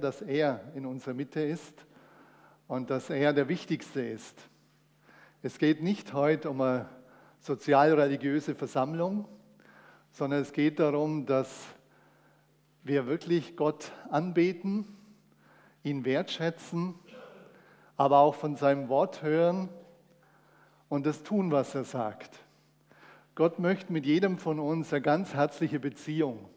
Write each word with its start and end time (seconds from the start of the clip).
dass 0.00 0.22
er 0.22 0.60
in 0.74 0.86
unserer 0.86 1.14
Mitte 1.14 1.40
ist 1.40 1.86
und 2.68 2.90
dass 2.90 3.10
er 3.10 3.32
der 3.32 3.48
Wichtigste 3.48 4.02
ist. 4.02 4.36
Es 5.42 5.58
geht 5.58 5.82
nicht 5.82 6.12
heute 6.12 6.50
um 6.50 6.60
eine 6.60 6.88
sozial-religiöse 7.40 8.54
Versammlung, 8.54 9.26
sondern 10.12 10.40
es 10.40 10.52
geht 10.52 10.78
darum, 10.78 11.26
dass 11.26 11.66
wir 12.82 13.06
wirklich 13.06 13.56
Gott 13.56 13.92
anbeten, 14.10 14.84
ihn 15.82 16.04
wertschätzen, 16.04 16.94
aber 17.96 18.18
auch 18.18 18.34
von 18.34 18.56
seinem 18.56 18.88
Wort 18.88 19.22
hören 19.22 19.68
und 20.88 21.06
das 21.06 21.22
tun, 21.22 21.50
was 21.52 21.74
er 21.74 21.84
sagt. 21.84 22.38
Gott 23.34 23.58
möchte 23.58 23.92
mit 23.92 24.04
jedem 24.04 24.38
von 24.38 24.58
uns 24.58 24.92
eine 24.92 25.02
ganz 25.02 25.34
herzliche 25.34 25.80
Beziehung. 25.80 26.48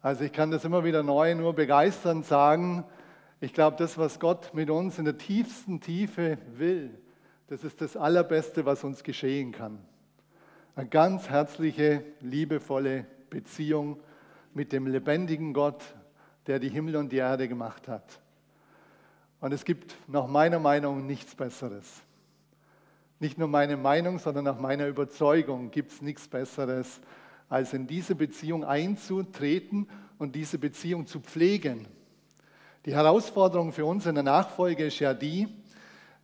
Also 0.00 0.24
ich 0.24 0.32
kann 0.32 0.50
das 0.52 0.64
immer 0.64 0.84
wieder 0.84 1.02
neu 1.02 1.34
nur 1.34 1.54
begeisternd 1.54 2.24
sagen. 2.24 2.84
Ich 3.40 3.52
glaube, 3.52 3.76
das, 3.76 3.98
was 3.98 4.20
Gott 4.20 4.54
mit 4.54 4.70
uns 4.70 4.98
in 4.98 5.04
der 5.04 5.18
tiefsten 5.18 5.80
Tiefe 5.80 6.38
will, 6.54 6.96
das 7.48 7.64
ist 7.64 7.80
das 7.80 7.96
Allerbeste, 7.96 8.64
was 8.64 8.84
uns 8.84 9.02
geschehen 9.02 9.52
kann. 9.52 9.78
Eine 10.76 10.88
ganz 10.88 11.28
herzliche, 11.28 12.04
liebevolle 12.20 13.06
Beziehung 13.30 14.00
mit 14.54 14.72
dem 14.72 14.86
lebendigen 14.86 15.52
Gott, 15.52 15.82
der 16.46 16.60
die 16.60 16.68
Himmel 16.68 16.96
und 16.96 17.10
die 17.10 17.16
Erde 17.16 17.48
gemacht 17.48 17.88
hat. 17.88 18.20
Und 19.40 19.52
es 19.52 19.64
gibt 19.64 19.96
nach 20.06 20.26
meiner 20.28 20.60
Meinung 20.60 21.06
nichts 21.06 21.34
Besseres. 21.34 22.02
Nicht 23.18 23.36
nur 23.36 23.48
meine 23.48 23.76
Meinung, 23.76 24.20
sondern 24.20 24.44
nach 24.44 24.60
meiner 24.60 24.86
Überzeugung 24.86 25.72
gibt 25.72 25.90
es 25.90 26.02
nichts 26.02 26.28
Besseres, 26.28 27.00
als 27.48 27.72
in 27.72 27.86
diese 27.86 28.14
Beziehung 28.14 28.64
einzutreten 28.64 29.88
und 30.18 30.34
diese 30.34 30.58
Beziehung 30.58 31.06
zu 31.06 31.20
pflegen. 31.20 31.86
Die 32.84 32.94
Herausforderung 32.94 33.72
für 33.72 33.84
uns 33.84 34.06
in 34.06 34.14
der 34.14 34.24
Nachfolge 34.24 34.86
ist 34.86 34.98
ja 34.98 35.14
die, 35.14 35.48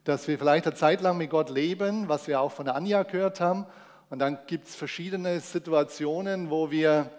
dass 0.04 0.28
wir 0.28 0.38
vielleicht 0.38 0.66
eine 0.66 0.76
Zeit 0.76 1.00
lang 1.00 1.16
mit 1.16 1.30
Gott 1.30 1.50
leben, 1.50 2.08
was 2.08 2.28
wir 2.28 2.40
auch 2.40 2.52
von 2.52 2.68
Anja 2.68 3.02
gehört 3.04 3.40
haben. 3.40 3.66
Und 4.10 4.18
dann 4.18 4.38
gibt 4.46 4.68
es 4.68 4.74
verschiedene 4.74 5.40
Situationen, 5.40 6.50
wo 6.50 6.70
wir 6.70 7.10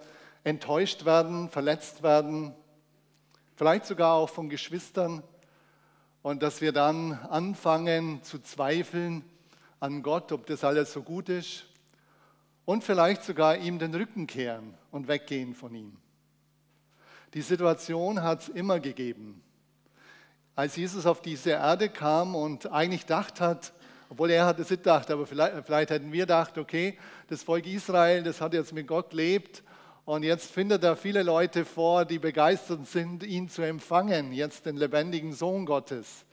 enttäuscht 0.44 1.06
werden, 1.06 1.50
verletzt 1.50 2.04
werden, 2.04 2.54
vielleicht 3.56 3.88
sogar 3.88 4.14
auch 4.14 4.30
von 4.30 4.50
Geschwistern. 4.50 5.24
Und 6.22 6.44
dass 6.44 6.62
wir 6.62 6.72
dann 6.72 7.14
anfangen 7.14 8.22
zu 8.24 8.40
zweifeln 8.40 9.24
an 9.80 10.04
Gott, 10.04 10.32
ob 10.32 10.46
das 10.46 10.64
alles 10.64 10.94
so 10.94 11.02
gut 11.02 11.30
ist 11.30 11.66
und 12.66 12.84
vielleicht 12.84 13.24
sogar 13.24 13.58
ihm 13.58 13.80
den 13.80 13.94
Rücken 13.94 14.28
kehren 14.28 14.74
und 14.92 15.08
weggehen 15.08 15.54
von 15.54 15.74
ihm. 15.74 15.98
Die 17.34 17.42
Situation 17.42 18.24
hat 18.24 18.42
es 18.42 18.50
immer 18.50 18.80
gegeben. 18.80 19.42
Als 20.56 20.76
Jesus 20.76 21.06
auf 21.06 21.22
diese 21.22 21.52
Erde 21.52 21.90
kam 21.90 22.34
und 22.34 22.72
eigentlich 22.72 23.02
gedacht 23.02 23.42
hat, 23.42 23.74
obwohl 24.10 24.32
er 24.32 24.46
hat 24.46 24.60
es 24.60 24.70
nicht 24.70 24.84
gedacht, 24.84 25.12
aber 25.12 25.26
vielleicht, 25.28 25.66
vielleicht 25.66 25.90
hätten 25.90 26.12
wir 26.12 26.22
gedacht, 26.22 26.58
okay, 26.58 26.98
das 27.28 27.44
Volk 27.44 27.66
Israel, 27.66 28.24
das 28.24 28.40
hat 28.40 28.54
jetzt 28.54 28.72
mit 28.72 28.88
Gott 28.88 29.10
gelebt 29.10 29.64
und 30.06 30.24
jetzt 30.24 30.52
findet 30.52 30.84
er 30.84 30.96
viele 30.96 31.24
Leute 31.24 31.66
vor, 31.66 32.06
die 32.06 32.20
begeistert 32.20 32.88
sind, 32.88 33.24
ihn 33.24 33.50
zu 33.50 33.64
empfangen, 33.64 34.32
jetzt 34.32 34.66
den 34.66 34.78
lebendigen 34.78 35.34
Sohn 35.34 35.66
Gottes. 35.66 36.26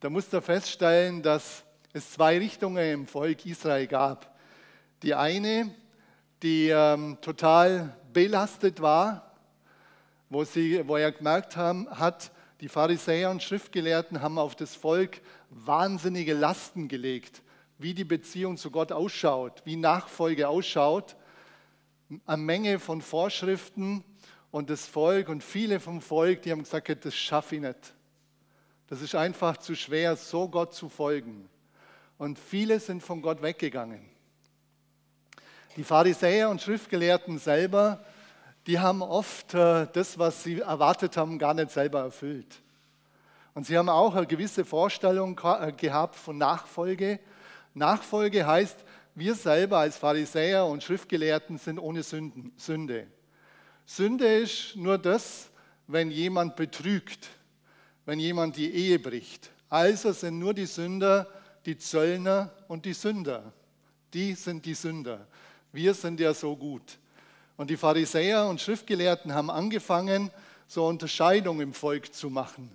Da 0.00 0.08
muss 0.08 0.32
er 0.32 0.40
feststellen, 0.40 1.22
dass 1.22 1.64
es 1.92 2.12
zwei 2.12 2.38
Richtungen 2.38 2.92
im 2.92 3.06
Volk 3.06 3.44
Israel 3.44 3.88
gab. 3.88 4.37
Die 5.02 5.14
eine, 5.14 5.74
die 6.42 6.68
ähm, 6.68 7.18
total 7.20 7.96
belastet 8.12 8.80
war, 8.80 9.32
wo, 10.28 10.44
sie, 10.44 10.86
wo 10.86 10.96
er 10.96 11.12
gemerkt 11.12 11.56
haben, 11.56 11.88
hat, 11.90 12.32
die 12.60 12.68
Pharisäer 12.68 13.30
und 13.30 13.42
Schriftgelehrten 13.42 14.20
haben 14.20 14.38
auf 14.38 14.56
das 14.56 14.74
Volk 14.74 15.20
wahnsinnige 15.50 16.34
Lasten 16.34 16.88
gelegt, 16.88 17.42
wie 17.78 17.94
die 17.94 18.04
Beziehung 18.04 18.56
zu 18.56 18.70
Gott 18.70 18.90
ausschaut, 18.90 19.62
wie 19.64 19.76
Nachfolge 19.76 20.48
ausschaut. 20.48 21.14
Eine 22.26 22.42
Menge 22.42 22.80
von 22.80 23.00
Vorschriften 23.00 24.02
und 24.50 24.70
das 24.70 24.86
Volk 24.86 25.28
und 25.28 25.44
viele 25.44 25.78
vom 25.78 26.00
Volk, 26.00 26.42
die 26.42 26.50
haben 26.50 26.62
gesagt, 26.62 27.04
das 27.04 27.14
schaffe 27.14 27.56
ich 27.56 27.60
nicht. 27.60 27.94
Das 28.88 29.02
ist 29.02 29.14
einfach 29.14 29.58
zu 29.58 29.76
schwer, 29.76 30.16
so 30.16 30.48
Gott 30.48 30.74
zu 30.74 30.88
folgen. 30.88 31.48
Und 32.16 32.38
viele 32.38 32.80
sind 32.80 33.02
von 33.02 33.22
Gott 33.22 33.42
weggegangen. 33.42 34.17
Die 35.78 35.84
Pharisäer 35.84 36.50
und 36.50 36.60
Schriftgelehrten 36.60 37.38
selber, 37.38 38.04
die 38.66 38.80
haben 38.80 39.00
oft 39.00 39.54
äh, 39.54 39.86
das, 39.92 40.18
was 40.18 40.42
sie 40.42 40.58
erwartet 40.58 41.16
haben, 41.16 41.38
gar 41.38 41.54
nicht 41.54 41.70
selber 41.70 42.00
erfüllt. 42.00 42.60
Und 43.54 43.64
sie 43.64 43.78
haben 43.78 43.88
auch 43.88 44.16
eine 44.16 44.26
gewisse 44.26 44.64
Vorstellung 44.64 45.40
äh, 45.44 45.70
gehabt 45.70 46.16
von 46.16 46.36
Nachfolge. 46.36 47.20
Nachfolge 47.74 48.44
heißt, 48.44 48.76
wir 49.14 49.36
selber 49.36 49.78
als 49.78 49.96
Pharisäer 49.96 50.66
und 50.66 50.82
Schriftgelehrten 50.82 51.58
sind 51.58 51.78
ohne 51.78 52.02
Sünden, 52.02 52.50
Sünde. 52.56 53.06
Sünde 53.86 54.26
ist 54.26 54.74
nur 54.74 54.98
das, 54.98 55.48
wenn 55.86 56.10
jemand 56.10 56.56
betrügt, 56.56 57.28
wenn 58.04 58.18
jemand 58.18 58.56
die 58.56 58.74
Ehe 58.74 58.98
bricht. 58.98 59.52
Also 59.68 60.10
sind 60.10 60.40
nur 60.40 60.54
die 60.54 60.66
Sünder 60.66 61.28
die 61.64 61.78
Zöllner 61.78 62.50
und 62.66 62.84
die 62.84 62.94
Sünder. 62.94 63.52
Die 64.12 64.34
sind 64.34 64.64
die 64.64 64.74
Sünder. 64.74 65.28
Wir 65.72 65.94
sind 65.94 66.20
ja 66.20 66.32
so 66.34 66.56
gut. 66.56 66.98
Und 67.56 67.70
die 67.70 67.76
Pharisäer 67.76 68.46
und 68.46 68.60
Schriftgelehrten 68.60 69.34
haben 69.34 69.50
angefangen, 69.50 70.30
so 70.66 70.86
Unterscheidung 70.86 71.60
im 71.60 71.72
Volk 71.72 72.14
zu 72.14 72.30
machen. 72.30 72.70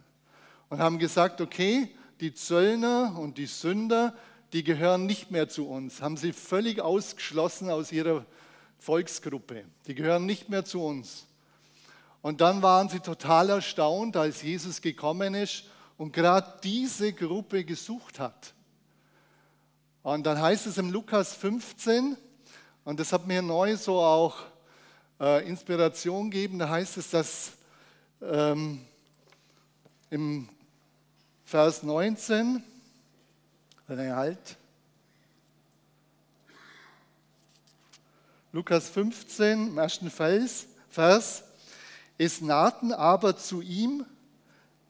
Und 0.70 0.80
haben 0.80 1.00
gesagt, 1.00 1.42
okay, 1.42 1.96
die 2.20 2.34
Zöllner 2.34 3.18
und 3.18 3.38
die 3.38 3.46
Sünder, 3.46 4.16
die 4.52 4.64
gehören 4.64 5.06
nicht 5.06 5.32
mehr 5.32 5.50
zu 5.50 5.68
uns. 5.68 6.02
Haben 6.02 6.18
sie 6.18 6.34
völlig 6.34 6.82
ausgeschlossen 6.82 7.70
aus 7.70 7.92
ihrer 7.92 8.26
Volksgruppe. 8.80 9.66
Die 9.88 9.96
gehören 9.96 10.26
nicht 10.26 10.50
mehr 10.50 10.66
zu 10.66 10.84
uns. 10.84 11.26
Und 12.22 12.42
dann 12.42 12.62
waren 12.62 12.90
sie 12.90 13.00
total 13.00 13.50
erstaunt, 13.50 14.16
als 14.16 14.42
Jesus 14.42 14.82
gekommen 14.82 15.34
ist 15.36 15.66
und 15.98 16.14
gerade 16.14 16.60
diese 16.64 17.14
Gruppe 17.14 17.66
gesucht 17.66 18.20
hat. 18.20 18.54
Und 20.04 20.26
dann 20.26 20.42
heißt 20.42 20.68
es 20.68 20.78
im 20.78 20.92
Lukas 20.92 21.34
15, 21.34 22.18
und 22.86 23.00
das 23.00 23.14
hat 23.14 23.28
mir 23.28 23.42
neu 23.42 23.76
so 23.78 24.00
auch 24.00 24.38
äh, 25.20 25.48
Inspiration 25.48 26.30
gegeben, 26.30 26.60
da 26.60 26.70
heißt 26.70 26.98
es, 26.98 27.10
dass 27.10 27.54
ähm, 28.22 28.86
im 30.10 30.50
Vers 31.46 31.84
19, 31.84 32.64
wenn 33.88 34.16
halt, 34.16 34.58
Lukas 38.52 38.90
15, 38.90 39.70
im 39.70 39.78
ersten 39.78 40.12
Vers, 40.12 40.68
Vers, 40.90 41.44
es 42.18 42.42
nahten 42.42 42.94
aber 42.94 43.36
zu 43.36 43.62
ihm 43.62 44.06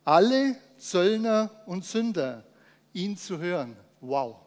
alle 0.03 0.57
Zöllner 0.77 1.49
und 1.65 1.85
Sünder, 1.85 2.43
ihn 2.91 3.15
zu 3.17 3.37
hören. 3.39 3.77
Wow. 4.01 4.42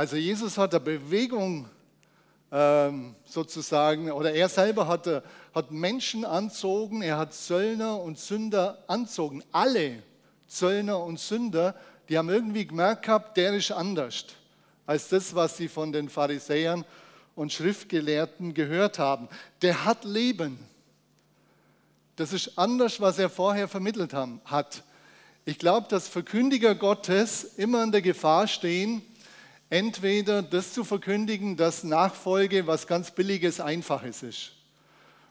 Also 0.00 0.16
Jesus 0.16 0.56
hat 0.56 0.72
eine 0.72 0.80
Bewegung 0.80 1.68
ähm, 2.50 3.14
sozusagen, 3.26 4.10
oder 4.10 4.32
er 4.32 4.48
selber 4.48 4.86
hat, 4.88 5.06
hat 5.54 5.70
Menschen 5.72 6.24
anzogen, 6.24 7.02
er 7.02 7.18
hat 7.18 7.34
Zöllner 7.34 8.00
und 8.00 8.18
Sünder 8.18 8.82
anzogen. 8.86 9.44
Alle 9.52 10.02
Zöllner 10.46 11.00
und 11.00 11.20
Sünder, 11.20 11.74
die 12.08 12.16
haben 12.16 12.30
irgendwie 12.30 12.66
gemerkt 12.66 13.04
gehabt, 13.04 13.36
der 13.36 13.52
ist 13.52 13.72
anders 13.72 14.24
als 14.86 15.10
das, 15.10 15.34
was 15.34 15.58
sie 15.58 15.68
von 15.68 15.92
den 15.92 16.08
Pharisäern 16.08 16.86
und 17.34 17.52
Schriftgelehrten 17.52 18.54
gehört 18.54 18.98
haben. 18.98 19.28
Der 19.60 19.84
hat 19.84 20.06
Leben. 20.06 20.58
Das 22.16 22.32
ist 22.32 22.56
anders, 22.56 23.02
was 23.02 23.18
er 23.18 23.28
vorher 23.28 23.68
vermittelt 23.68 24.14
haben, 24.14 24.40
hat. 24.46 24.82
Ich 25.44 25.58
glaube, 25.58 25.88
dass 25.88 26.08
Verkündiger 26.08 26.74
Gottes 26.74 27.44
immer 27.58 27.84
in 27.84 27.92
der 27.92 28.00
Gefahr 28.00 28.48
stehen, 28.48 29.02
entweder 29.70 30.42
das 30.42 30.74
zu 30.74 30.84
verkündigen, 30.84 31.56
dass 31.56 31.84
Nachfolge 31.84 32.66
was 32.66 32.86
ganz 32.86 33.12
Billiges, 33.12 33.60
Einfaches 33.60 34.22
ist. 34.22 34.52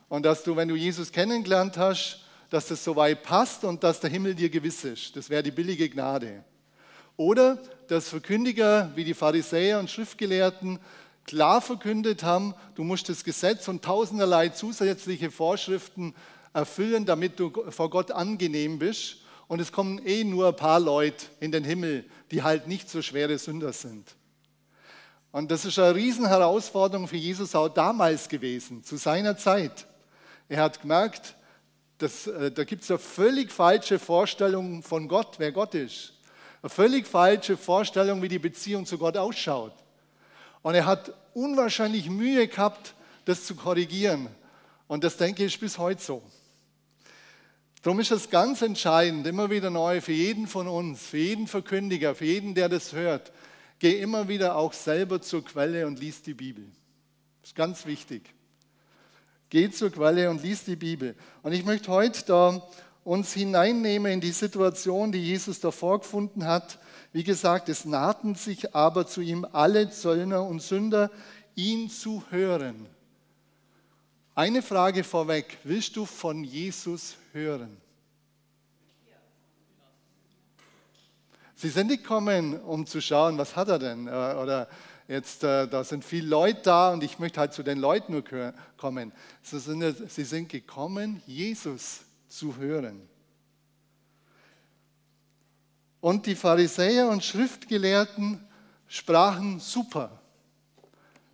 Und 0.08 0.26
dass 0.26 0.44
du, 0.44 0.56
wenn 0.56 0.70
du 0.70 0.76
Jesus 0.76 1.12
kennengelernt 1.12 1.78
hast, 1.78 2.22
dass 2.50 2.68
das 2.68 2.84
so 2.84 2.96
weit 2.96 3.22
passt 3.22 3.64
und 3.64 3.84
dass 3.84 4.00
der 4.00 4.10
Himmel 4.10 4.34
dir 4.34 4.50
gewiss 4.50 4.84
ist. 4.84 5.16
Das 5.16 5.30
wäre 5.30 5.44
die 5.44 5.52
billige 5.52 5.88
Gnade. 5.88 6.44
Oder 7.16 7.60
dass 7.90 8.10
Verkündiger 8.10 8.92
wie 8.96 9.04
die 9.04 9.14
Pharisäer 9.14 9.78
und 9.78 9.92
Schriftgelehrten 9.92 10.80
klar 11.26 11.62
verkündet 11.62 12.24
haben, 12.24 12.56
du 12.74 12.84
musst 12.84 13.10
das 13.10 13.24
Gesetz 13.24 13.68
und 13.68 13.84
tausenderlei 13.84 14.50
zusätzliche 14.50 15.30
Vorschriften 15.30 16.16
erfüllen, 16.54 17.06
damit 17.06 17.40
du 17.40 17.52
vor 17.70 17.92
Gott 17.92 18.10
angenehm 18.10 18.80
bist. 18.80 19.18
Und 19.48 19.60
es 19.60 19.72
kommen 19.72 20.00
eh 20.06 20.24
nur 20.24 20.48
ein 20.48 20.56
paar 20.56 20.80
Leute 20.80 21.26
in 21.40 21.52
den 21.52 21.64
Himmel, 21.64 22.06
die 22.32 22.42
halt 22.42 22.68
nicht 22.68 22.90
so 22.90 23.02
schwere 23.02 23.38
Sünder 23.38 23.74
sind. 23.74 24.16
Und 25.32 25.52
das 25.52 25.66
ist 25.66 25.78
eine 25.78 25.96
Riesenherausforderung 25.96 27.08
für 27.08 27.18
Jesus 27.18 27.54
auch 27.54 27.70
damals 27.70 28.30
gewesen, 28.30 28.84
zu 28.84 28.98
seiner 28.98 29.38
Zeit. 29.38 29.86
Er 30.48 30.64
hat 30.64 30.82
gemerkt, 30.82 31.36
das, 32.00 32.28
äh, 32.28 32.52
da 32.52 32.64
gibt 32.64 32.84
es 32.84 32.90
eine 32.90 33.00
völlig 33.00 33.52
falsche 33.52 34.00
Vorstellung 34.00 34.82
von 34.82 35.08
Gott, 35.08 35.36
wer 35.38 35.52
Gott 35.52 35.76
ist. 35.76 36.14
Eine 36.62 36.70
völlig 36.70 37.08
falsche 37.08 37.58
Vorstellung, 37.58 38.22
wie 38.22 38.28
die 38.28 38.40
Beziehung 38.40 38.86
zu 38.86 38.98
Gott 38.98 39.18
ausschaut. 39.18 39.74
Und 40.62 40.76
er 40.76 40.86
hat 40.86 41.14
unwahrscheinlich 41.34 42.10
Mühe 42.10 42.48
gehabt, 42.48 42.96
das 43.26 43.46
zu 43.46 43.56
korrigieren. 43.56 44.28
Und 44.88 45.04
das 45.04 45.18
denke 45.18 45.46
ich 45.46 45.60
bis 45.60 45.78
heute 45.78 46.02
so. 46.02 46.24
Darum 47.82 48.00
ist 48.00 48.12
es 48.12 48.30
ganz 48.30 48.62
entscheidend, 48.62 49.26
immer 49.26 49.50
wieder 49.50 49.70
neu 49.70 50.02
für 50.02 50.12
jeden 50.12 50.48
von 50.48 50.68
uns, 50.68 51.02
für 51.02 51.18
jeden 51.18 51.48
Verkündiger, 51.48 52.14
für 52.14 52.26
jeden, 52.26 52.56
der 52.56 52.68
das 52.68 52.92
hört, 52.92 53.32
geh 53.80 54.00
immer 54.00 54.28
wieder 54.28 54.56
auch 54.56 54.74
selber 54.74 55.22
zur 55.22 55.44
Quelle 55.44 55.88
und 55.88 56.00
lies 56.00 56.22
die 56.22 56.34
Bibel. 56.34 56.66
Das 57.42 57.52
ist 57.52 57.56
ganz 57.56 57.86
wichtig. 57.86 58.34
Geh 59.50 59.72
zur 59.72 59.90
Quelle 59.90 60.30
und 60.30 60.44
lies 60.44 60.66
die 60.66 60.76
Bibel. 60.76 61.16
Und 61.42 61.54
ich 61.54 61.66
möchte 61.66 61.92
heute 61.92 62.24
da 62.26 62.62
uns 63.04 63.34
hineinnehmen 63.34 64.12
in 64.12 64.22
die 64.22 64.32
Situation, 64.32 65.12
die 65.12 65.24
Jesus 65.24 65.60
da 65.60 65.72
vorgefunden 65.72 66.46
hat. 66.46 66.78
Wie 67.12 67.24
gesagt, 67.24 67.70
es 67.70 67.86
nahten 67.86 68.36
sich 68.36 68.76
aber 68.76 69.08
zu 69.08 69.22
ihm 69.22 69.48
alle 69.52 69.90
Zöllner 69.90 70.44
und 70.44 70.62
Sünder, 70.62 71.10
ihn 71.56 71.90
zu 71.90 72.24
hören. 72.30 72.86
Eine 74.36 74.62
Frage 74.62 75.04
vorweg, 75.04 75.58
willst 75.64 75.96
du 75.96 76.06
von 76.06 76.44
Jesus 76.44 77.16
hören? 77.34 77.76
Sie 81.62 81.68
sind 81.68 81.88
nicht 81.88 82.04
gekommen, 82.04 82.58
um 82.58 82.86
zu 82.86 83.02
schauen, 83.02 83.38
was 83.38 83.58
hat 83.58 83.68
er 83.68 83.80
denn? 83.80 84.08
Äh, 84.08 84.12
oder 84.12 84.70
jetzt, 85.10 85.44
äh, 85.44 85.68
da 85.68 85.84
sind 85.84 86.06
viele 86.06 86.28
Leute 86.28 86.62
da 86.64 86.94
und 86.94 87.04
ich 87.04 87.20
möchte 87.20 87.42
halt 87.42 87.52
zu 87.52 87.64
den 87.64 87.80
Leuten 87.80 88.14
nur 88.14 88.24
kommen. 88.78 89.12
Sie 89.42 89.60
sind, 89.60 90.10
sie 90.10 90.24
sind 90.24 90.48
gekommen, 90.48 91.22
Jesus 91.28 92.00
zu 92.30 92.56
hören. 92.56 93.02
Und 96.00 96.28
die 96.28 96.36
Pharisäer 96.36 97.10
und 97.10 97.26
Schriftgelehrten 97.26 98.40
sprachen 98.88 99.60
super. 99.60 100.18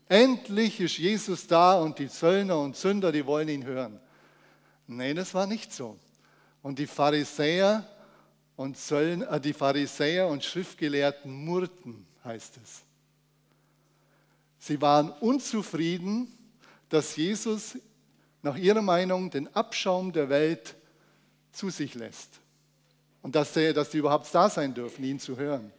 Endlich 0.09 0.79
ist 0.79 0.97
Jesus 0.97 1.45
da 1.45 1.79
und 1.79 1.99
die 1.99 2.09
Zöllner 2.09 2.57
und 2.57 2.75
Sünder, 2.75 3.11
die 3.11 3.27
wollen 3.27 3.49
ihn 3.49 3.63
hören. 3.63 3.99
Nein, 4.87 5.17
das 5.17 5.35
war 5.35 5.45
nicht 5.45 5.71
so. 5.71 5.99
Und 6.63 6.79
die 6.79 6.87
Pharisäer 6.87 7.87
und 8.55 8.77
Zöllner, 8.77 9.31
äh, 9.31 9.41
die 9.41 9.53
Pharisäer 9.53 10.27
und 10.27 10.43
Schriftgelehrten 10.43 11.31
murrten, 11.31 12.05
heißt 12.23 12.57
es. 12.63 12.81
Sie 14.59 14.81
waren 14.81 15.09
unzufrieden, 15.11 16.27
dass 16.89 17.15
Jesus 17.15 17.77
nach 18.41 18.57
ihrer 18.57 18.81
Meinung 18.81 19.29
den 19.29 19.53
Abschaum 19.55 20.11
der 20.11 20.29
Welt 20.29 20.75
zu 21.51 21.69
sich 21.69 21.95
lässt. 21.95 22.39
Und 23.21 23.35
dass, 23.35 23.53
sie, 23.53 23.73
dass 23.73 23.91
sie 23.91 23.97
überhaupt 23.97 24.33
da 24.33 24.49
sein 24.49 24.73
dürfen, 24.73 25.03
ihn 25.03 25.19
zu 25.19 25.37
hören. 25.37 25.71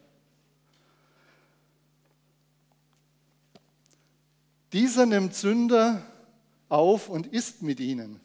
Dieser 4.73 5.05
nimmt 5.05 5.33
Sünder 5.33 6.05
auf 6.67 7.07
und 7.07 7.27
isst 7.27 7.61
mit 7.61 7.79
ihnen. 7.79 8.19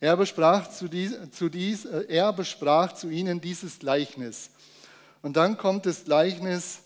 Er 0.00 0.16
besprach 0.16 0.70
zu, 0.70 0.88
dies, 0.88 1.14
zu 1.30 1.50
dies, 1.50 1.84
äh, 1.84 2.06
er 2.08 2.32
besprach 2.32 2.94
zu 2.94 3.10
ihnen 3.10 3.40
dieses 3.40 3.78
Gleichnis. 3.78 4.50
Und 5.20 5.36
dann 5.36 5.58
kommt 5.58 5.84
das 5.84 6.04
Gleichnis 6.04 6.80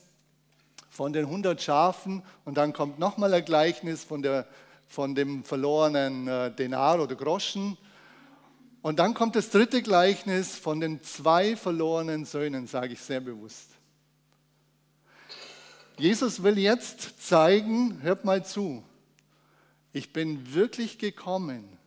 von 0.90 1.12
den 1.12 1.26
100 1.26 1.62
Schafen 1.62 2.24
und 2.44 2.56
dann 2.56 2.72
kommt 2.72 2.98
nochmal 2.98 3.32
ein 3.32 3.44
Gleichnis 3.44 4.02
von, 4.02 4.22
der, 4.22 4.46
von 4.88 5.14
dem 5.14 5.44
verlorenen 5.44 6.26
äh, 6.26 6.50
Denar 6.52 7.00
oder 7.00 7.14
Groschen. 7.14 7.78
Und 8.82 8.98
dann 8.98 9.14
kommt 9.14 9.36
das 9.36 9.50
dritte 9.50 9.80
Gleichnis 9.80 10.56
von 10.56 10.80
den 10.80 11.00
zwei 11.02 11.54
verlorenen 11.54 12.24
Söhnen, 12.24 12.66
sage 12.66 12.94
ich 12.94 13.00
sehr 13.00 13.20
bewusst. 13.20 13.70
Jesus 15.96 16.42
will 16.42 16.58
jetzt 16.58 17.24
zeigen, 17.24 18.02
hört 18.02 18.24
mal 18.24 18.44
zu, 18.44 18.82
ich 19.92 20.12
bin 20.12 20.52
wirklich 20.52 20.98
gekommen, 20.98 21.78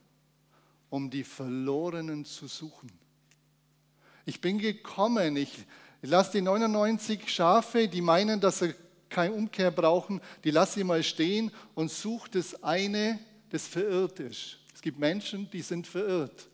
um 0.98 1.12
die 1.12 1.24
Verlorenen 1.24 2.26
zu 2.26 2.48
suchen. 2.48 2.92
Ich 4.26 4.42
bin 4.42 4.58
gekommen, 4.58 5.38
ich, 5.38 5.52
lasse 6.02 6.32
die 6.34 6.42
99 6.42 7.32
Schafe, 7.32 7.88
die 7.88 8.02
meinen, 8.02 8.42
dass 8.42 8.60
sie 8.60 8.74
keine 9.10 9.34
Umkehr 9.34 9.70
brauchen, 9.70 10.20
die 10.44 10.50
lasse 10.50 10.80
ich 10.80 10.86
mal 10.86 11.04
stehen 11.04 11.52
und 11.76 11.92
suche 11.92 12.32
das 12.32 12.64
eine, 12.64 13.20
das 13.52 13.68
verirrt 13.68 14.20
ist. 14.20 14.58
Es 14.74 14.82
gibt 14.82 14.98
Menschen, 14.98 15.48
die 15.52 15.62
sind 15.62 15.86
verirrt. 15.86 16.50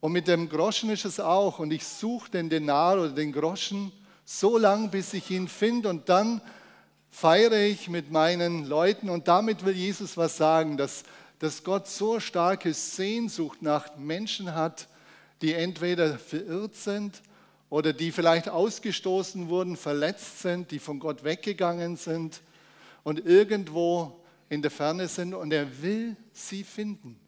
Und 0.00 0.12
mit 0.12 0.26
dem 0.26 0.48
Groschen 0.48 0.88
ist 0.88 1.04
es 1.04 1.20
auch. 1.20 1.58
Und 1.58 1.70
ich 1.70 1.86
suche 1.86 2.30
den 2.30 2.48
Denar 2.48 2.98
oder 2.98 3.10
den 3.10 3.30
Groschen 3.30 3.92
so 4.24 4.56
lang, 4.56 4.90
bis 4.90 5.12
ich 5.12 5.30
ihn 5.30 5.48
finde 5.48 5.90
und 5.90 6.08
dann 6.08 6.40
feiere 7.10 7.66
ich 7.66 7.88
mit 7.88 8.10
meinen 8.10 8.64
Leuten 8.66 9.10
und 9.10 9.28
damit 9.28 9.64
will 9.66 9.76
Jesus 9.76 10.16
was 10.16 10.38
sagen, 10.38 10.78
dass, 10.78 11.04
dass 11.42 11.64
Gott 11.64 11.88
so 11.88 12.20
starke 12.20 12.72
Sehnsucht 12.72 13.62
nach 13.62 13.96
Menschen 13.96 14.54
hat, 14.54 14.86
die 15.40 15.54
entweder 15.54 16.16
verirrt 16.16 16.76
sind 16.76 17.20
oder 17.68 17.92
die 17.92 18.12
vielleicht 18.12 18.48
ausgestoßen 18.48 19.48
wurden, 19.48 19.76
verletzt 19.76 20.38
sind, 20.38 20.70
die 20.70 20.78
von 20.78 21.00
Gott 21.00 21.24
weggegangen 21.24 21.96
sind 21.96 22.42
und 23.02 23.26
irgendwo 23.26 24.20
in 24.50 24.62
der 24.62 24.70
Ferne 24.70 25.08
sind 25.08 25.34
und 25.34 25.52
er 25.52 25.82
will 25.82 26.16
sie 26.32 26.62
finden. 26.62 27.18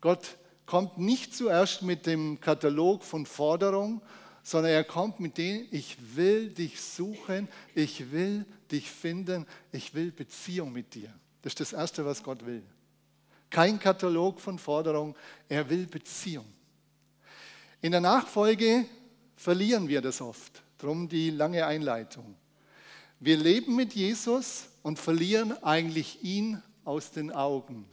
Gott 0.00 0.38
kommt 0.64 0.96
nicht 0.96 1.36
zuerst 1.36 1.82
mit 1.82 2.06
dem 2.06 2.40
Katalog 2.40 3.04
von 3.04 3.26
Forderungen, 3.26 4.00
sondern 4.42 4.72
er 4.72 4.84
kommt 4.84 5.20
mit 5.20 5.36
dem, 5.36 5.68
ich 5.70 5.98
will 6.16 6.48
dich 6.48 6.80
suchen, 6.80 7.46
ich 7.74 8.10
will 8.10 8.46
dich 8.72 8.90
finden, 8.90 9.44
ich 9.70 9.92
will 9.92 10.12
Beziehung 10.12 10.72
mit 10.72 10.94
dir. 10.94 11.12
Das 11.42 11.52
ist 11.52 11.60
das 11.60 11.72
Erste, 11.74 12.06
was 12.06 12.22
Gott 12.22 12.46
will. 12.46 12.62
Kein 13.50 13.78
Katalog 13.78 14.40
von 14.40 14.58
Forderungen, 14.58 15.14
er 15.48 15.68
will 15.68 15.86
Beziehung. 15.86 16.46
In 17.80 17.92
der 17.92 18.00
Nachfolge 18.00 18.84
verlieren 19.36 19.88
wir 19.88 20.00
das 20.00 20.20
oft, 20.20 20.62
darum 20.78 21.08
die 21.08 21.30
lange 21.30 21.64
Einleitung. 21.66 22.34
Wir 23.20 23.36
leben 23.36 23.76
mit 23.76 23.94
Jesus 23.94 24.68
und 24.82 24.98
verlieren 24.98 25.52
eigentlich 25.62 26.22
ihn 26.22 26.62
aus 26.84 27.10
den 27.10 27.32
Augen. 27.32 27.86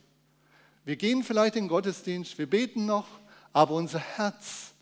Wir 0.83 0.95
gehen 0.95 1.23
vielleicht 1.23 1.55
in 1.55 1.63
den 1.63 1.69
Gottesdienst, 1.69 2.37
wir 2.37 2.49
beten 2.49 2.85
noch, 2.85 3.07
aber 3.53 3.73
unser 3.73 3.99
Herz 3.99 4.75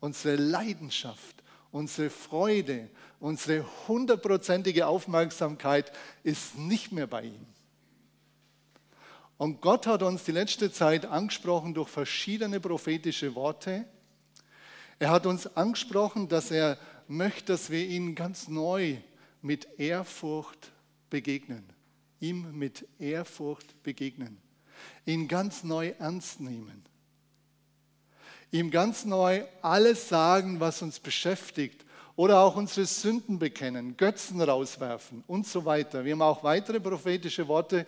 unsere 0.00 0.36
Leidenschaft, 0.36 1.42
unsere 1.70 2.10
Freude, 2.10 2.88
unsere 3.20 3.66
hundertprozentige 3.88 4.86
Aufmerksamkeit 4.86 5.92
ist 6.22 6.56
nicht 6.56 6.92
mehr 6.92 7.06
bei 7.06 7.24
ihm. 7.24 7.46
Und 9.38 9.62
Gott 9.62 9.86
hat 9.86 10.02
uns 10.02 10.24
die 10.24 10.32
letzte 10.32 10.70
Zeit 10.70 11.06
angesprochen 11.06 11.72
durch 11.72 11.88
verschiedene 11.88 12.60
prophetische 12.60 13.34
Worte. 13.34 13.86
Er 14.98 15.10
hat 15.10 15.24
uns 15.24 15.56
angesprochen, 15.56 16.28
dass 16.28 16.50
er 16.50 16.76
möchte, 17.06 17.52
dass 17.52 17.70
wir 17.70 17.86
ihn 17.86 18.14
ganz 18.14 18.48
neu 18.48 18.98
mit 19.40 19.66
Ehrfurcht 19.78 20.72
begegnen. 21.08 21.64
Ihm 22.20 22.58
mit 22.58 22.86
Ehrfurcht 22.98 23.82
begegnen. 23.82 24.38
Ihn 25.06 25.28
ganz 25.28 25.64
neu 25.64 25.94
ernst 25.98 26.40
nehmen 26.40 26.84
ihm 28.50 28.70
ganz 28.70 29.04
neu 29.04 29.44
alles 29.62 30.08
sagen, 30.08 30.60
was 30.60 30.82
uns 30.82 30.98
beschäftigt 30.98 31.84
oder 32.16 32.40
auch 32.40 32.56
unsere 32.56 32.86
Sünden 32.86 33.38
bekennen, 33.38 33.96
Götzen 33.96 34.40
rauswerfen 34.40 35.22
und 35.26 35.46
so 35.46 35.64
weiter. 35.64 36.04
Wir 36.04 36.12
haben 36.12 36.22
auch 36.22 36.42
weitere 36.42 36.80
prophetische 36.80 37.46
Worte 37.46 37.86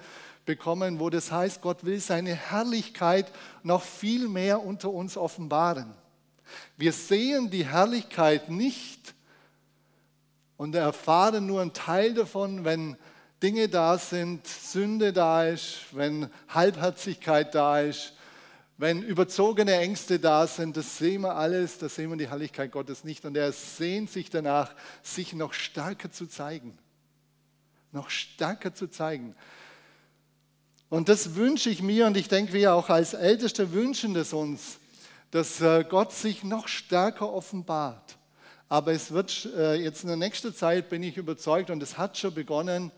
bekommen, 0.50 0.98
wo 0.98 1.10
das 1.10 1.30
heißt, 1.30 1.62
Gott 1.62 1.84
will 1.84 2.00
seine 2.00 2.34
Herrlichkeit 2.34 3.30
noch 3.62 3.82
viel 3.82 4.26
mehr 4.26 4.64
unter 4.64 4.90
uns 4.90 5.16
offenbaren. 5.16 5.94
Wir 6.76 6.92
sehen 6.92 7.50
die 7.50 7.66
Herrlichkeit 7.66 8.50
nicht 8.50 9.14
und 10.56 10.74
erfahren 10.74 11.46
nur 11.46 11.60
einen 11.60 11.72
Teil 11.72 12.14
davon, 12.14 12.64
wenn 12.64 12.96
Dinge 13.40 13.68
da 13.68 13.96
sind, 13.96 14.44
Sünde 14.44 15.12
da 15.12 15.44
ist, 15.44 15.82
wenn 15.92 16.28
Halbherzigkeit 16.48 17.54
da 17.54 17.82
ist, 17.82 18.14
wenn 18.76 19.04
überzogene 19.04 19.76
Ängste 19.76 20.18
da 20.18 20.48
sind, 20.48 20.76
das 20.76 20.98
sehen 20.98 21.20
wir 21.20 21.36
alles, 21.36 21.78
das 21.78 21.94
sehen 21.94 22.10
wir 22.10 22.16
die 22.16 22.28
Herrlichkeit 22.28 22.72
Gottes 22.72 23.04
nicht. 23.04 23.24
Und 23.24 23.36
er 23.36 23.52
sehnt 23.52 24.10
sich 24.10 24.30
danach, 24.30 24.74
sich 25.04 25.32
noch 25.32 25.52
stärker 25.52 26.10
zu 26.10 26.26
zeigen. 26.26 26.76
Noch 27.92 28.10
stärker 28.10 28.74
zu 28.74 28.88
zeigen. 28.88 29.36
Und 30.90 31.08
das 31.08 31.36
wünsche 31.36 31.70
ich 31.70 31.82
mir 31.82 32.06
und 32.06 32.16
ich 32.16 32.28
denke, 32.28 32.52
wir 32.52 32.74
auch 32.74 32.90
als 32.90 33.14
Älteste 33.14 33.72
wünschen 33.72 34.14
es 34.16 34.32
uns, 34.32 34.80
dass 35.30 35.60
äh, 35.60 35.84
Gott 35.88 36.12
sich 36.12 36.42
noch 36.42 36.66
stärker 36.66 37.32
offenbart. 37.32 38.18
Aber 38.68 38.92
es 38.92 39.12
wird 39.12 39.48
äh, 39.56 39.76
jetzt 39.76 40.02
in 40.02 40.08
der 40.08 40.16
nächsten 40.16 40.52
Zeit, 40.52 40.88
bin 40.88 41.04
ich 41.04 41.16
überzeugt, 41.16 41.70
und 41.70 41.80
es 41.80 41.96
hat 41.96 42.18
schon 42.18 42.34
begonnen, 42.34 42.90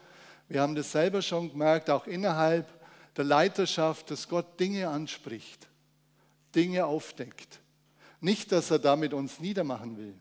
wir 0.48 0.62
haben 0.62 0.74
das 0.74 0.90
selber 0.90 1.20
schon 1.20 1.50
gemerkt, 1.50 1.90
auch 1.90 2.06
innerhalb 2.06 2.66
der 3.16 3.24
Leiterschaft, 3.24 4.10
dass 4.10 4.26
Gott 4.26 4.58
Dinge 4.58 4.88
anspricht, 4.88 5.68
Dinge 6.54 6.86
aufdeckt. 6.86 7.60
Nicht, 8.20 8.52
dass 8.52 8.70
er 8.70 8.78
damit 8.78 9.12
uns 9.12 9.38
niedermachen 9.38 9.98
will, 9.98 10.14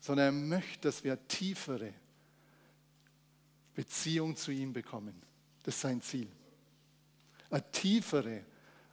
sondern 0.00 0.26
er 0.26 0.32
möchte, 0.32 0.88
dass 0.88 1.04
wir 1.04 1.18
tiefere 1.28 1.92
Beziehung 3.74 4.36
zu 4.36 4.52
ihm 4.52 4.72
bekommen. 4.72 5.20
Das 5.64 5.74
ist 5.74 5.80
sein 5.82 6.00
Ziel. 6.00 6.28
Eine 7.54 7.70
tiefere, 7.70 8.40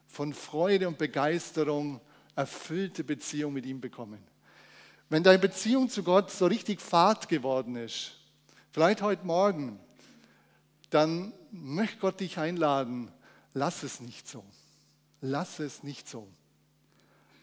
von 0.06 0.36
Freude 0.36 0.88
und 0.88 1.00
Begeisterung 1.00 2.00
erfüllte 2.36 3.04
Beziehung 3.04 3.54
mit 3.54 3.66
ihm 3.66 3.82
bekommen. 3.82 4.22
Wenn 5.10 5.24
deine 5.24 5.40
Beziehung 5.40 5.90
zu 5.90 6.04
Gott 6.04 6.30
so 6.30 6.46
richtig 6.46 6.80
Fahrt 6.80 7.28
geworden 7.28 7.76
ist, 7.76 8.20
vielleicht 8.70 9.02
heute 9.02 9.26
Morgen, 9.26 9.80
dann 10.92 11.34
möchte 11.50 11.98
Gott 11.98 12.20
dich 12.20 12.38
einladen, 12.38 13.12
lass 13.56 13.82
es 13.82 14.00
nicht 14.00 14.28
so. 14.28 14.44
Lass 15.22 15.58
es 15.58 15.82
nicht 15.82 16.08
so. 16.08 16.28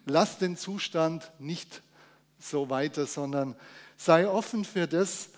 Lass 0.06 0.38
den 0.38 0.56
Zustand 0.56 1.32
nicht 1.40 1.82
so 2.38 2.70
weiter, 2.70 3.06
sondern 3.06 3.56
sei 3.96 4.28
offen 4.28 4.64
für 4.64 4.87
das, 4.87 5.30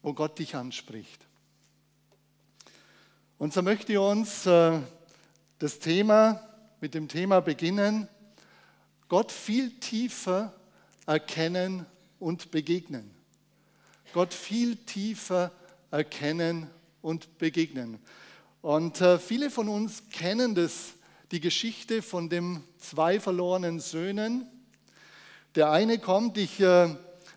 wo 0.00 0.14
Gott 0.14 0.38
dich 0.38 0.56
anspricht. 0.56 1.20
Und 3.36 3.52
so 3.52 3.60
möchte 3.60 3.92
ich 3.92 3.98
uns 3.98 4.46
äh, 4.46 4.80
das 5.58 5.78
Thema 5.80 6.40
mit 6.80 6.94
dem 6.94 7.08
Thema 7.08 7.40
beginnen, 7.40 8.08
Gott 9.08 9.32
viel 9.32 9.70
tiefer 9.80 10.54
erkennen 11.06 11.86
und 12.20 12.50
begegnen. 12.50 13.10
Gott 14.12 14.34
viel 14.34 14.76
tiefer 14.76 15.50
erkennen 15.90 16.68
und 17.02 17.38
begegnen. 17.38 17.98
Und 18.62 19.00
äh, 19.00 19.18
viele 19.18 19.50
von 19.50 19.68
uns 19.68 20.02
kennen 20.10 20.54
das, 20.54 20.92
die 21.30 21.40
Geschichte 21.40 22.02
von 22.02 22.28
den 22.28 22.62
zwei 22.78 23.18
verlorenen 23.20 23.80
Söhnen. 23.80 24.46
Der 25.54 25.70
eine 25.70 25.98
kommt, 25.98 26.38
ich 26.38 26.60
äh, 26.60 26.88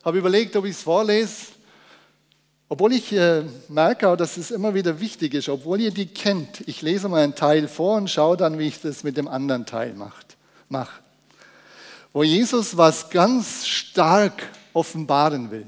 habe 0.04 0.18
überlegt, 0.18 0.56
ob 0.56 0.66
ich 0.66 0.72
es 0.72 0.84
vorlese, 0.84 1.48
obwohl 2.72 2.94
ich 2.94 3.12
äh, 3.12 3.44
merke, 3.68 4.16
dass 4.16 4.38
es 4.38 4.50
immer 4.50 4.74
wieder 4.74 5.02
wichtig 5.02 5.34
ist, 5.34 5.50
obwohl 5.50 5.82
ihr 5.82 5.92
die 5.92 6.06
kennt. 6.06 6.62
Ich 6.68 6.82
lese 6.82 7.10
mal 7.10 7.22
einen 7.22 7.36
Teil 7.36 7.68
vor 7.68 7.98
und 7.98 8.10
schaue 8.10 8.38
dann, 8.38 8.60
wie 8.60 8.68
ich 8.68 8.80
das 8.80 9.04
mit 9.04 9.18
dem 9.18 9.28
anderen 9.28 9.66
Teil 9.66 9.94
mache. 10.70 10.94
Wo 12.14 12.24
Jesus 12.24 12.78
was 12.78 13.10
ganz 13.10 13.68
stark 13.68 14.44
offenbaren 14.72 15.52
will. 15.52 15.68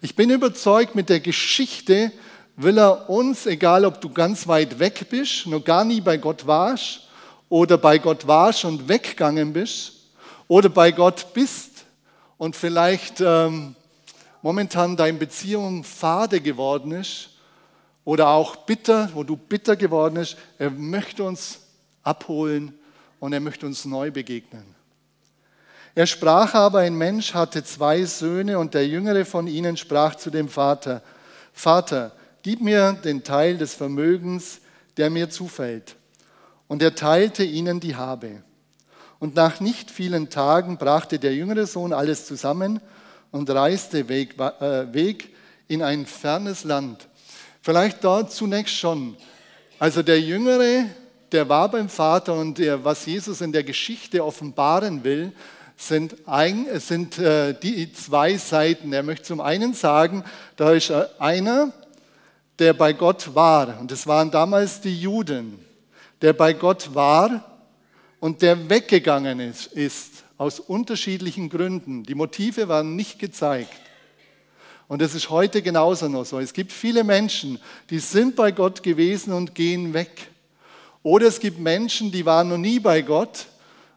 Ich 0.00 0.16
bin 0.16 0.30
überzeugt, 0.30 0.94
mit 0.94 1.10
der 1.10 1.20
Geschichte 1.20 2.10
will 2.56 2.78
er 2.78 3.10
uns, 3.10 3.44
egal 3.44 3.84
ob 3.84 4.00
du 4.00 4.08
ganz 4.08 4.48
weit 4.48 4.78
weg 4.78 5.10
bist, 5.10 5.46
noch 5.46 5.62
gar 5.62 5.84
nie 5.84 6.00
bei 6.00 6.16
Gott 6.16 6.46
warst, 6.46 7.02
oder 7.50 7.76
bei 7.76 7.98
Gott 7.98 8.26
warst 8.26 8.64
und 8.64 8.88
weggegangen 8.88 9.52
bist, 9.52 9.92
oder 10.48 10.70
bei 10.70 10.90
Gott 10.90 11.34
bist 11.34 11.84
und 12.38 12.56
vielleicht 12.56 13.20
ähm, 13.20 13.74
momentan 14.42 14.96
deine 14.96 15.18
Beziehung 15.18 15.84
fade 15.84 16.40
geworden 16.40 16.92
ist, 16.92 17.30
oder 18.04 18.28
auch 18.28 18.56
bitter, 18.56 19.10
wo 19.14 19.22
du 19.22 19.36
bitter 19.36 19.76
geworden 19.76 20.14
bist, 20.14 20.36
er 20.58 20.70
möchte 20.70 21.22
uns 21.22 21.60
abholen 22.02 22.74
und 23.20 23.32
er 23.32 23.40
möchte 23.40 23.66
uns 23.66 23.84
neu 23.84 24.10
begegnen. 24.10 24.64
Er 25.94 26.06
sprach 26.06 26.54
aber, 26.54 26.80
ein 26.80 26.96
Mensch 26.96 27.34
hatte 27.34 27.62
zwei 27.62 28.04
Söhne 28.04 28.58
und 28.58 28.74
der 28.74 28.88
jüngere 28.88 29.24
von 29.24 29.46
ihnen 29.46 29.76
sprach 29.76 30.14
zu 30.14 30.30
dem 30.30 30.48
Vater, 30.48 31.02
Vater, 31.52 32.12
gib 32.42 32.62
mir 32.62 32.94
den 32.94 33.22
Teil 33.22 33.58
des 33.58 33.74
Vermögens, 33.74 34.60
der 34.96 35.10
mir 35.10 35.28
zufällt. 35.28 35.96
Und 36.66 36.82
er 36.82 36.94
teilte 36.94 37.44
ihnen 37.44 37.78
die 37.78 37.94
Habe. 37.94 38.42
Und 39.18 39.34
nach 39.36 39.60
nicht 39.60 39.90
vielen 39.90 40.30
Tagen 40.30 40.78
brachte 40.78 41.18
der 41.18 41.34
jüngere 41.34 41.66
Sohn 41.66 41.92
alles 41.92 42.26
zusammen 42.26 42.80
und 43.32 43.50
reiste 43.50 44.08
Weg, 44.08 44.38
äh, 44.38 44.92
Weg 44.94 45.34
in 45.66 45.82
ein 45.82 46.06
fernes 46.06 46.62
Land. 46.62 47.08
Vielleicht 47.62 48.04
dort 48.04 48.32
zunächst 48.32 48.76
schon. 48.76 49.16
Also 49.80 50.02
der 50.02 50.20
Jüngere, 50.20 50.84
der 51.32 51.48
war 51.48 51.68
beim 51.68 51.88
Vater 51.88 52.34
und 52.34 52.58
der, 52.58 52.84
was 52.84 53.06
Jesus 53.06 53.40
in 53.40 53.50
der 53.50 53.64
Geschichte 53.64 54.24
offenbaren 54.24 55.02
will, 55.02 55.32
sind, 55.76 56.14
ein, 56.26 56.66
sind 56.78 57.18
äh, 57.18 57.54
die 57.54 57.92
zwei 57.92 58.36
Seiten. 58.36 58.92
Er 58.92 59.02
möchte 59.02 59.24
zum 59.24 59.40
einen 59.40 59.74
sagen, 59.74 60.22
da 60.56 60.72
ist 60.72 60.90
äh, 60.90 61.06
einer, 61.18 61.72
der 62.58 62.74
bei 62.74 62.92
Gott 62.92 63.34
war. 63.34 63.80
Und 63.80 63.90
das 63.90 64.06
waren 64.06 64.30
damals 64.30 64.80
die 64.80 65.00
Juden. 65.00 65.64
Der 66.20 66.32
bei 66.32 66.52
Gott 66.52 66.94
war 66.94 67.58
und 68.20 68.42
der 68.42 68.68
weggegangen 68.68 69.40
ist, 69.40 69.66
ist 69.66 70.21
aus 70.38 70.60
unterschiedlichen 70.60 71.48
Gründen. 71.48 72.04
Die 72.04 72.14
Motive 72.14 72.68
waren 72.68 72.96
nicht 72.96 73.18
gezeigt. 73.18 73.72
Und 74.88 75.00
das 75.00 75.14
ist 75.14 75.30
heute 75.30 75.62
genauso 75.62 76.08
noch 76.08 76.24
so. 76.24 76.38
Es 76.38 76.52
gibt 76.52 76.72
viele 76.72 77.04
Menschen, 77.04 77.58
die 77.90 77.98
sind 77.98 78.36
bei 78.36 78.52
Gott 78.52 78.82
gewesen 78.82 79.32
und 79.32 79.54
gehen 79.54 79.94
weg. 79.94 80.28
Oder 81.02 81.26
es 81.26 81.40
gibt 81.40 81.58
Menschen, 81.58 82.12
die 82.12 82.26
waren 82.26 82.48
noch 82.48 82.58
nie 82.58 82.78
bei 82.78 83.02
Gott 83.02 83.46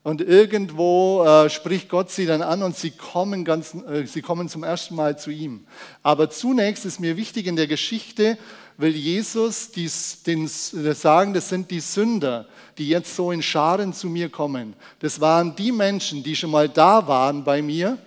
und 0.05 0.21
irgendwo 0.21 1.23
äh, 1.25 1.49
spricht 1.49 1.89
Gott 1.89 2.11
sie 2.11 2.27
dann 2.27 2.43
an 2.43 2.61
und 2.61 2.77
sie 2.77 2.91
kommen, 2.91 3.43
ganz, 3.43 3.73
äh, 3.73 4.05
sie 4.05 4.21
kommen 4.21 4.47
zum 4.49 4.63
ersten 4.63 4.95
Mal 4.95 5.17
zu 5.17 5.31
ihm. 5.31 5.65
Aber 6.03 6.29
zunächst 6.29 6.85
ist 6.85 6.99
mir 6.99 7.17
wichtig 7.17 7.47
in 7.47 7.55
der 7.55 7.67
Geschichte, 7.67 8.37
will 8.77 8.95
Jesus 8.95 9.71
dies, 9.71 10.23
den, 10.23 10.47
sagen, 10.47 11.33
das 11.33 11.49
sind 11.49 11.71
die 11.71 11.79
Sünder, 11.79 12.47
die 12.77 12.89
jetzt 12.89 13.15
so 13.15 13.31
in 13.31 13.41
Scharen 13.41 13.93
zu 13.93 14.07
mir 14.07 14.29
kommen. 14.29 14.73
Das 14.99 15.21
waren 15.21 15.55
die 15.55 15.71
Menschen, 15.71 16.23
die 16.23 16.35
schon 16.35 16.51
mal 16.51 16.67
da 16.67 17.07
waren 17.07 17.43
bei 17.43 17.61
mir 17.61 17.97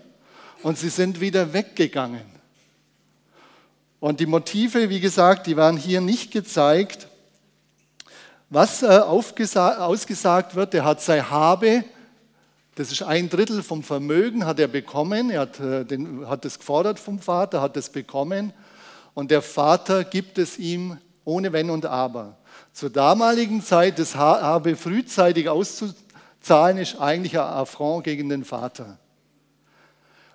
und 0.62 0.78
sie 0.78 0.90
sind 0.90 1.20
wieder 1.20 1.52
weggegangen. 1.52 2.38
Und 4.00 4.20
die 4.20 4.26
Motive, 4.26 4.90
wie 4.90 5.00
gesagt, 5.00 5.46
die 5.46 5.56
waren 5.56 5.76
hier 5.76 6.00
nicht 6.00 6.30
gezeigt. 6.30 7.08
Was 8.50 8.82
äh, 8.82 8.86
ausgesagt 8.86 10.54
wird, 10.54 10.74
er 10.74 10.84
hat 10.84 11.02
sein 11.02 11.28
Habe, 11.30 11.84
das 12.76 12.92
ist 12.92 13.02
ein 13.02 13.28
Drittel 13.28 13.64
vom 13.64 13.82
Vermögen, 13.82 14.46
hat 14.46 14.60
er 14.60 14.68
bekommen. 14.68 15.30
Er 15.30 15.40
hat, 15.40 15.58
äh, 15.58 15.84
den, 15.84 16.28
hat 16.28 16.44
es 16.44 16.60
gefordert 16.60 17.00
vom 17.00 17.18
Vater, 17.18 17.60
hat 17.60 17.76
es 17.76 17.90
bekommen. 17.90 18.52
Und 19.18 19.32
der 19.32 19.42
Vater 19.42 20.04
gibt 20.04 20.38
es 20.38 20.60
ihm 20.60 20.96
ohne 21.24 21.52
Wenn 21.52 21.70
und 21.70 21.86
Aber. 21.86 22.38
Zur 22.72 22.88
damaligen 22.88 23.64
Zeit, 23.64 23.98
das 23.98 24.14
Habe 24.14 24.76
frühzeitig 24.76 25.48
auszuzahlen, 25.48 26.78
ist 26.78 27.00
eigentlich 27.00 27.36
ein 27.36 27.44
Affront 27.44 28.04
gegen 28.04 28.28
den 28.28 28.44
Vater. 28.44 28.96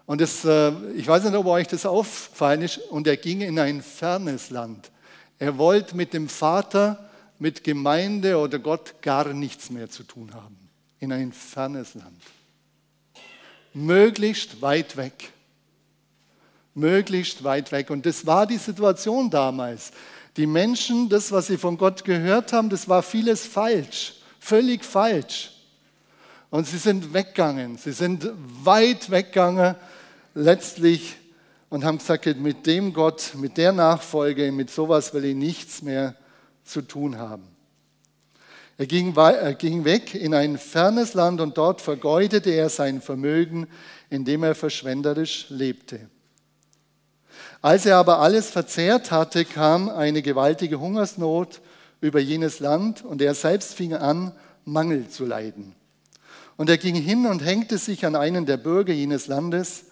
Und 0.06 0.20
das, 0.20 0.44
äh, 0.44 0.74
ich 0.98 1.08
weiß 1.08 1.24
nicht, 1.24 1.34
ob 1.34 1.46
euch 1.46 1.70
das 1.70 1.86
aufgefallen 1.86 2.62
ist. 2.62 2.78
Und 2.90 3.08
er 3.08 3.16
ging 3.16 3.40
in 3.40 3.58
ein 3.58 3.82
fernes 3.82 4.50
Land. 4.50 4.92
Er 5.40 5.58
wollte 5.58 5.96
mit 5.96 6.14
dem 6.14 6.28
Vater 6.28 7.10
mit 7.40 7.64
Gemeinde 7.64 8.38
oder 8.38 8.60
Gott 8.60 9.02
gar 9.02 9.32
nichts 9.32 9.70
mehr 9.70 9.90
zu 9.90 10.04
tun 10.04 10.34
haben. 10.34 10.58
In 11.00 11.14
ein 11.14 11.32
fernes 11.32 11.94
Land. 11.94 12.22
Möglichst 13.74 14.62
weit 14.62 14.98
weg. 14.98 15.32
Möglichst 16.76 17.44
weit 17.44 17.72
weg. 17.72 17.90
Und 17.90 18.06
das 18.06 18.26
war 18.26 18.48
die 18.48 18.58
Situation 18.58 19.30
damals. 19.30 19.92
Die 20.38 20.48
Menschen, 20.48 21.10
das, 21.10 21.32
was 21.32 21.48
sie 21.48 21.58
von 21.58 21.78
Gott 21.78 22.04
gehört 22.04 22.54
haben, 22.54 22.70
das 22.70 22.90
war 22.90 23.04
vieles 23.04 23.46
falsch. 23.46 24.16
Völlig 24.40 24.84
falsch. 24.84 25.52
Und 26.50 26.68
sie 26.68 26.78
sind 26.78 27.14
weggegangen. 27.14 27.78
Sie 27.78 27.92
sind 27.92 28.30
weit 28.64 29.10
weggegangen 29.10 29.76
letztlich 30.36 31.16
und 31.70 31.84
haben 31.84 31.98
gesagt, 31.98 32.38
mit 32.38 32.68
dem 32.68 32.94
Gott, 32.94 33.32
mit 33.36 33.58
der 33.58 33.72
Nachfolge, 33.72 34.52
mit 34.52 34.70
sowas 34.70 35.14
will 35.14 35.26
ich 35.26 35.36
nichts 35.36 35.82
mehr 35.82 36.16
zu 36.64 36.82
tun 36.82 37.18
haben. 37.18 37.48
Er 38.78 38.88
ging, 38.88 39.16
er 39.16 39.54
ging 39.54 39.86
weg 39.86 40.16
in 40.16 40.34
ein 40.34 40.58
fernes 40.58 41.14
Land 41.14 41.42
und 41.42 41.58
dort 41.58 41.82
vergeudete 41.82 42.52
er 42.52 42.70
sein 42.70 43.02
Vermögen, 43.02 43.68
indem 44.10 44.44
er 44.44 44.56
verschwenderisch 44.56 45.48
lebte. 45.50 46.10
Als 47.64 47.88
er 47.88 47.98
aber 47.98 48.20
alles 48.20 48.52
verzehrt 48.52 49.10
hatte, 49.10 49.44
kam 49.44 49.90
eine 49.90 50.22
gewaltige 50.22 50.80
Hungersnot 50.80 51.62
über 52.00 52.20
jenes 52.20 52.60
Land 52.60 53.04
und 53.04 53.24
er 53.24 53.34
selbst 53.34 53.74
fing 53.74 53.96
an, 53.96 54.34
Mangel 54.66 55.08
zu 55.10 55.26
leiden. 55.26 55.74
Und 56.58 56.70
er 56.70 56.78
ging 56.78 56.94
hin 56.94 57.26
und 57.26 57.44
hängte 57.44 57.80
sich 57.80 58.06
an 58.06 58.16
einen 58.16 58.46
der 58.46 58.58
Bürger 58.58 58.94
jenes 58.94 59.26
Landes, 59.26 59.86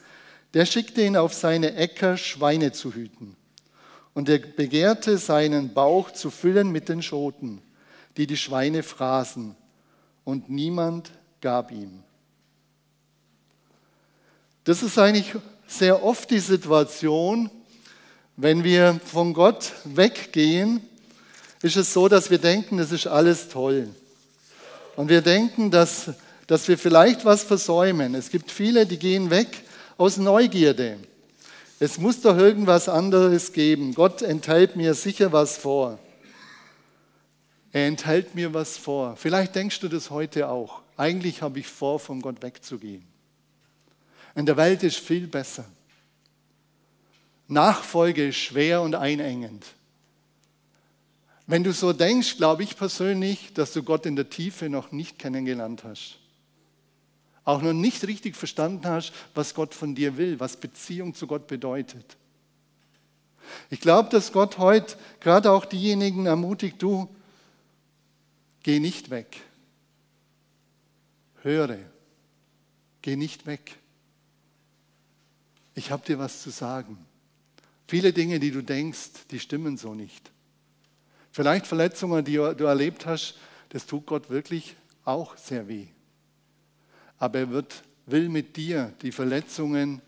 der 0.54 0.68
schickte 0.68 1.02
ihn 1.02 1.18
auf 1.18 1.34
seine 1.34 1.74
Äcker, 1.76 2.18
Schweine 2.18 2.74
zu 2.74 2.94
hüten 2.94 3.36
und 4.14 4.30
er 4.30 4.40
begehrte 4.40 5.18
seinen 5.18 5.74
Bauch 5.74 6.12
zu 6.12 6.30
füllen 6.30 6.72
mit 6.72 6.90
den 6.90 7.02
Schoten, 7.02 7.62
die 8.18 8.28
die 8.28 8.38
Schweine 8.38 8.84
fraßen, 8.84 9.56
und 10.24 10.50
niemand 10.50 11.12
gab 11.40 11.72
ihm. 11.72 12.04
Das 14.64 14.84
ist 14.84 15.00
eigentlich 15.00 15.34
sehr 15.66 16.04
oft 16.04 16.30
die 16.30 16.40
Situation, 16.40 17.50
wenn 18.38 18.64
wir 18.64 19.00
von 19.06 19.34
Gott 19.34 19.72
weggehen. 19.84 20.82
ist 21.62 21.76
es 21.76 21.94
so, 21.94 22.08
dass 22.08 22.30
wir 22.30 22.38
denken, 22.38 22.78
das 22.78 22.92
ist 22.92 23.08
alles 23.08 23.50
toll. 23.50 23.90
Und 24.96 25.10
wir 25.10 25.22
denken, 25.22 25.72
dass, 25.72 26.12
dass 26.48 26.68
wir 26.68 26.78
vielleicht 26.78 27.26
was 27.26 27.44
versäumen. 27.44 28.16
Es 28.16 28.30
gibt 28.30 28.52
viele, 28.52 28.86
die 28.86 28.98
gehen 28.98 29.30
weg 29.30 29.64
aus 29.98 30.18
Neugierde. 30.18 30.98
Es 31.80 31.98
muss 31.98 32.22
doch 32.22 32.38
irgendwas 32.38 32.90
anderes 32.90 33.54
geben. 33.54 33.94
Gott 33.94 34.22
enthält 34.22 34.76
mir 34.76 34.94
sicher 34.94 35.32
was 35.32 35.58
vor. 35.58 35.98
Er 37.72 37.88
enthält 37.88 38.36
mir 38.36 38.54
was 38.54 38.78
vor. 38.78 39.16
Vielleicht 39.16 39.56
denkst 39.56 39.80
du 39.80 39.88
das 39.88 40.10
heute 40.10 40.50
auch. 40.50 40.82
Eigentlich 40.98 41.42
habe 41.42 41.60
ich 41.60 41.68
vor, 41.68 42.00
von 42.00 42.22
Gott 42.22 42.42
wegzugehen. 42.44 43.04
In 44.36 44.46
der 44.46 44.58
Welt 44.58 44.84
ist 44.84 44.98
viel 44.98 45.28
besser. 45.28 45.66
Nachfolge 47.52 48.30
ist 48.30 48.38
schwer 48.38 48.82
und 48.82 48.96
einengend. 48.96 49.66
Wenn 51.48 51.66
du 51.66 51.74
so 51.74 51.92
denkst, 51.92 52.38
glaube 52.38 52.64
ich 52.64 52.78
persönlich, 52.78 53.54
dass 53.54 53.74
du 53.74 53.84
Gott 53.84 54.06
in 54.06 54.16
der 54.16 54.30
Tiefe 54.30 54.70
noch 54.70 54.94
nicht 54.94 55.20
kennengelernt 55.20 55.84
hast. 55.84 56.18
Auch 57.44 57.62
noch 57.62 57.74
nicht 57.74 58.08
richtig 58.08 58.38
verstanden 58.38 58.88
hast, 58.88 59.12
was 59.36 59.54
Gott 59.54 59.76
von 59.76 59.96
dir 59.96 60.16
will, 60.16 60.40
was 60.40 60.56
Beziehung 60.56 61.14
zu 61.14 61.28
Gott 61.28 61.48
bedeutet. 61.48 62.16
Ich 63.70 63.82
glaube, 63.82 64.10
dass 64.10 64.32
Gott 64.32 64.58
heute 64.58 64.96
gerade 65.20 65.52
auch 65.52 65.66
diejenigen 65.66 66.28
ermutigt, 66.28 66.82
du, 66.82 67.14
geh 68.64 68.80
nicht 68.80 69.10
weg. 69.10 69.42
Höre, 71.42 71.80
geh 73.02 73.18
nicht 73.18 73.46
weg. 73.46 73.76
Ich 75.76 75.92
habe 75.92 76.06
dir 76.06 76.18
was 76.18 76.42
zu 76.42 76.50
sagen. 76.50 76.98
Viele 77.92 78.14
Dinge, 78.14 78.40
die 78.40 78.52
du 78.52 78.64
denkst, 78.64 79.28
die 79.32 79.40
stimmen 79.42 79.76
so 79.76 79.94
nicht. 79.94 80.32
Vielleicht 81.30 81.68
Verletzungen, 81.68 82.24
die 82.24 82.36
du 82.36 82.64
erlebt 82.64 83.06
hast, 83.06 83.38
das 83.68 83.86
tut 83.86 84.06
Gott 84.06 84.30
wirklich 84.30 84.78
auch 85.04 85.36
sehr 85.36 85.68
weh. 85.68 85.88
Aber 87.18 87.40
er 87.40 87.50
wird, 87.50 87.84
will 88.06 88.30
mit 88.30 88.56
dir 88.56 88.94
die 89.02 89.12
Verletzungen 89.12 90.02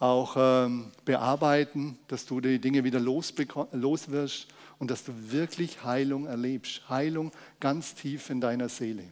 auch 0.00 0.34
ähm, 0.36 0.90
bearbeiten, 1.04 1.98
dass 2.08 2.26
du 2.26 2.40
die 2.40 2.58
Dinge 2.58 2.82
wieder 2.82 2.98
los 2.98 3.32
wirst 3.36 4.48
und 4.80 4.90
dass 4.90 5.04
du 5.04 5.12
wirklich 5.30 5.84
Heilung 5.84 6.26
erlebst. 6.26 6.82
Heilung 6.88 7.30
ganz 7.60 7.94
tief 7.94 8.28
in 8.28 8.40
deiner 8.40 8.68
Seele. 8.68 9.04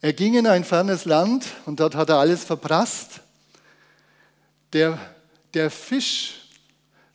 Er 0.00 0.14
ging 0.14 0.32
in 0.32 0.46
ein 0.46 0.64
fernes 0.64 1.04
Land 1.04 1.44
und 1.66 1.78
dort 1.78 1.94
hat 1.94 2.08
er 2.08 2.16
alles 2.16 2.42
verprasst. 2.42 3.20
Der, 4.72 4.98
der 5.54 5.70
Fisch 5.70 6.48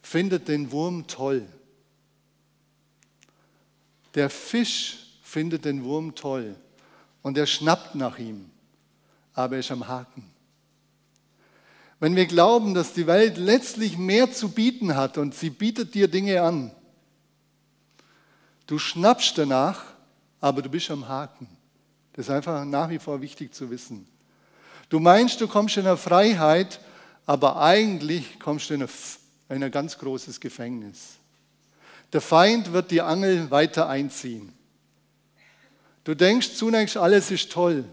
findet 0.02 0.48
den 0.48 0.72
Wurm 0.72 1.08
toll. 1.08 1.48
Der 4.14 4.30
Fisch 4.30 4.98
findet 5.24 5.66
den 5.66 5.84
Wurm 5.84 6.16
toll 6.16 6.56
und 7.22 7.38
er 7.38 7.46
schnappt 7.46 7.96
nach 7.96 8.18
ihm, 8.18 8.50
aber 9.34 9.56
er 9.56 9.60
ist 9.60 9.72
am 9.72 9.88
Haken. 9.88 10.32
Wenn 12.00 12.16
wir 12.16 12.26
glauben, 12.26 12.74
dass 12.74 12.94
die 12.94 13.08
Welt 13.08 13.38
letztlich 13.38 13.98
mehr 13.98 14.32
zu 14.32 14.50
bieten 14.50 14.96
hat 14.96 15.18
und 15.18 15.34
sie 15.34 15.50
bietet 15.50 15.96
dir 15.96 16.08
Dinge 16.08 16.42
an, 16.42 16.72
du 18.68 18.78
schnappst 18.78 19.38
danach, 19.38 19.86
aber 20.42 20.62
du 20.62 20.70
bist 20.70 20.92
am 20.92 21.08
Haken. 21.08 21.48
Das 22.14 22.28
ist 22.28 22.32
einfach 22.32 22.64
nach 22.64 22.90
wie 22.90 23.00
vor 23.00 23.22
wichtig 23.22 23.54
zu 23.54 23.70
wissen. 23.70 24.08
Du 24.90 25.00
meinst, 25.00 25.42
du 25.42 25.48
kommst 25.48 25.78
in 25.78 25.88
eine 25.88 25.98
Freiheit, 25.98 26.80
aber 27.26 27.62
eigentlich 27.62 28.40
kommst 28.40 28.70
du 28.70 28.76
in 28.76 28.88
in 29.50 29.64
ein 29.64 29.72
ganz 29.72 29.98
großes 29.98 30.40
Gefängnis. 30.40 31.18
Der 32.14 32.22
Feind 32.22 32.72
wird 32.72 32.92
die 32.92 33.02
Angel 33.02 33.52
weiter 33.52 33.88
einziehen. 33.88 34.54
Du 36.04 36.16
denkst 36.16 36.56
zunächst, 36.56 36.98
alles 36.98 37.32
ist 37.32 37.52
toll, 37.52 37.84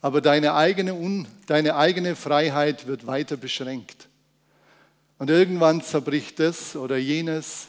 aber 0.00 0.20
deine 0.20 0.54
eigene, 0.54 1.26
deine 1.46 1.76
eigene 1.76 2.16
Freiheit 2.16 2.86
wird 2.86 3.06
weiter 3.06 3.36
beschränkt. 3.36 4.08
Und 5.18 5.30
irgendwann 5.30 5.82
zerbricht 5.82 6.40
es 6.40 6.76
oder 6.76 6.96
jenes. 6.96 7.68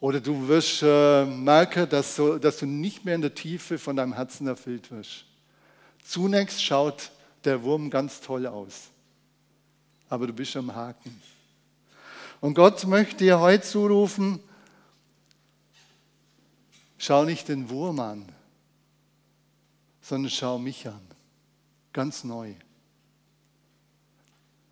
Oder 0.00 0.20
du 0.20 0.48
wirst 0.48 0.82
äh, 0.82 1.24
merken, 1.24 1.88
dass, 1.88 2.16
so, 2.16 2.38
dass 2.38 2.58
du 2.58 2.66
nicht 2.66 3.04
mehr 3.04 3.14
in 3.14 3.22
der 3.22 3.34
Tiefe 3.34 3.78
von 3.78 3.96
deinem 3.96 4.14
Herzen 4.14 4.46
erfüllt 4.46 4.90
wirst. 4.90 5.24
Zunächst 6.04 6.62
schaut 6.62 7.10
der 7.44 7.62
Wurm 7.62 7.88
ganz 7.88 8.20
toll 8.20 8.46
aus, 8.46 8.90
aber 10.08 10.26
du 10.26 10.32
bist 10.32 10.56
am 10.56 10.74
Haken. 10.74 11.20
Und 12.40 12.54
Gott 12.54 12.86
möchte 12.86 13.16
dir 13.16 13.40
heute 13.40 13.64
zurufen, 13.64 14.40
schau 16.98 17.24
nicht 17.24 17.48
den 17.48 17.68
Wurm 17.70 18.00
an, 18.00 18.28
sondern 20.02 20.30
schau 20.30 20.58
mich 20.58 20.86
an, 20.86 21.00
ganz 21.92 22.24
neu. 22.24 22.54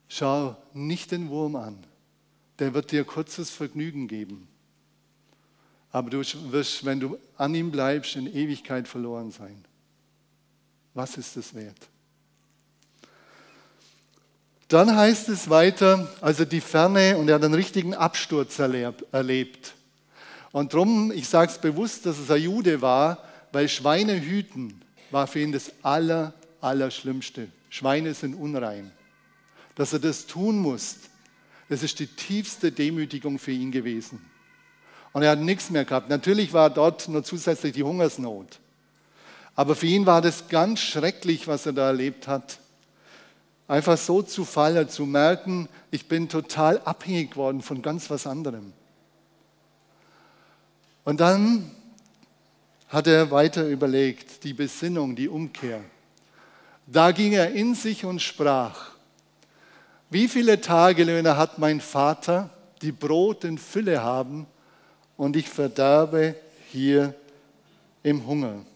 Schau 0.09 0.57
nicht 0.75 1.11
den 1.13 1.31
Wurm 1.31 1.57
an, 1.57 1.79
der 2.59 2.75
wird 2.75 2.93
dir 2.93 3.05
kurzes 3.05 3.49
Vergnügen 3.49 4.09
geben. 4.09 4.49
Aber 5.91 6.11
du 6.11 6.19
wirst, 6.51 6.85
wenn 6.85 7.01
du 7.01 7.19
an 7.37 7.55
ihm 7.55 7.71
bleibst, 7.71 8.17
in 8.17 8.27
Ewigkeit 8.27 8.89
verloren 8.89 9.31
sein. 9.31 9.65
Was 10.95 11.17
ist 11.17 11.37
es 11.37 11.55
wert? 11.55 11.89
Dann 14.73 14.97
heißt 14.97 15.29
es 15.29 15.51
weiter, 15.51 16.09
also 16.23 16.47
die 16.47 16.63
Ferne, 16.63 17.19
und 17.19 17.29
er 17.29 17.35
hat 17.35 17.45
einen 17.45 17.53
richtigen 17.53 17.93
Absturz 17.93 18.59
erlebt. 18.59 19.75
Und 20.51 20.73
darum, 20.73 21.13
ich 21.13 21.29
sage 21.29 21.53
es 21.53 21.59
bewusst, 21.59 22.07
dass 22.07 22.19
es 22.19 22.31
ein 22.31 22.41
Jude 22.41 22.81
war, 22.81 23.23
weil 23.53 23.69
Schweine 23.69 24.19
hüten 24.19 24.81
war 25.11 25.27
für 25.27 25.41
ihn 25.41 25.53
das 25.53 25.71
Aller, 25.83 26.33
Allerschlimmste. 26.63 27.49
Schweine 27.69 28.15
sind 28.15 28.35
unrein. 28.35 28.91
Dass 29.75 29.93
er 29.93 29.99
das 29.99 30.27
tun 30.27 30.57
muss, 30.57 30.97
das 31.69 31.83
ist 31.83 31.99
die 31.99 32.07
tiefste 32.07 32.73
Demütigung 32.73 33.39
für 33.39 33.53
ihn 33.53 33.73
gewesen. 33.73 34.25
Und 35.13 35.23
er 35.23 35.33
hat 35.33 35.41
nichts 35.41 35.69
mehr 35.69 35.85
gehabt. 35.85 36.09
Natürlich 36.09 36.55
war 36.55 36.71
dort 36.71 37.09
nur 37.09 37.23
zusätzlich 37.23 37.75
die 37.75 37.83
Hungersnot. 37.83 38.59
Aber 39.55 39.77
für 39.77 39.87
ihn 39.87 40.07
war 40.07 40.23
das 40.23 40.49
ganz 40.49 40.81
schrecklich, 40.81 41.47
was 41.47 41.67
er 41.67 41.75
da 41.75 41.89
erlebt 41.89 42.27
hat 42.27 42.62
einfach 43.73 43.97
so 43.97 44.21
zu 44.21 44.45
fallen, 44.45 44.87
zu 44.91 45.07
merken, 45.07 45.67
ich 45.91 46.07
bin 46.07 46.29
total 46.29 46.79
abhängig 46.81 47.31
geworden 47.31 47.63
von 47.63 47.81
ganz 47.81 48.11
was 48.11 48.27
anderem. 48.27 48.75
Und 51.05 51.21
dann 51.21 51.71
hat 52.89 53.07
er 53.07 53.31
weiter 53.31 53.67
überlegt, 53.67 54.45
die 54.45 54.53
Besinnung, 54.53 55.17
die 55.17 55.27
Umkehr. 55.27 55.81
Da 56.87 57.13
ging 57.13 57.33
er 57.33 57.53
in 57.53 57.75
sich 57.75 58.05
und 58.05 58.21
sprach, 58.21 58.91
wie 60.11 60.29
viele 60.29 60.61
Tagelöhne 60.61 61.39
hat 61.39 61.59
mein 61.59 61.81
Vater, 61.81 62.51
die 62.83 62.93
Brot 62.93 63.45
in 63.45 63.57
Fülle 63.57 64.03
haben, 64.03 64.47
und 65.17 65.35
ich 65.35 65.49
verderbe 65.49 66.35
hier 66.71 67.15
im 68.03 68.27
Hunger. 68.27 68.67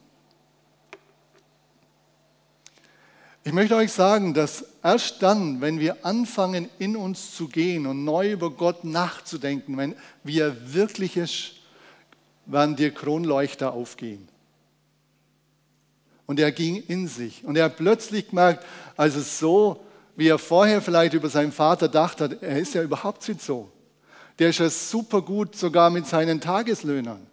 Ich 3.47 3.53
möchte 3.53 3.77
euch 3.77 3.93
sagen, 3.93 4.35
dass 4.35 4.65
erst 4.87 5.21
dann, 5.21 5.61
wenn 5.61 5.81
wir 5.81 6.07
anfangen, 6.07 6.69
in 6.79 6.95
uns 6.95 7.35
zu 7.35 7.49
gehen 7.49 7.87
und 7.87 8.05
neu 8.05 8.31
über 8.31 8.51
Gott 8.51 8.85
nachzudenken, 8.85 9.77
wenn 9.77 9.97
wie 10.23 10.39
er 10.39 10.73
wirklich 10.73 11.17
ist, 11.17 11.55
werden 12.47 12.77
dir 12.77 12.93
Kronleuchter 12.93 13.73
aufgehen. 13.73 14.29
Und 16.27 16.39
er 16.39 16.53
ging 16.53 16.77
in 16.87 17.09
sich. 17.09 17.45
Und 17.45 17.57
er 17.57 17.65
hat 17.65 17.77
plötzlich 17.77 18.29
gemerkt, 18.29 18.65
also 18.97 19.21
so, 19.21 19.85
wie 20.15 20.29
er 20.29 20.39
vorher 20.39 20.81
vielleicht 20.81 21.15
über 21.15 21.29
seinen 21.29 21.53
Vater 21.53 21.89
dachte, 21.89 22.39
er 22.41 22.61
ist 22.61 22.75
ja 22.75 22.83
überhaupt 22.83 23.27
nicht 23.29 23.43
so. 23.43 23.69
Der 24.39 24.51
ist 24.51 24.61
ja 24.61 24.71
super 24.71 25.21
gut 25.21 25.57
sogar 25.57 25.91
mit 25.91 26.07
seinen 26.07 26.41
Tageslöhnern. 26.41 27.27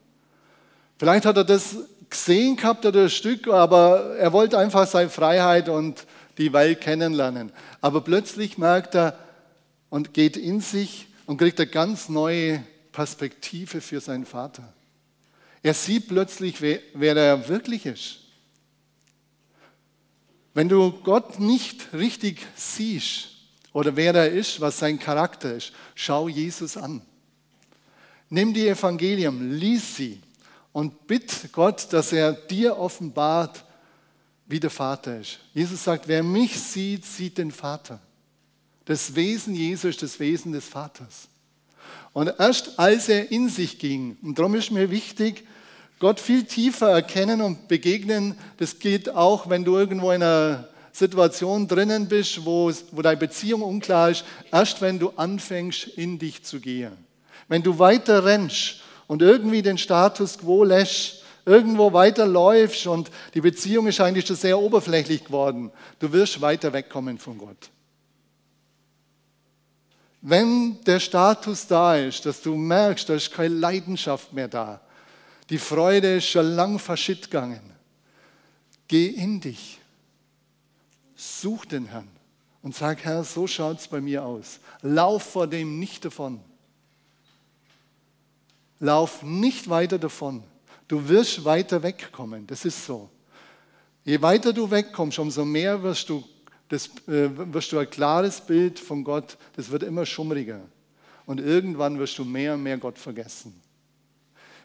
Vielleicht 0.97 1.25
hat 1.25 1.37
er 1.37 1.43
das 1.43 1.75
gesehen 2.09 2.55
gehabt 2.55 2.83
oder 2.85 3.03
ein 3.03 3.09
Stück, 3.11 3.47
aber 3.47 4.15
er 4.17 4.33
wollte 4.33 4.57
einfach 4.57 4.87
seine 4.87 5.09
Freiheit 5.09 5.69
und 5.69 6.05
die 6.37 6.53
Welt 6.53 6.81
kennenlernen. 6.81 7.51
Aber 7.81 8.01
plötzlich 8.01 8.57
merkt 8.57 8.95
er 8.95 9.17
und 9.89 10.13
geht 10.13 10.37
in 10.37 10.61
sich 10.61 11.07
und 11.25 11.37
kriegt 11.37 11.59
eine 11.59 11.69
ganz 11.69 12.09
neue 12.09 12.63
Perspektive 12.91 13.81
für 13.81 14.01
seinen 14.01 14.25
Vater. 14.25 14.73
Er 15.61 15.73
sieht 15.73 16.07
plötzlich, 16.07 16.61
wer 16.61 17.15
er 17.15 17.47
wirklich 17.47 17.85
ist. 17.85 18.19
Wenn 20.53 20.69
du 20.69 20.91
Gott 20.91 21.39
nicht 21.39 21.93
richtig 21.93 22.45
siehst 22.55 23.29
oder 23.71 23.95
wer 23.95 24.13
er 24.13 24.29
ist, 24.29 24.61
was 24.61 24.77
sein 24.77 24.99
Charakter 24.99 25.55
ist, 25.55 25.71
schau 25.95 26.27
Jesus 26.27 26.77
an. 26.77 27.01
Nimm 28.29 28.53
die 28.53 28.67
Evangelium, 28.67 29.51
lies 29.51 29.95
sie 29.95 30.21
und 30.71 31.07
bitt 31.07 31.49
Gott, 31.51 31.91
dass 31.91 32.11
er 32.11 32.33
dir 32.33 32.77
offenbart, 32.77 33.63
wie 34.45 34.59
der 34.59 34.69
Vater 34.69 35.19
ist. 35.19 35.39
Jesus 35.53 35.83
sagt, 35.83 36.07
wer 36.07 36.23
mich 36.23 36.59
sieht, 36.59 37.05
sieht 37.05 37.37
den 37.37 37.51
Vater. 37.51 37.99
Das 38.85 39.15
Wesen 39.15 39.55
Jesu 39.55 39.87
ist 39.87 40.03
das 40.03 40.19
Wesen 40.19 40.51
des 40.51 40.65
Vaters. 40.65 41.27
Und 42.11 42.33
erst 42.37 42.77
als 42.77 43.09
er 43.09 43.31
in 43.31 43.49
sich 43.49 43.79
ging, 43.79 44.17
und 44.21 44.37
darum 44.37 44.55
ist 44.55 44.71
mir 44.71 44.91
wichtig, 44.91 45.45
Gott 45.99 46.19
viel 46.19 46.43
tiefer 46.43 46.89
erkennen 46.89 47.41
und 47.41 47.67
begegnen, 47.67 48.35
das 48.57 48.79
geht 48.79 49.09
auch, 49.09 49.49
wenn 49.49 49.63
du 49.63 49.77
irgendwo 49.77 50.11
in 50.11 50.21
einer 50.21 50.67
Situation 50.91 51.67
drinnen 51.67 52.07
bist, 52.07 52.45
wo, 52.45 52.71
wo 52.91 53.01
deine 53.01 53.17
Beziehung 53.17 53.61
unklar 53.61 54.11
ist, 54.11 54.25
erst 54.51 54.81
wenn 54.81 54.99
du 54.99 55.09
anfängst, 55.15 55.87
in 55.87 56.19
dich 56.19 56.43
zu 56.43 56.59
gehen. 56.59 56.91
Wenn 57.47 57.63
du 57.63 57.79
weiter 57.79 58.25
rennst 58.25 58.81
und 59.07 59.21
irgendwie 59.21 59.61
den 59.61 59.77
Status 59.77 60.37
quo 60.37 60.63
lässt, 60.63 61.22
irgendwo 61.45 61.93
weiterläufst 61.93 62.87
und 62.87 63.11
die 63.33 63.41
Beziehung 63.41 63.87
ist 63.87 63.99
eigentlich 63.99 64.27
schon 64.27 64.35
sehr 64.35 64.59
oberflächlich 64.59 65.25
geworden, 65.25 65.71
du 65.99 66.11
wirst 66.11 66.41
weiter 66.41 66.73
wegkommen 66.73 67.17
von 67.17 67.37
Gott. 67.37 67.69
Wenn 70.21 70.81
der 70.83 71.01
Status 71.01 71.67
da 71.67 71.97
ist, 71.97 72.25
dass 72.25 72.41
du 72.41 72.55
merkst, 72.55 73.09
da 73.09 73.15
ist 73.15 73.31
keine 73.31 73.55
Leidenschaft 73.55 74.31
mehr 74.31 74.47
da, 74.47 74.79
die 75.49 75.57
Freude 75.57 76.15
ist 76.15 76.27
schon 76.27 76.55
lang 76.55 76.79
verschütt 76.79 77.23
gegangen, 77.23 77.61
geh 78.87 79.07
in 79.07 79.41
dich. 79.41 79.79
Such 81.15 81.65
den 81.65 81.85
Herrn 81.87 82.07
und 82.61 82.75
sag, 82.75 83.03
Herr, 83.03 83.23
so 83.23 83.47
schaut 83.47 83.79
es 83.79 83.87
bei 83.87 84.01
mir 84.01 84.23
aus. 84.23 84.59
Lauf 84.81 85.23
vor 85.23 85.47
dem 85.47 85.79
nicht 85.79 86.05
davon. 86.05 86.39
Lauf 88.79 89.23
nicht 89.23 89.69
weiter 89.69 89.99
davon. 89.99 90.43
Du 90.93 91.09
wirst 91.09 91.43
weiter 91.43 91.81
wegkommen. 91.81 92.45
Das 92.45 92.65
ist 92.65 92.85
so. 92.85 93.09
Je 94.05 94.21
weiter 94.21 94.53
du 94.53 94.69
wegkommst, 94.69 95.17
umso 95.17 95.43
mehr 95.43 95.81
wirst 95.81 96.07
du, 96.07 96.23
das, 96.69 96.85
äh, 97.07 97.31
wirst 97.51 97.71
du 97.71 97.79
ein 97.79 97.89
klares 97.89 98.39
Bild 98.39 98.79
von 98.79 99.03
Gott. 99.03 99.39
Das 99.55 99.71
wird 99.71 99.81
immer 99.81 100.05
schummriger. 100.05 100.61
Und 101.25 101.39
irgendwann 101.39 101.97
wirst 101.97 102.19
du 102.19 102.23
mehr 102.23 102.53
und 102.53 102.61
mehr 102.61 102.77
Gott 102.77 102.99
vergessen. 102.99 103.59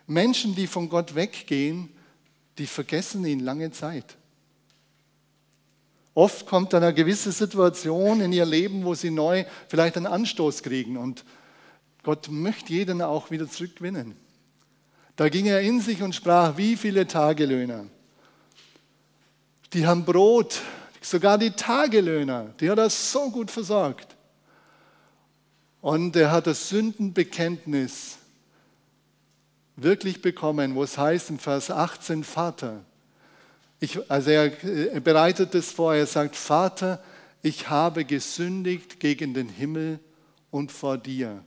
Menschen, 0.07 0.55
die 0.55 0.67
von 0.67 0.91
Gott 0.91 1.15
weggehen, 1.15 1.89
die 2.59 2.67
vergessen 2.67 3.25
ihn 3.25 3.41
lange 3.41 3.71
Zeit. 3.71 4.19
Oft 6.13 6.45
kommt 6.45 6.75
dann 6.75 6.83
eine 6.83 6.93
gewisse 6.93 7.33
Situation 7.33 8.21
in 8.21 8.35
ihr 8.35 8.45
Leben, 8.45 8.85
wo 8.85 8.93
sie 8.93 9.11
neu 9.11 9.47
vielleicht 9.69 9.97
einen 9.97 10.05
Anstoß 10.05 10.63
kriegen 10.63 10.99
und 10.99 11.25
Gott 12.03 12.29
möchte 12.31 12.75
jeden 12.75 13.01
auch 13.01 13.31
wieder 13.31 13.49
zurückgewinnen. 13.49 14.28
Da 15.19 15.29
ging 15.29 15.47
er 15.47 15.61
in 15.63 15.81
sich 15.81 16.01
und 16.01 16.15
sprach, 16.15 16.57
wie 16.57 16.77
viele 16.77 17.05
Tagelöhner. 17.05 17.87
Die 19.73 19.85
haben 19.85 20.05
Brot, 20.05 20.61
sogar 21.01 21.39
die 21.39 21.51
Tagelöhner, 21.51 22.55
die 22.61 22.71
hat 22.71 22.79
er 22.79 22.89
so 22.89 23.29
gut 23.29 23.51
versorgt. 23.51 24.17
Und 25.81 26.15
er 26.15 26.31
hat 26.31 26.47
das 26.47 26.69
Sündenbekenntnis 26.69 28.19
wirklich 29.75 30.23
bekommen, 30.23 30.77
wo 30.77 30.85
es 30.85 30.97
heißt 30.97 31.31
im 31.31 31.41
Vers 31.41 31.73
18, 31.73 32.23
Vater, 32.23 32.85
ich, 33.81 33.99
also 34.09 34.31
er, 34.31 34.63
er 34.63 35.01
bereitet 35.01 35.53
es 35.57 35.73
vor, 35.73 35.97
er 35.97 36.07
sagt, 36.07 36.37
Vater, 36.37 37.03
ich 37.43 37.69
habe 37.69 38.05
gesündigt 38.05 39.01
gegen 39.01 39.35
den 39.35 39.49
Himmel 39.49 39.99
und 40.53 40.71
vor 40.71 40.97
dir. 40.97 41.43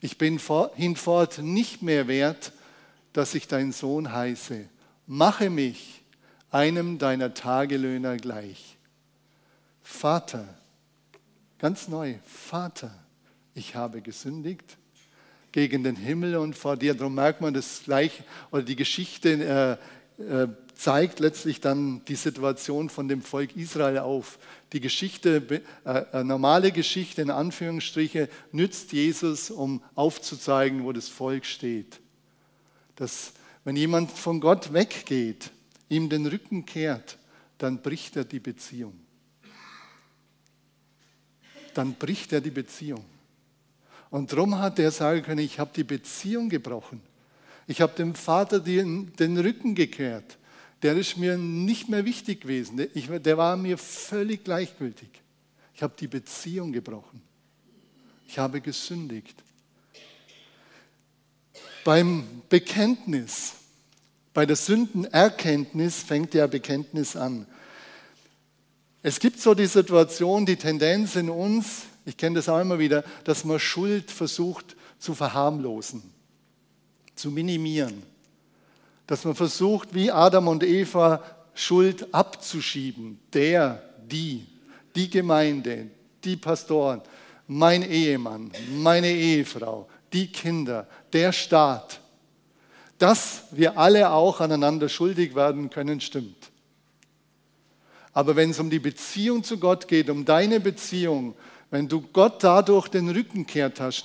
Ich 0.00 0.18
bin 0.18 0.40
hinfort 0.74 1.38
nicht 1.38 1.80
mehr 1.80 2.08
wert, 2.08 2.52
dass 3.14 3.34
ich 3.34 3.48
dein 3.48 3.72
Sohn 3.72 4.12
heiße. 4.12 4.68
Mache 5.06 5.48
mich 5.48 6.02
einem 6.50 6.98
deiner 6.98 7.32
Tagelöhner 7.32 8.18
gleich. 8.18 8.76
Vater, 9.82 10.46
ganz 11.58 11.88
neu, 11.88 12.16
Vater, 12.26 12.94
ich 13.54 13.74
habe 13.74 14.02
gesündigt 14.02 14.76
gegen 15.52 15.84
den 15.84 15.96
Himmel 15.96 16.36
und 16.36 16.56
vor 16.56 16.76
dir. 16.76 16.94
Darum 16.94 17.14
merkt 17.14 17.40
man 17.40 17.54
das 17.54 17.82
gleich, 17.84 18.22
oder 18.50 18.62
die 18.62 18.76
Geschichte 18.76 19.78
äh, 20.18 20.22
äh, 20.22 20.48
zeigt 20.74 21.20
letztlich 21.20 21.60
dann 21.60 22.04
die 22.06 22.16
Situation 22.16 22.90
von 22.90 23.06
dem 23.06 23.22
Volk 23.22 23.56
Israel 23.56 23.98
auf. 23.98 24.38
Die 24.72 24.80
Geschichte, 24.80 25.62
äh, 25.84 26.24
normale 26.24 26.72
Geschichte 26.72 27.22
in 27.22 27.30
Anführungsstriche, 27.30 28.28
nützt 28.50 28.92
Jesus, 28.92 29.52
um 29.52 29.84
aufzuzeigen, 29.94 30.82
wo 30.82 30.92
das 30.92 31.08
Volk 31.08 31.46
steht. 31.46 32.00
Dass 32.96 33.32
wenn 33.64 33.76
jemand 33.76 34.10
von 34.10 34.40
Gott 34.40 34.72
weggeht, 34.72 35.50
ihm 35.88 36.08
den 36.08 36.26
Rücken 36.26 36.66
kehrt, 36.66 37.18
dann 37.58 37.80
bricht 37.80 38.16
er 38.16 38.24
die 38.24 38.40
Beziehung. 38.40 38.98
Dann 41.72 41.94
bricht 41.94 42.32
er 42.32 42.40
die 42.40 42.50
Beziehung. 42.50 43.04
Und 44.10 44.32
darum 44.32 44.58
hat 44.58 44.78
er 44.78 44.90
sagen 44.90 45.22
können, 45.22 45.40
ich 45.40 45.58
habe 45.58 45.70
die 45.74 45.84
Beziehung 45.84 46.48
gebrochen. 46.48 47.00
Ich 47.66 47.80
habe 47.80 47.94
dem 47.94 48.14
Vater 48.14 48.60
den, 48.60 49.14
den 49.16 49.38
Rücken 49.38 49.74
gekehrt 49.74 50.38
der 50.84 50.98
ist 50.98 51.16
mir 51.16 51.38
nicht 51.38 51.88
mehr 51.88 52.04
wichtig 52.04 52.42
gewesen. 52.42 52.86
Ich, 52.92 53.06
der 53.08 53.38
war 53.38 53.56
mir 53.56 53.78
völlig 53.78 54.44
gleichgültig. 54.44 55.08
Ich 55.74 55.82
habe 55.82 55.94
die 55.98 56.08
Beziehung 56.08 56.72
gebrochen. 56.72 57.22
Ich 58.28 58.38
habe 58.38 58.60
gesündigt. 58.60 59.34
Beim 61.84 62.42
Bekenntnis, 62.48 63.52
bei 64.32 64.46
der 64.46 64.56
Sündenerkenntnis 64.56 66.02
fängt 66.02 66.34
der 66.34 66.48
Bekenntnis 66.48 67.14
an. 67.14 67.46
Es 69.02 69.20
gibt 69.20 69.40
so 69.40 69.54
die 69.54 69.66
Situation, 69.66 70.46
die 70.46 70.56
Tendenz 70.56 71.14
in 71.14 71.28
uns, 71.28 71.82
ich 72.06 72.16
kenne 72.16 72.36
das 72.36 72.48
auch 72.48 72.60
immer 72.60 72.78
wieder, 72.78 73.04
dass 73.24 73.44
man 73.44 73.60
Schuld 73.60 74.10
versucht 74.10 74.76
zu 74.98 75.14
verharmlosen, 75.14 76.02
zu 77.14 77.30
minimieren 77.30 78.02
dass 79.06 79.24
man 79.24 79.34
versucht, 79.34 79.94
wie 79.94 80.10
Adam 80.10 80.48
und 80.48 80.62
Eva 80.62 81.22
Schuld 81.54 82.12
abzuschieben. 82.12 83.18
Der, 83.32 83.82
die, 84.06 84.46
die 84.94 85.10
Gemeinde, 85.10 85.90
die 86.24 86.36
Pastoren, 86.36 87.02
mein 87.46 87.82
Ehemann, 87.82 88.50
meine 88.70 89.10
Ehefrau, 89.10 89.88
die 90.14 90.28
Kinder, 90.28 90.88
der 91.12 91.32
Staat. 91.32 92.00
Dass 92.98 93.42
wir 93.50 93.76
alle 93.76 94.10
auch 94.10 94.40
aneinander 94.40 94.88
schuldig 94.88 95.34
werden 95.34 95.68
können, 95.68 96.00
stimmt. 96.00 96.50
Aber 98.12 98.36
wenn 98.36 98.50
es 98.50 98.60
um 98.60 98.70
die 98.70 98.78
Beziehung 98.78 99.42
zu 99.42 99.58
Gott 99.58 99.88
geht, 99.88 100.08
um 100.08 100.24
deine 100.24 100.60
Beziehung, 100.60 101.34
wenn 101.70 101.88
du 101.88 102.00
Gott 102.00 102.42
dadurch 102.44 102.86
den 102.88 103.10
Rücken 103.10 103.44
kehrt 103.44 103.80
hast, 103.80 104.04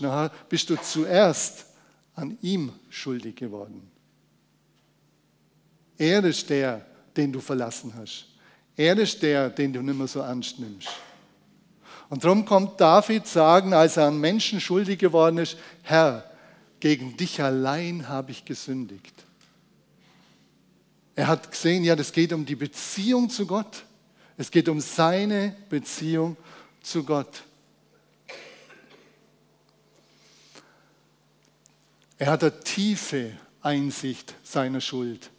bist 0.49 0.69
du 0.71 0.75
zuerst 0.75 1.67
an 2.15 2.37
ihm 2.41 2.71
schuldig 2.89 3.35
geworden. 3.35 3.89
Er 5.97 6.23
ist 6.23 6.49
der, 6.49 6.85
den 7.15 7.31
du 7.31 7.39
verlassen 7.39 7.93
hast. 7.95 8.25
Er 8.75 8.97
ist 8.97 9.21
der, 9.21 9.49
den 9.49 9.73
du 9.73 9.81
nicht 9.81 9.97
mehr 9.97 10.07
so 10.07 10.21
ernst 10.21 10.57
nimmst. 10.57 10.89
Und 12.09 12.23
darum 12.23 12.45
kommt 12.45 12.81
David 12.81 13.27
sagen, 13.27 13.73
als 13.73 13.97
er 13.97 14.07
an 14.07 14.19
Menschen 14.19 14.59
schuldig 14.59 14.99
geworden 14.99 15.37
ist, 15.37 15.57
Herr, 15.83 16.29
gegen 16.79 17.15
dich 17.17 17.41
allein 17.41 18.07
habe 18.07 18.31
ich 18.31 18.45
gesündigt. 18.45 19.13
Er 21.15 21.27
hat 21.27 21.51
gesehen, 21.51 21.83
ja, 21.83 21.95
das 21.95 22.11
geht 22.11 22.33
um 22.33 22.45
die 22.45 22.55
Beziehung 22.55 23.29
zu 23.29 23.45
Gott. 23.45 23.83
Es 24.37 24.49
geht 24.49 24.69
um 24.69 24.79
seine 24.79 25.55
Beziehung 25.69 26.37
zu 26.81 27.03
Gott. 27.03 27.43
Er 32.17 32.31
hat 32.31 32.43
eine 32.43 32.59
tiefe 32.61 33.33
Einsicht 33.61 34.33
seiner 34.43 34.81
Schuld. 34.81 35.29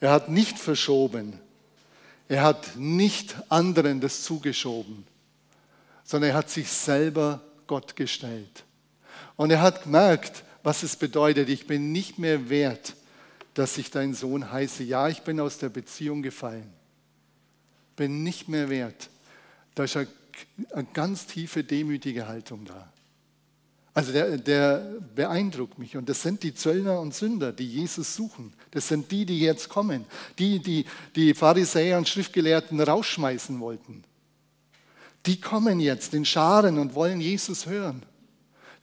Er 0.00 0.10
hat 0.12 0.28
nicht 0.28 0.58
verschoben. 0.58 1.38
Er 2.28 2.42
hat 2.42 2.76
nicht 2.76 3.36
anderen 3.48 4.00
das 4.00 4.22
zugeschoben, 4.22 5.04
sondern 6.10 6.30
er 6.30 6.36
hat 6.36 6.50
sich 6.50 6.68
selber 6.68 7.40
Gott 7.68 7.94
gestellt. 7.94 8.64
Und 9.36 9.52
er 9.52 9.62
hat 9.62 9.84
gemerkt, 9.84 10.42
was 10.64 10.82
es 10.82 10.96
bedeutet, 10.96 11.48
ich 11.48 11.68
bin 11.68 11.92
nicht 11.92 12.18
mehr 12.18 12.50
wert, 12.50 12.96
dass 13.54 13.78
ich 13.78 13.92
dein 13.92 14.12
Sohn 14.12 14.50
heiße. 14.50 14.82
Ja, 14.82 15.08
ich 15.08 15.22
bin 15.22 15.38
aus 15.38 15.58
der 15.58 15.68
Beziehung 15.68 16.20
gefallen. 16.22 16.68
Bin 17.94 18.24
nicht 18.24 18.48
mehr 18.48 18.68
wert. 18.70 19.08
Da 19.76 19.84
ist 19.84 19.96
eine, 19.96 20.08
ganz 20.94 21.26
tiefe, 21.26 21.62
demütige 21.62 22.26
Haltung 22.26 22.64
da. 22.64 22.92
Also 23.94 24.10
der, 24.10 24.36
der, 24.36 24.96
beeindruckt 25.14 25.78
mich. 25.78 25.96
Und 25.96 26.08
das 26.08 26.22
sind 26.22 26.42
die 26.42 26.54
Zöllner 26.54 26.98
und 26.98 27.14
Sünder, 27.14 27.52
die 27.52 27.68
Jesus 27.68 28.16
suchen. 28.16 28.52
Das 28.72 28.88
sind 28.88 29.12
die, 29.12 29.26
die 29.26 29.38
jetzt 29.38 29.68
kommen. 29.68 30.04
Die, 30.40 30.58
die 30.58 30.86
die 31.14 31.34
Pharisäer 31.34 31.98
und 31.98 32.08
Schriftgelehrten 32.08 32.80
rausschmeißen 32.80 33.60
wollten. 33.60 34.02
Die 35.26 35.40
kommen 35.40 35.80
jetzt 35.80 36.14
in 36.14 36.24
Scharen 36.24 36.78
und 36.78 36.94
wollen 36.94 37.20
Jesus 37.20 37.66
hören. 37.66 38.02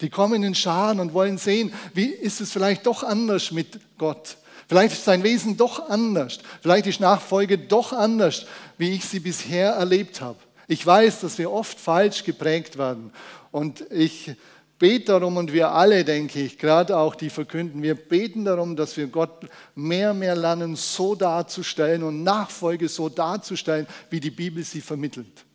Die 0.02 0.10
kommen 0.10 0.44
in 0.44 0.54
Scharen 0.54 1.00
und 1.00 1.14
wollen 1.14 1.38
sehen, 1.38 1.74
wie 1.94 2.06
ist 2.06 2.40
es 2.42 2.52
vielleicht 2.52 2.86
doch 2.86 3.04
anders 3.04 3.52
mit 3.52 3.80
Gott. 3.98 4.38
Vielleicht 4.68 4.94
ist 4.94 5.06
sein 5.06 5.24
Wesen 5.24 5.58
doch 5.58 5.90
anders. 5.90 6.40
Vielleicht 6.62 6.88
ist 6.88 7.00
Nachfolge 7.00 7.58
doch 7.58 7.94
anders, 7.94 8.46
wie 8.78 8.92
ich 8.92 9.06
sie 9.06 9.20
bisher 9.20 9.72
erlebt 9.72 10.22
habe. 10.22 10.38
Ich 10.68 10.86
weiß, 10.86 11.22
dass 11.22 11.38
wir 11.38 11.52
oft 11.52 11.80
falsch 11.80 12.24
geprägt 12.26 12.78
werden. 12.78 13.12
Und 13.52 13.86
ich 13.90 14.36
bete 14.78 15.06
darum 15.06 15.38
und 15.38 15.54
wir 15.54 15.72
alle, 15.72 16.04
denke 16.04 16.42
ich, 16.42 16.60
gerade 16.60 16.98
auch 16.98 17.16
die 17.16 17.30
verkünden, 17.30 17.82
wir 17.82 17.96
beten 17.96 18.46
darum, 18.46 18.76
dass 18.76 18.98
wir 18.98 19.08
Gott 19.08 19.48
mehr, 19.74 20.14
mehr 20.14 20.36
lernen, 20.36 20.76
so 20.76 21.16
darzustellen 21.16 22.04
und 22.04 22.24
Nachfolge 22.24 22.90
so 22.90 23.10
darzustellen, 23.10 23.88
wie 24.10 24.20
die 24.20 24.30
Bibel 24.30 24.64
sie 24.64 24.82
vermittelt. 24.82 25.47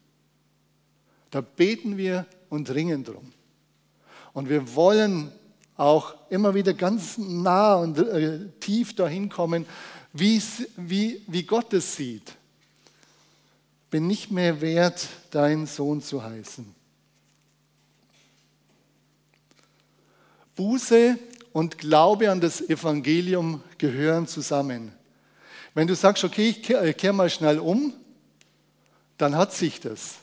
Da 1.32 1.40
beten 1.40 1.96
wir 1.96 2.26
und 2.50 2.70
ringen 2.70 3.02
drum. 3.02 3.32
Und 4.34 4.48
wir 4.48 4.74
wollen 4.76 5.32
auch 5.76 6.14
immer 6.30 6.54
wieder 6.54 6.74
ganz 6.74 7.18
nah 7.18 7.74
und 7.74 7.98
äh, 7.98 8.50
tief 8.60 8.94
dahin 8.94 9.28
kommen, 9.30 9.66
wie, 10.12 10.40
wie 10.76 11.42
Gott 11.42 11.72
es 11.72 11.96
sieht. 11.96 12.36
Bin 13.90 14.06
nicht 14.06 14.30
mehr 14.30 14.60
wert, 14.60 15.08
dein 15.30 15.66
Sohn 15.66 16.02
zu 16.02 16.22
heißen. 16.22 16.74
Buße 20.54 21.18
und 21.54 21.78
Glaube 21.78 22.30
an 22.30 22.42
das 22.42 22.60
Evangelium 22.60 23.62
gehören 23.78 24.26
zusammen. 24.26 24.92
Wenn 25.72 25.86
du 25.86 25.94
sagst, 25.94 26.24
okay, 26.24 26.50
ich 26.50 26.62
kehre 26.62 26.92
kehr 26.92 27.14
mal 27.14 27.30
schnell 27.30 27.58
um, 27.58 27.94
dann 29.16 29.34
hat 29.34 29.54
sich 29.54 29.80
das. 29.80 30.21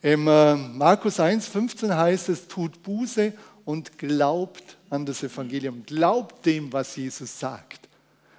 Im 0.00 0.28
äh, 0.28 0.54
Markus 0.54 1.18
1,15 1.18 1.94
heißt 1.94 2.28
es, 2.28 2.46
tut 2.48 2.82
Buße 2.82 3.32
und 3.64 3.98
glaubt 3.98 4.76
an 4.90 5.04
das 5.04 5.22
Evangelium. 5.22 5.82
Glaubt 5.84 6.46
dem, 6.46 6.72
was 6.72 6.96
Jesus 6.96 7.38
sagt. 7.38 7.88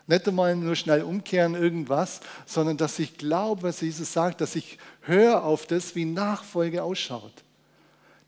Nicht 0.07 0.27
einmal 0.27 0.55
nur 0.55 0.75
schnell 0.75 1.03
umkehren 1.03 1.53
irgendwas, 1.53 2.21
sondern 2.45 2.77
dass 2.77 2.97
ich 2.97 3.17
glaube, 3.17 3.63
was 3.63 3.81
Jesus 3.81 4.11
sagt, 4.11 4.41
dass 4.41 4.55
ich 4.55 4.79
höre 5.01 5.43
auf 5.43 5.67
das, 5.67 5.95
wie 5.95 6.05
Nachfolge 6.05 6.81
ausschaut 6.81 7.43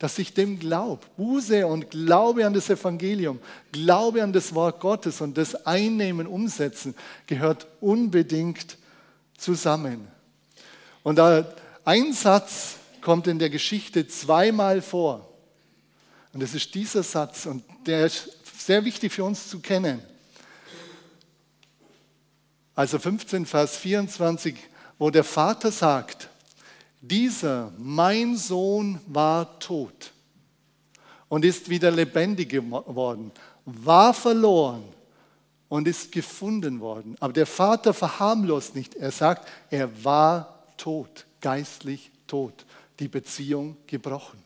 dass 0.02 0.18
ich 0.18 0.34
dem 0.34 0.58
glaube. 0.58 1.06
Buße 1.16 1.68
und 1.68 1.92
Glaube 1.92 2.44
an 2.44 2.56
das 2.56 2.72
Evangelium, 2.72 3.40
Glaube 3.72 4.24
an 4.24 4.34
das 4.34 4.56
Wort 4.56 4.80
Gottes 4.80 5.22
und 5.22 5.38
das 5.38 5.68
Einnehmen, 5.68 6.26
Umsetzen 6.26 6.96
gehört 7.28 7.68
unbedingt 7.82 8.80
zusammen. 9.38 10.08
Und 11.04 11.20
ein 11.86 12.14
Satz 12.14 12.78
kommt 13.02 13.28
in 13.28 13.40
der 13.40 13.50
Geschichte 13.50 14.08
zweimal 14.08 14.82
vor. 14.82 15.28
Und 16.34 16.42
das 16.42 16.54
ist 16.54 16.74
dieser 16.74 17.04
Satz 17.04 17.46
und 17.46 17.64
der 17.86 18.06
ist 18.06 18.30
sehr 18.58 18.86
wichtig 18.86 19.12
für 19.12 19.24
uns 19.24 19.50
zu 19.50 19.60
kennen. 19.60 20.02
Also 22.76 23.00
15, 23.00 23.46
Vers 23.46 23.78
24, 23.78 24.56
wo 24.98 25.10
der 25.10 25.24
Vater 25.24 25.72
sagt, 25.72 26.30
dieser, 27.02 27.72
mein 27.78 28.38
Sohn, 28.38 29.00
war 29.08 29.60
tot 29.60 30.14
und 31.28 31.44
ist 31.44 31.70
wieder 31.70 31.92
lebendig 31.92 32.50
geworden, 32.50 33.32
war 33.66 34.14
verloren 34.14 34.84
und 35.68 35.88
ist 35.88 36.12
gefunden 36.12 36.80
worden. 36.80 37.16
Aber 37.20 37.34
der 37.34 37.46
Vater 37.46 37.94
verharmlost 37.94 38.76
nicht. 38.76 38.96
Er 38.96 39.12
sagt, 39.12 39.48
er 39.70 40.04
war 40.04 40.64
tot, 40.78 41.26
geistlich 41.40 42.12
tot, 42.28 42.66
die 43.02 43.08
Beziehung 43.08 43.78
gebrochen. 43.88 44.42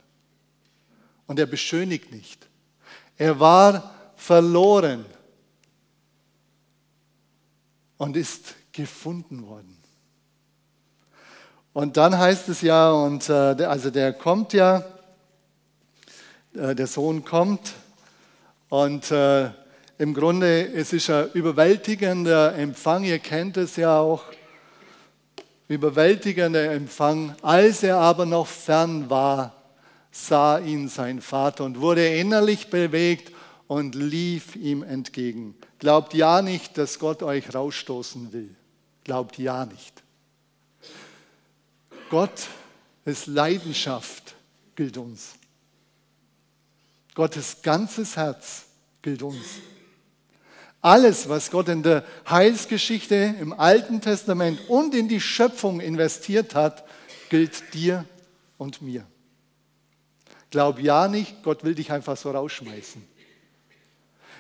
Und 1.28 1.40
er 1.40 1.46
beschönigt 1.46 2.12
nicht. 2.12 2.48
Er 3.18 3.40
war 3.40 3.94
verloren 4.16 5.06
und 7.98 8.16
ist 8.16 8.56
gefunden 8.72 9.46
worden. 9.46 9.78
Und 11.74 11.98
dann 11.98 12.18
heißt 12.18 12.48
es 12.48 12.62
ja, 12.62 12.92
und 12.92 13.28
äh, 13.30 13.34
also 13.34 13.90
der 13.90 14.14
kommt 14.14 14.54
ja, 14.54 14.86
äh, 16.54 16.74
der 16.74 16.88
Sohn 16.88 17.26
kommt 17.26 17.74
und 18.70 19.12
äh, 19.12 19.50
im 19.98 20.14
Grunde 20.14 20.72
es 20.74 20.94
ist 20.94 21.10
ein 21.10 21.30
überwältigender 21.34 22.56
Empfang, 22.56 23.04
ihr 23.04 23.20
kennt 23.20 23.58
es 23.58 23.76
ja 23.76 24.00
auch, 24.00 24.24
überwältigender 25.68 26.72
Empfang. 26.72 27.36
Als 27.42 27.84
er 27.84 27.98
aber 27.98 28.26
noch 28.26 28.48
fern 28.48 29.10
war, 29.10 29.56
sah 30.12 30.60
ihn 30.60 30.88
sein 30.88 31.22
Vater 31.22 31.64
und 31.66 31.82
wurde 31.82 32.08
innerlich 32.08 32.70
bewegt 32.70 33.32
und 33.68 33.96
lief 33.96 34.56
ihm 34.56 34.84
entgegen. 34.84 35.56
Glaubt 35.80 36.14
ja 36.14 36.42
nicht, 36.42 36.78
dass 36.78 37.00
Gott 37.00 37.24
euch 37.24 37.54
rausstoßen 37.54 38.32
will. 38.32 38.56
Glaubt 39.04 39.38
ja 39.38 39.66
nicht. 39.66 40.04
Gottes 42.10 42.48
Leidenschaft 43.26 44.36
gilt 44.76 44.98
uns. 44.98 45.36
Gottes 47.14 47.62
ganzes 47.62 48.16
Herz 48.16 48.66
gilt 49.02 49.22
uns. 49.22 49.46
Alles, 50.86 51.28
was 51.30 51.50
Gott 51.50 51.68
in 51.70 51.82
der 51.82 52.04
Heilsgeschichte 52.30 53.16
im 53.42 53.54
Alten 53.54 54.02
Testament 54.02 54.70
und 54.70 54.94
in 54.94 55.08
die 55.08 55.20
Schöpfung 55.20 55.80
investiert 55.80 56.54
hat, 56.54 56.84
gilt 57.30 57.74
dir 57.74 58.06
und 58.60 58.84
mir. 58.84 59.04
Glaub 60.52 60.80
ja 60.80 61.08
nicht, 61.08 61.42
Gott 61.42 61.64
will 61.64 61.74
dich 61.74 61.92
einfach 61.92 62.16
so 62.16 62.30
rausschmeißen. 62.30 63.04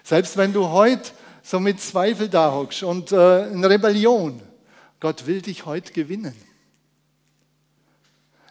Selbst 0.04 0.38
wenn 0.38 0.54
du 0.54 0.70
heute 0.70 1.10
so 1.42 1.60
mit 1.60 1.82
Zweifel 1.82 2.30
da 2.30 2.52
hockst 2.52 2.84
und 2.84 3.12
äh, 3.12 3.48
in 3.48 3.66
Rebellion, 3.66 4.40
Gott 5.00 5.26
will 5.26 5.42
dich 5.42 5.66
heute 5.66 5.94
gewinnen. 5.94 6.36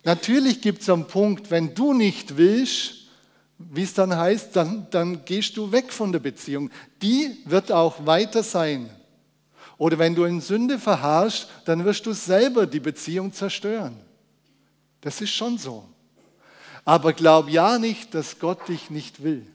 Natürlich 0.03 0.63
gibt 0.63 0.83
es 0.83 0.91
einen 0.91 1.07
Punkt, 1.07 1.53
wenn 1.53 1.77
du 1.77 1.93
nicht 1.93 2.37
willst, 2.37 3.04
wie 3.59 3.83
es 3.83 3.95
dann 3.95 4.17
heißt, 4.17 4.55
dann, 4.57 4.87
dann 4.91 5.25
gehst 5.25 5.57
du 5.57 5.71
weg 5.71 5.93
von 5.93 6.13
der 6.13 6.19
Beziehung. 6.19 6.71
Die 7.01 7.39
wird 7.45 7.71
auch 7.71 8.05
weiter 8.07 8.43
sein. 8.43 8.91
Oder 9.79 9.99
wenn 9.99 10.15
du 10.15 10.25
in 10.25 10.41
Sünde 10.41 10.79
verharrst, 10.79 11.49
dann 11.65 11.85
wirst 11.85 12.07
du 12.07 12.13
selber 12.13 12.67
die 12.67 12.81
Beziehung 12.81 13.33
zerstören. 13.33 13.97
Das 15.01 15.21
ist 15.21 15.31
schon 15.31 15.59
so. 15.59 15.85
Aber 16.85 17.13
glaub 17.13 17.49
ja 17.49 17.79
nicht, 17.79 18.15
dass 18.15 18.39
Gott 18.39 18.69
dich 18.69 18.91
nicht 18.91 19.23
will. 19.23 19.47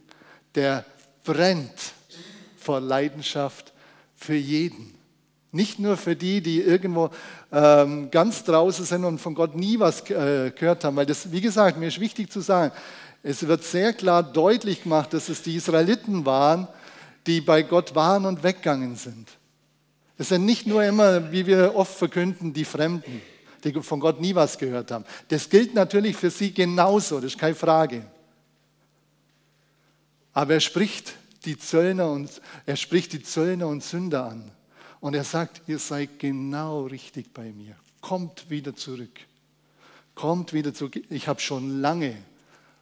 Der 0.55 0.85
brennt 1.23 1.93
vor 2.57 2.79
Leidenschaft 2.79 3.73
für 4.15 4.35
jeden. 4.35 4.98
Nicht 5.51 5.79
nur 5.79 5.97
für 5.97 6.15
die, 6.15 6.41
die 6.41 6.61
irgendwo 6.61 7.09
ähm, 7.51 8.11
ganz 8.11 8.43
draußen 8.43 8.85
sind 8.85 9.03
und 9.03 9.19
von 9.19 9.33
Gott 9.33 9.55
nie 9.55 9.79
was 9.79 10.01
äh, 10.09 10.51
gehört 10.51 10.83
haben, 10.83 10.95
weil 10.95 11.07
das, 11.07 11.31
wie 11.31 11.41
gesagt, 11.41 11.77
mir 11.77 11.87
ist 11.87 11.99
wichtig 11.99 12.31
zu 12.31 12.41
sagen, 12.41 12.71
es 13.23 13.45
wird 13.47 13.63
sehr 13.63 13.93
klar 13.93 14.23
deutlich 14.23 14.83
gemacht, 14.83 15.13
dass 15.13 15.27
es 15.27 15.41
die 15.41 15.55
Israeliten 15.55 16.25
waren, 16.25 16.67
die 17.27 17.41
bei 17.41 17.63
Gott 17.63 17.95
waren 17.95 18.25
und 18.25 18.43
weggegangen 18.43 18.95
sind. 18.95 19.29
Es 20.17 20.29
sind 20.29 20.45
nicht 20.45 20.67
nur 20.67 20.83
immer, 20.83 21.31
wie 21.31 21.47
wir 21.47 21.75
oft 21.75 21.97
verkünden, 21.97 22.53
die 22.53 22.65
Fremden, 22.65 23.21
die 23.63 23.73
von 23.81 23.99
Gott 23.99 24.21
nie 24.21 24.35
was 24.35 24.57
gehört 24.57 24.91
haben. 24.91 25.05
Das 25.29 25.49
gilt 25.49 25.73
natürlich 25.73 26.15
für 26.15 26.29
sie 26.29 26.53
genauso, 26.53 27.15
das 27.15 27.33
ist 27.33 27.39
keine 27.39 27.55
Frage. 27.55 28.05
Aber 30.33 30.53
er 30.53 30.59
spricht 30.59 31.13
die 31.45 31.57
Zöllner 31.57 32.11
und 32.11 32.29
er 32.65 32.75
spricht 32.75 33.13
die 33.13 33.23
Zöllner 33.23 33.67
und 33.67 33.83
Sünder 33.83 34.25
an. 34.25 34.51
Und 35.01 35.13
er 35.15 35.23
sagt, 35.23 35.61
ihr 35.67 35.79
seid 35.79 36.19
genau 36.19 36.83
richtig 36.83 37.33
bei 37.33 37.51
mir. 37.51 37.75
Kommt 38.01 38.49
wieder 38.49 38.75
zurück. 38.75 39.19
Kommt 40.15 40.53
wieder 40.53 40.73
zurück. 40.73 40.99
Ich 41.09 41.27
habe 41.27 41.39
schon 41.39 41.81
lange 41.81 42.17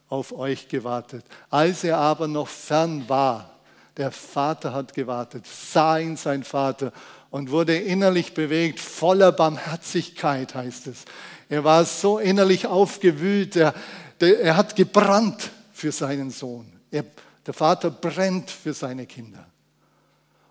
auf 0.08 0.32
euch 0.32 0.68
gewartet. 0.68 1.24
Als 1.50 1.84
er 1.84 1.98
aber 1.98 2.26
noch 2.26 2.48
fern 2.48 3.08
war, 3.08 3.50
der 3.96 4.10
Vater 4.10 4.72
hat 4.72 4.94
gewartet, 4.94 5.44
sah 5.46 5.98
ihn 5.98 6.16
sein 6.16 6.44
Vater 6.44 6.92
und 7.30 7.50
wurde 7.50 7.76
innerlich 7.76 8.32
bewegt, 8.32 8.80
voller 8.80 9.32
Barmherzigkeit 9.32 10.54
heißt 10.54 10.86
es. 10.86 11.04
Er 11.48 11.64
war 11.64 11.84
so 11.84 12.18
innerlich 12.18 12.66
aufgewühlt, 12.66 13.56
er, 13.56 13.74
er 14.20 14.56
hat 14.56 14.76
gebrannt 14.76 15.50
für 15.72 15.92
seinen 15.92 16.30
Sohn. 16.30 16.72
Er, 16.90 17.04
der 17.44 17.54
Vater 17.54 17.90
brennt 17.90 18.50
für 18.50 18.72
seine 18.72 19.06
Kinder 19.06 19.46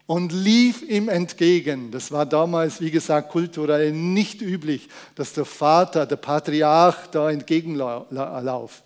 und 0.08 0.32
lief 0.32 0.82
ihm 0.82 1.10
entgegen. 1.10 1.91
Das 1.91 2.12
war 2.12 2.26
damals, 2.26 2.80
wie 2.80 2.91
gesagt, 2.91 3.30
kulturell 3.30 3.91
nicht 3.91 4.41
üblich, 4.41 4.88
dass 5.15 5.34
der 5.34 5.46
Vater, 5.46 6.06
der 6.06 6.15
Patriarch 6.15 7.08
da 7.12 7.30
entgegenlauft, 7.30 8.84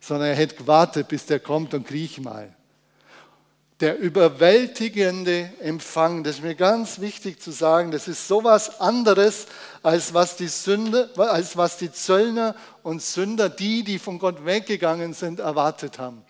sondern 0.00 0.28
er 0.28 0.36
hätte 0.36 0.56
gewartet, 0.56 1.08
bis 1.08 1.26
der 1.26 1.40
kommt 1.40 1.74
und 1.74 1.86
kriech 1.86 2.20
mal. 2.20 2.54
Der 3.80 3.98
überwältigende 3.98 5.50
Empfang, 5.58 6.22
das 6.22 6.36
ist 6.36 6.44
mir 6.44 6.54
ganz 6.54 7.00
wichtig 7.00 7.40
zu 7.40 7.50
sagen, 7.50 7.90
das 7.90 8.06
ist 8.06 8.28
sowas 8.28 8.80
anderes, 8.80 9.46
als 9.82 10.14
was 10.14 10.36
die 10.36 10.46
Sünder, 10.46 11.08
als 11.16 11.56
was 11.56 11.78
die 11.78 11.90
Zöllner 11.90 12.54
und 12.84 13.02
Sünder, 13.02 13.48
die, 13.48 13.82
die 13.82 13.98
von 13.98 14.20
Gott 14.20 14.46
weggegangen 14.46 15.14
sind, 15.14 15.40
erwartet 15.40 15.98
haben. 15.98 16.22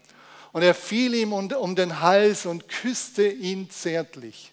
Und 0.53 0.63
er 0.63 0.75
fiel 0.75 1.15
ihm 1.15 1.33
um 1.33 1.77
den 1.77 2.01
Hals 2.01 2.47
und 2.47 2.69
küsste 2.69 3.27
ihn 3.27 3.71
zärtlich. 3.71 4.53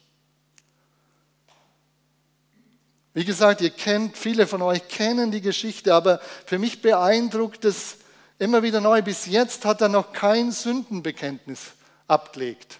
Wie 3.13 3.25
gesagt, 3.25 3.61
ihr 3.61 3.69
kennt, 3.69 4.17
viele 4.17 4.47
von 4.47 4.61
euch 4.61 4.87
kennen 4.87 5.31
die 5.31 5.41
Geschichte, 5.41 5.93
aber 5.93 6.19
für 6.45 6.57
mich 6.57 6.81
beeindruckt 6.81 7.65
es 7.65 7.97
Immer 8.39 8.63
wieder 8.63 8.79
neu. 8.79 9.01
Bis 9.01 9.25
jetzt 9.25 9.65
hat 9.65 9.81
er 9.81 9.89
noch 9.89 10.13
kein 10.13 10.51
Sündenbekenntnis 10.51 11.73
abgelegt. 12.07 12.79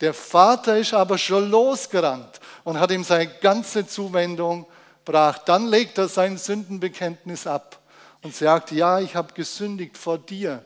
Der 0.00 0.14
Vater 0.14 0.78
ist 0.78 0.94
aber 0.94 1.18
schon 1.18 1.50
losgerannt 1.50 2.40
und 2.62 2.78
hat 2.78 2.92
ihm 2.92 3.02
seine 3.02 3.26
ganze 3.26 3.86
Zuwendung 3.86 4.66
gebracht. 5.04 5.42
Dann 5.46 5.66
legt 5.66 5.98
er 5.98 6.08
sein 6.08 6.38
Sündenbekenntnis 6.38 7.46
ab 7.46 7.80
und 8.22 8.34
sagt, 8.34 8.70
ja, 8.70 9.00
ich 9.00 9.16
habe 9.16 9.34
gesündigt 9.34 9.98
vor 9.98 10.16
dir, 10.16 10.64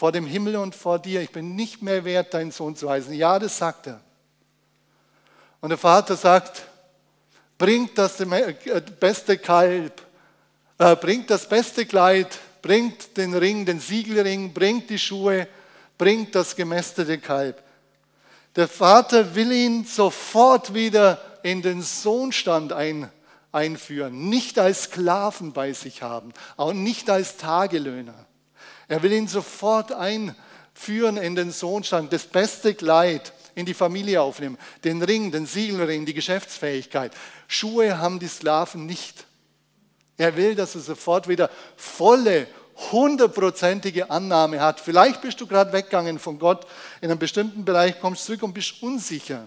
vor 0.00 0.12
dem 0.12 0.24
Himmel 0.24 0.56
und 0.56 0.74
vor 0.74 0.98
dir. 0.98 1.20
Ich 1.20 1.30
bin 1.30 1.54
nicht 1.54 1.82
mehr 1.82 2.06
wert, 2.06 2.32
deinen 2.32 2.52
Sohn 2.52 2.74
zu 2.74 2.88
heißen. 2.88 3.12
Ja, 3.12 3.38
das 3.38 3.58
sagt 3.58 3.86
er. 3.86 4.00
Und 5.60 5.68
der 5.68 5.76
Vater 5.76 6.16
sagt, 6.16 6.62
bringt 7.58 7.98
das 7.98 8.18
äh, 8.18 8.54
beste 8.98 9.36
Kalb, 9.36 10.00
äh, 10.78 10.96
bringt 10.96 11.28
das 11.28 11.46
beste 11.46 11.84
Kleid, 11.84 12.38
bringt 12.62 13.14
den 13.18 13.34
Ring, 13.34 13.66
den 13.66 13.78
Siegelring, 13.78 14.54
bringt 14.54 14.88
die 14.88 14.98
Schuhe, 14.98 15.46
bringt 15.98 16.34
das 16.34 16.56
gemästete 16.56 17.18
Kalb. 17.18 17.62
Der 18.56 18.68
Vater 18.68 19.34
will 19.34 19.52
ihn 19.52 19.84
sofort 19.84 20.72
wieder 20.72 21.20
in 21.42 21.60
den 21.60 21.82
Sohnstand 21.82 22.72
ein, 22.72 23.10
einführen, 23.52 24.30
nicht 24.30 24.58
als 24.58 24.84
Sklaven 24.84 25.52
bei 25.52 25.74
sich 25.74 26.00
haben, 26.00 26.32
auch 26.56 26.72
nicht 26.72 27.10
als 27.10 27.36
Tagelöhner. 27.36 28.29
Er 28.90 29.04
will 29.04 29.12
ihn 29.12 29.28
sofort 29.28 29.92
einführen 29.92 31.16
in 31.16 31.36
den 31.36 31.52
Sohnstand, 31.52 32.12
das 32.12 32.24
beste 32.24 32.74
Kleid 32.74 33.32
in 33.54 33.64
die 33.64 33.72
Familie 33.72 34.20
aufnehmen, 34.20 34.58
den 34.82 35.00
Ring, 35.00 35.30
den 35.30 35.46
Siegelring, 35.46 36.06
die 36.06 36.12
Geschäftsfähigkeit. 36.12 37.12
Schuhe 37.46 37.98
haben 37.98 38.18
die 38.18 38.26
Sklaven 38.26 38.86
nicht. 38.86 39.26
Er 40.16 40.36
will, 40.36 40.56
dass 40.56 40.74
er 40.74 40.80
sofort 40.80 41.28
wieder 41.28 41.50
volle, 41.76 42.48
hundertprozentige 42.90 44.10
Annahme 44.10 44.60
hat. 44.60 44.80
Vielleicht 44.80 45.22
bist 45.22 45.40
du 45.40 45.46
gerade 45.46 45.72
weggegangen 45.72 46.18
von 46.18 46.40
Gott 46.40 46.66
in 47.00 47.12
einem 47.12 47.20
bestimmten 47.20 47.64
Bereich, 47.64 48.00
kommst 48.00 48.24
zurück 48.24 48.42
und 48.42 48.54
bist 48.54 48.82
unsicher, 48.82 49.46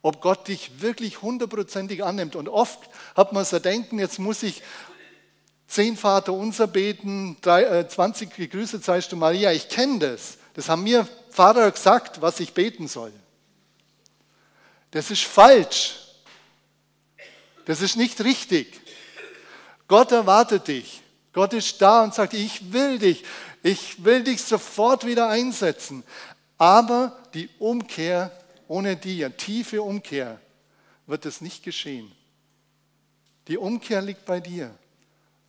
ob 0.00 0.22
Gott 0.22 0.48
dich 0.48 0.80
wirklich 0.80 1.20
hundertprozentig 1.20 2.02
annimmt. 2.02 2.36
Und 2.36 2.48
oft 2.48 2.80
hat 3.14 3.34
man 3.34 3.44
so 3.44 3.58
denken, 3.58 3.98
jetzt 3.98 4.18
muss 4.18 4.42
ich 4.42 4.62
zehn 5.72 5.96
Vater 5.96 6.32
unser 6.34 6.66
beten, 6.66 7.36
20 7.40 8.30
äh, 8.30 8.46
gegrüßet 8.46 8.84
seist 8.84 9.10
du 9.10 9.16
Maria. 9.16 9.52
Ich 9.52 9.68
kenne 9.68 9.98
das. 9.98 10.36
Das 10.54 10.68
haben 10.68 10.82
mir 10.82 11.08
Vater 11.30 11.70
gesagt, 11.70 12.20
was 12.20 12.40
ich 12.40 12.52
beten 12.52 12.88
soll. 12.88 13.12
Das 14.90 15.10
ist 15.10 15.24
falsch. 15.24 15.96
Das 17.64 17.80
ist 17.80 17.96
nicht 17.96 18.22
richtig. 18.22 18.80
Gott 19.88 20.12
erwartet 20.12 20.68
dich. 20.68 21.00
Gott 21.32 21.54
ist 21.54 21.80
da 21.80 22.02
und 22.02 22.14
sagt, 22.14 22.34
ich 22.34 22.72
will 22.72 22.98
dich. 22.98 23.24
Ich 23.62 24.04
will 24.04 24.22
dich 24.22 24.42
sofort 24.42 25.06
wieder 25.06 25.28
einsetzen. 25.28 26.04
Aber 26.58 27.18
die 27.32 27.48
Umkehr 27.58 28.30
ohne 28.68 28.96
dir, 28.96 29.34
tiefe 29.36 29.82
Umkehr, 29.82 30.40
wird 31.06 31.26
es 31.26 31.40
nicht 31.40 31.62
geschehen. 31.62 32.12
Die 33.48 33.56
Umkehr 33.56 34.02
liegt 34.02 34.24
bei 34.24 34.40
dir. 34.40 34.74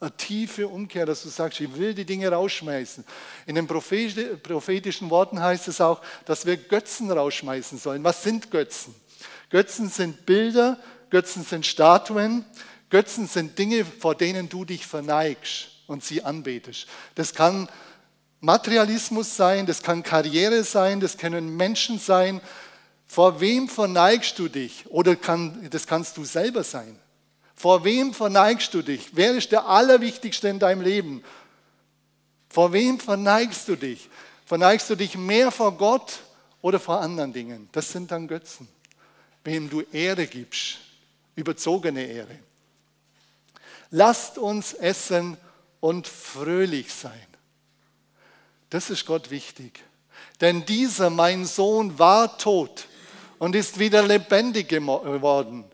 Eine 0.03 0.17
tiefe 0.17 0.67
Umkehr, 0.67 1.05
dass 1.05 1.23
du 1.23 1.29
sagst, 1.29 1.61
ich 1.61 1.77
will 1.77 1.93
die 1.93 2.03
Dinge 2.03 2.27
rausschmeißen. 2.27 3.05
In 3.45 3.55
den 3.55 3.67
prophetischen 3.67 5.09
Worten 5.09 5.41
heißt 5.41 5.69
es 5.69 5.79
auch, 5.79 6.01
dass 6.25 6.45
wir 6.45 6.57
Götzen 6.57 7.09
rausschmeißen 7.09 7.77
sollen. 7.77 8.03
Was 8.03 8.21
sind 8.21 8.51
Götzen? 8.51 8.93
Götzen 9.49 9.87
sind 9.87 10.25
Bilder, 10.25 10.77
Götzen 11.09 11.45
sind 11.45 11.65
Statuen, 11.65 12.43
Götzen 12.89 13.27
sind 13.27 13.57
Dinge, 13.57 13.85
vor 13.85 14.13
denen 14.13 14.49
du 14.49 14.65
dich 14.65 14.85
verneigst 14.85 15.69
und 15.87 16.03
sie 16.03 16.21
anbetest. 16.21 16.87
Das 17.15 17.33
kann 17.33 17.69
Materialismus 18.41 19.37
sein, 19.37 19.65
das 19.65 19.83
kann 19.83 20.03
Karriere 20.03 20.65
sein, 20.65 20.99
das 20.99 21.17
können 21.17 21.55
Menschen 21.55 21.97
sein. 21.97 22.41
Vor 23.05 23.39
wem 23.39 23.69
verneigst 23.69 24.37
du 24.37 24.49
dich? 24.49 24.83
Oder 24.89 25.15
kann, 25.15 25.69
das 25.69 25.87
kannst 25.87 26.17
du 26.17 26.25
selber 26.25 26.65
sein. 26.65 26.99
Vor 27.63 27.85
wem 27.85 28.13
verneigst 28.13 28.73
du 28.73 28.81
dich? 28.81 29.11
Wer 29.13 29.35
ist 29.35 29.53
der 29.53 29.65
Allerwichtigste 29.65 30.49
in 30.49 30.59
deinem 30.59 30.81
Leben? 30.81 31.23
Vor 32.49 32.73
wem 32.73 32.99
verneigst 32.99 33.69
du 33.69 33.77
dich? 33.77 34.09
Verneigst 34.45 34.89
du 34.89 34.95
dich 34.95 35.17
mehr 35.17 35.49
vor 35.49 35.77
Gott 35.77 36.19
oder 36.61 36.77
vor 36.77 36.99
anderen 36.99 37.31
Dingen? 37.31 37.69
Das 37.71 37.89
sind 37.89 38.11
dann 38.11 38.27
Götzen 38.27 38.67
wem 39.43 39.69
du 39.69 39.81
Ehre 39.91 40.27
gibst, 40.27 40.79
überzogene 41.35 42.05
Ehre. 42.05 42.39
Lasst 43.91 44.37
uns 44.37 44.73
essen 44.73 45.37
und 45.79 46.07
fröhlich 46.07 46.93
sein. 46.93 47.27
Das 48.69 48.89
ist 48.89 49.05
Gott 49.05 49.29
wichtig. 49.29 49.83
Denn 50.41 50.65
dieser, 50.65 51.09
mein 51.09 51.45
Sohn, 51.45 51.99
war 51.99 52.37
tot 52.37 52.87
und 53.37 53.55
ist 53.55 53.77
wieder 53.77 54.01
lebendig 54.05 54.69
geworden, 54.69 55.65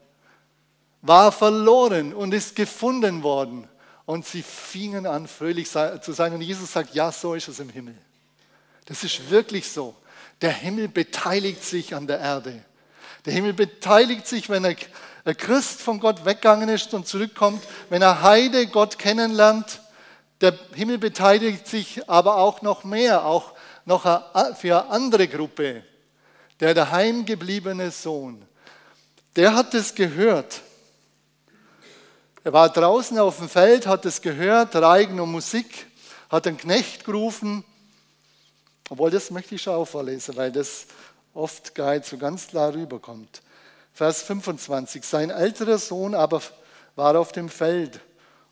war 1.01 1.31
verloren 1.31 2.13
und 2.13 2.33
ist 2.33 2.55
gefunden 2.55 3.23
worden. 3.23 3.67
Und 4.05 4.25
sie 4.25 4.41
fingen 4.41 5.05
an, 5.05 5.27
fröhlich 5.27 5.69
zu 5.69 6.13
sein. 6.13 6.33
Und 6.33 6.41
Jesus 6.41 6.71
sagt, 6.71 6.95
ja, 6.95 7.11
so 7.11 7.35
ist 7.35 7.47
es 7.47 7.59
im 7.59 7.69
Himmel. 7.69 7.95
Das 8.85 9.03
ist 9.03 9.29
wirklich 9.29 9.69
so. 9.69 9.95
Der 10.41 10.51
Himmel 10.51 10.87
beteiligt 10.87 11.63
sich 11.63 11.93
an 11.93 12.07
der 12.07 12.19
Erde. 12.19 12.63
Der 13.25 13.33
Himmel 13.33 13.53
beteiligt 13.53 14.25
sich, 14.27 14.49
wenn 14.49 14.65
ein 14.65 14.77
Christ 15.37 15.81
von 15.81 15.99
Gott 15.99 16.25
weggegangen 16.25 16.69
ist 16.69 16.93
und 16.93 17.07
zurückkommt, 17.07 17.63
wenn 17.89 18.01
er 18.01 18.21
Heide 18.23 18.67
Gott 18.67 18.97
kennenlernt. 18.97 19.81
Der 20.41 20.57
Himmel 20.73 20.97
beteiligt 20.97 21.67
sich 21.67 22.09
aber 22.09 22.37
auch 22.37 22.61
noch 22.61 22.83
mehr, 22.83 23.25
auch 23.25 23.53
noch 23.85 24.03
für 24.55 24.81
eine 24.81 24.89
andere 24.89 25.27
Gruppe. 25.27 25.83
Der 26.59 26.73
daheimgebliebene 26.73 27.91
Sohn, 27.91 28.43
der 29.35 29.53
hat 29.53 29.73
es 29.73 29.93
gehört. 29.93 30.61
Er 32.41 32.53
war 32.53 32.69
draußen 32.69 33.19
auf 33.19 33.37
dem 33.37 33.49
Feld, 33.49 33.85
hat 33.85 34.05
es 34.05 34.21
gehört, 34.21 34.73
Reigen 34.73 35.19
und 35.19 35.29
Musik, 35.29 35.87
hat 36.29 36.47
einen 36.47 36.57
Knecht 36.57 37.03
gerufen. 37.03 37.65
Obwohl, 38.89 39.11
das 39.11 39.29
möchte 39.29 39.55
ich 39.55 39.61
schon 39.61 39.75
auch 39.75 39.85
vorlesen, 39.85 40.37
weil 40.37 40.49
das 40.49 40.85
oft 41.33 41.75
gar 41.75 41.95
nicht 41.95 42.05
so 42.05 42.17
ganz 42.17 42.47
klar 42.47 42.73
rüberkommt. 42.73 43.41
Vers 43.93 44.21
25. 44.21 45.03
Sein 45.03 45.31
älterer 45.31 45.77
Sohn 45.77 46.15
aber 46.15 46.41
war 46.95 47.19
auf 47.19 47.33
dem 47.33 47.49
Feld. 47.49 47.99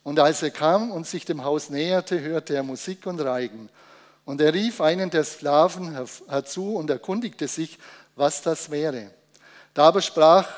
Und 0.03 0.19
als 0.19 0.43
er 0.43 0.51
kam 0.51 0.91
und 0.91 1.07
sich 1.07 1.23
dem 1.23 1.45
Haus 1.45 1.69
näherte, 1.69 2.19
hörte 2.19 2.55
er 2.55 2.63
Musik 2.63 3.05
und 3.05 3.21
Reigen. 3.21 3.69
Und 4.25 4.41
er 4.41 4.53
rief 4.53 4.81
einen 4.81 5.09
der 5.09 5.23
Sklaven 5.23 5.97
herzu 6.27 6.75
und 6.75 6.89
erkundigte 6.89 7.47
sich, 7.47 7.79
was 8.17 8.41
das 8.41 8.69
wäre. 8.69 9.11
Da 9.73 9.87
aber 9.87 10.01
sprach, 10.01 10.49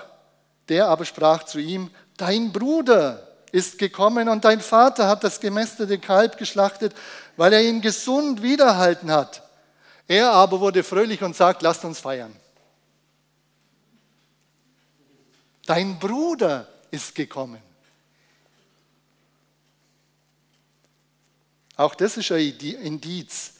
der 0.67 0.87
aber 0.87 1.05
sprach 1.05 1.43
zu 1.43 1.59
ihm, 1.59 1.91
dein 2.19 2.51
Bruder 2.51 3.27
ist 3.51 3.79
gekommen 3.79 4.29
und 4.29 4.45
dein 4.45 4.61
Vater 4.61 5.07
hat 5.07 5.23
das 5.23 5.39
gemästete 5.39 5.97
Kalb 5.97 6.37
geschlachtet, 6.37 6.93
weil 7.35 7.53
er 7.53 7.63
ihn 7.63 7.81
gesund 7.81 8.43
wiederhalten 8.43 9.11
hat. 9.11 9.41
Er 10.07 10.31
aber 10.31 10.59
wurde 10.59 10.83
fröhlich 10.83 11.21
und 11.23 11.35
sagt, 11.35 11.61
lasst 11.61 11.83
uns 11.85 11.99
feiern. 11.99 12.35
Dein 15.65 15.99
Bruder 15.99 16.67
ist 16.91 17.13
gekommen. 17.15 17.61
Auch 21.75 21.95
das 21.95 22.17
ist 22.17 22.31
ein 22.31 22.59
Indiz 22.59 23.53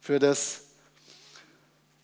für 0.00 0.18
das. 0.18 0.62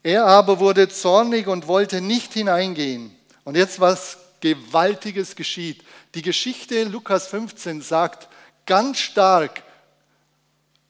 Er 0.03 0.27
aber 0.27 0.59
wurde 0.59 0.89
zornig 0.89 1.47
und 1.47 1.67
wollte 1.67 2.01
nicht 2.01 2.35
hineingehen. 2.35 3.17
Und 3.45 3.57
jetzt 3.57 3.81
was 3.81 4.19
Gewaltiges 4.41 5.37
geschieht. 5.37 5.85
Die 6.15 6.23
Geschichte 6.23 6.77
in 6.77 6.93
Lukas 6.93 7.29
15 7.29 7.81
sagt 7.83 8.29
ganz 8.67 8.99
stark, 8.99 9.63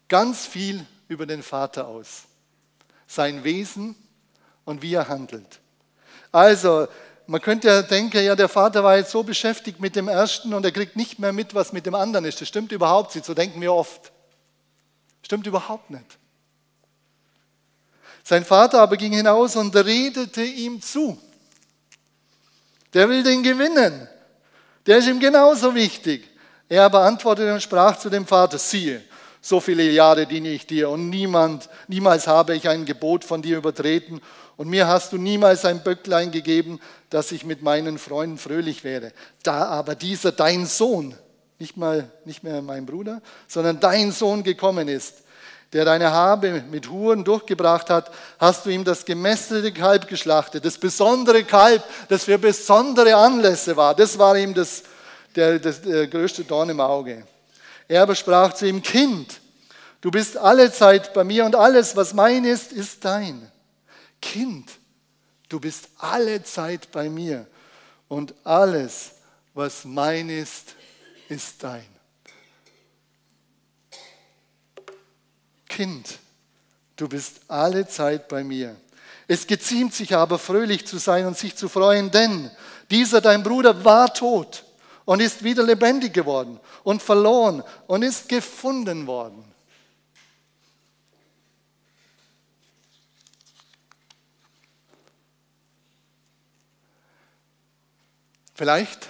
ganz 0.08 0.46
viel 0.46 0.84
über 1.08 1.26
den 1.26 1.42
Vater 1.42 1.86
aus 1.86 2.24
sein 3.06 3.44
Wesen 3.44 3.94
und 4.64 4.82
wie 4.82 4.94
er 4.94 5.08
handelt. 5.08 5.60
Also, 6.32 6.88
man 7.26 7.40
könnte 7.40 7.68
ja 7.68 7.82
denken, 7.82 8.22
ja, 8.22 8.36
der 8.36 8.48
Vater 8.48 8.84
war 8.84 8.96
jetzt 8.96 9.12
so 9.12 9.22
beschäftigt 9.22 9.80
mit 9.80 9.96
dem 9.96 10.08
Ersten 10.08 10.52
und 10.52 10.64
er 10.64 10.72
kriegt 10.72 10.96
nicht 10.96 11.18
mehr 11.18 11.32
mit, 11.32 11.54
was 11.54 11.72
mit 11.72 11.86
dem 11.86 11.94
anderen 11.94 12.24
ist. 12.24 12.40
Das 12.40 12.48
stimmt 12.48 12.72
überhaupt 12.72 13.14
nicht, 13.14 13.24
so 13.24 13.34
denken 13.34 13.60
wir 13.60 13.72
oft. 13.72 14.12
Stimmt 15.22 15.46
überhaupt 15.46 15.90
nicht. 15.90 16.18
Sein 18.24 18.44
Vater 18.44 18.80
aber 18.80 18.96
ging 18.96 19.12
hinaus 19.12 19.56
und 19.56 19.74
redete 19.74 20.42
ihm 20.42 20.82
zu. 20.82 21.18
Der 22.94 23.08
will 23.08 23.22
den 23.22 23.42
gewinnen. 23.42 24.08
Der 24.86 24.98
ist 24.98 25.08
ihm 25.08 25.20
genauso 25.20 25.74
wichtig. 25.74 26.28
Er 26.68 26.84
aber 26.84 27.00
antwortete 27.00 27.52
und 27.52 27.62
sprach 27.62 27.98
zu 27.98 28.08
dem 28.08 28.26
Vater, 28.26 28.58
siehe, 28.58 29.02
so 29.40 29.60
viele 29.60 29.82
Jahre 29.90 30.26
diene 30.26 30.48
ich 30.48 30.66
dir 30.66 30.88
und 30.88 31.10
niemand, 31.10 31.68
niemals 31.88 32.26
habe 32.26 32.56
ich 32.56 32.68
ein 32.68 32.86
Gebot 32.86 33.24
von 33.24 33.42
dir 33.42 33.58
übertreten 33.58 34.22
und 34.56 34.68
mir 34.68 34.86
hast 34.86 35.12
du 35.12 35.18
niemals 35.18 35.66
ein 35.66 35.82
Böcklein 35.82 36.30
gegeben, 36.30 36.80
dass 37.10 37.30
ich 37.32 37.44
mit 37.44 37.60
meinen 37.60 37.98
Freunden 37.98 38.38
fröhlich 38.38 38.84
wäre. 38.84 39.12
Da 39.42 39.66
aber 39.66 39.96
dieser 39.96 40.32
dein 40.32 40.64
Sohn, 40.64 41.14
nicht 41.58 41.76
mal 41.76 42.10
nicht 42.24 42.42
mehr 42.42 42.62
mein 42.62 42.86
Bruder, 42.86 43.20
sondern 43.46 43.80
dein 43.80 44.12
Sohn 44.12 44.44
gekommen 44.44 44.88
ist, 44.88 45.23
der 45.74 45.84
deine 45.84 46.12
Habe 46.12 46.64
mit 46.70 46.88
Huren 46.88 47.24
durchgebracht 47.24 47.90
hat, 47.90 48.10
hast 48.38 48.64
du 48.64 48.70
ihm 48.70 48.84
das 48.84 49.04
gemästete 49.04 49.72
Kalb 49.72 50.06
geschlachtet, 50.06 50.64
das 50.64 50.78
besondere 50.78 51.42
Kalb, 51.42 51.82
das 52.08 52.24
für 52.24 52.38
besondere 52.38 53.16
Anlässe 53.16 53.76
war. 53.76 53.92
Das 53.96 54.16
war 54.16 54.38
ihm 54.38 54.54
das, 54.54 54.84
der, 55.34 55.58
das, 55.58 55.82
der 55.82 56.06
größte 56.06 56.44
Dorn 56.44 56.70
im 56.70 56.78
Auge. 56.78 57.26
Er 57.88 58.02
aber 58.02 58.14
sprach 58.14 58.54
zu 58.54 58.68
ihm, 58.68 58.82
Kind, 58.82 59.40
du 60.00 60.12
bist 60.12 60.36
alle 60.36 60.72
Zeit 60.72 61.12
bei 61.12 61.24
mir 61.24 61.44
und 61.44 61.56
alles, 61.56 61.96
was 61.96 62.14
mein 62.14 62.44
ist, 62.44 62.70
ist 62.70 63.04
dein. 63.04 63.50
Kind, 64.22 64.70
du 65.48 65.58
bist 65.58 65.88
alle 65.98 66.44
Zeit 66.44 66.92
bei 66.92 67.10
mir 67.10 67.48
und 68.06 68.32
alles, 68.44 69.10
was 69.54 69.84
mein 69.84 70.30
ist, 70.30 70.76
ist 71.28 71.64
dein. 71.64 71.93
Kind, 75.74 76.20
du 76.94 77.08
bist 77.08 77.40
alle 77.48 77.88
Zeit 77.88 78.28
bei 78.28 78.44
mir. 78.44 78.76
Es 79.26 79.44
geziemt 79.44 79.92
sich 79.92 80.14
aber 80.14 80.38
fröhlich 80.38 80.86
zu 80.86 80.98
sein 80.98 81.26
und 81.26 81.36
sich 81.36 81.56
zu 81.56 81.68
freuen, 81.68 82.12
denn 82.12 82.48
dieser 82.92 83.20
dein 83.20 83.42
Bruder 83.42 83.84
war 83.84 84.14
tot 84.14 84.64
und 85.04 85.20
ist 85.20 85.42
wieder 85.42 85.64
lebendig 85.64 86.14
geworden 86.14 86.60
und 86.84 87.02
verloren 87.02 87.64
und 87.88 88.02
ist 88.02 88.28
gefunden 88.28 89.08
worden. 89.08 89.44
Vielleicht 98.54 99.08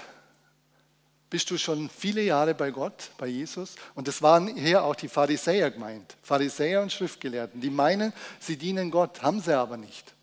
bist 1.35 1.51
du 1.51 1.59
schon 1.59 1.91
viele 1.91 2.23
Jahre 2.23 2.55
bei 2.55 2.71
Gott, 2.71 3.11
bei 3.19 3.27
Jesus. 3.27 3.75
Und 3.97 4.07
das 4.07 4.23
waren 4.23 4.57
hier 4.57 4.85
auch 4.85 4.95
die 4.95 5.09
Pharisäer 5.09 5.73
gemeint. 5.73 6.15
Pharisäer 6.23 6.81
und 6.81 6.93
Schriftgelehrten. 6.93 7.61
Die 7.61 7.71
meinen, 7.71 8.13
sie 8.39 8.57
dienen 8.57 8.89
Gott, 8.93 9.21
haben 9.21 9.41
sie 9.41 9.59
aber 9.59 9.77
nicht. 9.77 10.15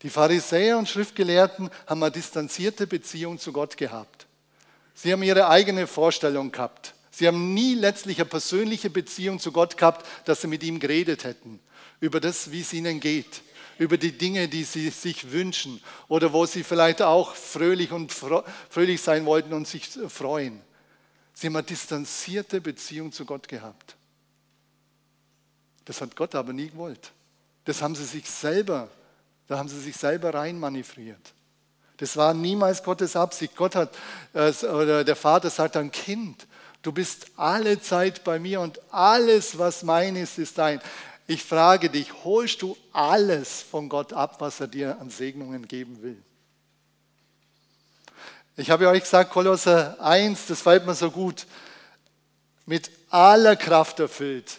Die 0.00 0.08
Pharisäer 0.08 0.78
und 0.78 0.88
Schriftgelehrten 0.88 1.68
haben 1.86 2.02
eine 2.02 2.10
distanzierte 2.10 2.86
Beziehung 2.86 3.38
zu 3.38 3.52
Gott 3.52 3.76
gehabt. 3.76 4.26
Sie 4.94 5.12
haben 5.12 5.22
ihre 5.22 5.50
eigene 5.50 5.86
Vorstellung 5.86 6.50
gehabt. 6.50 6.94
Sie 7.10 7.28
haben 7.28 7.52
nie 7.52 7.74
letztlich 7.74 8.20
eine 8.20 8.30
persönliche 8.30 8.88
Beziehung 8.88 9.40
zu 9.40 9.52
Gott 9.52 9.76
gehabt, 9.76 10.06
dass 10.24 10.40
sie 10.40 10.46
mit 10.46 10.62
ihm 10.62 10.80
geredet 10.80 11.24
hätten. 11.24 11.60
Über 12.00 12.18
das, 12.18 12.50
wie 12.50 12.62
es 12.62 12.72
ihnen 12.72 12.98
geht 12.98 13.42
über 13.78 13.96
die 13.96 14.12
Dinge, 14.12 14.48
die 14.48 14.64
sie 14.64 14.90
sich 14.90 15.30
wünschen 15.30 15.80
oder 16.08 16.32
wo 16.32 16.46
sie 16.46 16.64
vielleicht 16.64 17.00
auch 17.00 17.34
fröhlich 17.34 17.92
und 17.92 18.12
fröhlich 18.12 19.00
sein 19.00 19.24
wollten 19.24 19.52
und 19.52 19.66
sich 19.66 19.88
freuen. 20.08 20.60
Sie 21.32 21.46
haben 21.46 21.56
eine 21.56 21.64
distanzierte 21.64 22.60
Beziehung 22.60 23.12
zu 23.12 23.24
Gott 23.24 23.48
gehabt. 23.48 23.96
Das 25.84 26.00
hat 26.00 26.16
Gott 26.16 26.34
aber 26.34 26.52
nie 26.52 26.68
gewollt. 26.68 27.12
Das 27.64 27.80
haben 27.80 27.94
sie 27.94 28.04
sich 28.04 28.28
selber, 28.28 28.88
da 29.46 29.58
haben 29.58 29.68
sie 29.68 29.80
sich 29.80 29.96
selber 29.96 30.34
reinmanövriert. 30.34 31.32
Das 31.98 32.16
war 32.16 32.34
niemals 32.34 32.82
Gottes 32.82 33.16
Absicht. 33.16 33.56
Gott 33.56 33.74
hat, 33.74 33.96
äh, 34.32 34.52
oder 34.66 35.04
der 35.04 35.16
Vater 35.16 35.50
sagt 35.50 35.76
dann, 35.76 35.90
Kind, 35.90 36.46
du 36.82 36.92
bist 36.92 37.26
alle 37.36 37.80
Zeit 37.80 38.24
bei 38.24 38.38
mir 38.38 38.60
und 38.60 38.80
alles, 38.92 39.58
was 39.58 39.82
mein 39.82 40.16
ist, 40.16 40.38
ist 40.38 40.58
dein. 40.58 40.80
Ich 41.30 41.44
frage 41.44 41.90
dich, 41.90 42.24
holst 42.24 42.62
du 42.62 42.74
alles 42.90 43.60
von 43.60 43.90
Gott 43.90 44.14
ab, 44.14 44.40
was 44.40 44.60
er 44.60 44.66
dir 44.66 44.98
an 44.98 45.10
Segnungen 45.10 45.68
geben 45.68 46.02
will? 46.02 46.16
Ich 48.56 48.70
habe 48.70 48.88
euch 48.88 49.02
gesagt, 49.02 49.30
Kolosser 49.30 50.00
1, 50.00 50.46
das 50.46 50.62
fällt 50.62 50.86
mir 50.86 50.94
so 50.94 51.10
gut, 51.10 51.46
mit 52.64 52.90
aller 53.10 53.56
Kraft 53.56 54.00
erfüllt 54.00 54.58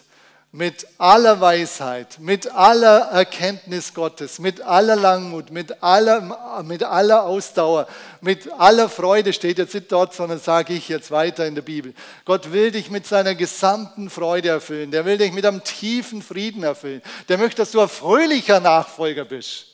mit 0.52 0.84
aller 0.98 1.40
Weisheit, 1.40 2.18
mit 2.18 2.50
aller 2.52 3.02
Erkenntnis 3.12 3.94
Gottes, 3.94 4.40
mit 4.40 4.60
aller 4.60 4.96
Langmut, 4.96 5.52
mit 5.52 5.80
aller, 5.80 6.62
mit 6.64 6.82
aller 6.82 7.22
Ausdauer, 7.22 7.86
mit 8.20 8.50
aller 8.52 8.88
Freude 8.88 9.32
steht 9.32 9.58
jetzt 9.58 9.74
nicht 9.74 9.92
dort, 9.92 10.12
sondern 10.12 10.40
sage 10.40 10.74
ich 10.74 10.88
jetzt 10.88 11.12
weiter 11.12 11.46
in 11.46 11.54
der 11.54 11.62
Bibel. 11.62 11.94
Gott 12.24 12.50
will 12.50 12.72
dich 12.72 12.90
mit 12.90 13.06
seiner 13.06 13.36
gesamten 13.36 14.10
Freude 14.10 14.48
erfüllen. 14.48 14.90
Der 14.90 15.04
will 15.04 15.18
dich 15.18 15.32
mit 15.32 15.46
einem 15.46 15.62
tiefen 15.62 16.20
Frieden 16.20 16.64
erfüllen. 16.64 17.00
Der 17.28 17.38
möchte, 17.38 17.58
dass 17.58 17.70
du 17.70 17.80
ein 17.80 17.88
fröhlicher 17.88 18.58
Nachfolger 18.58 19.24
bist. 19.24 19.66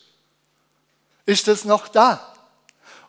Ist 1.24 1.49
das 1.49 1.64
noch 1.64 1.89
da? 1.89 2.35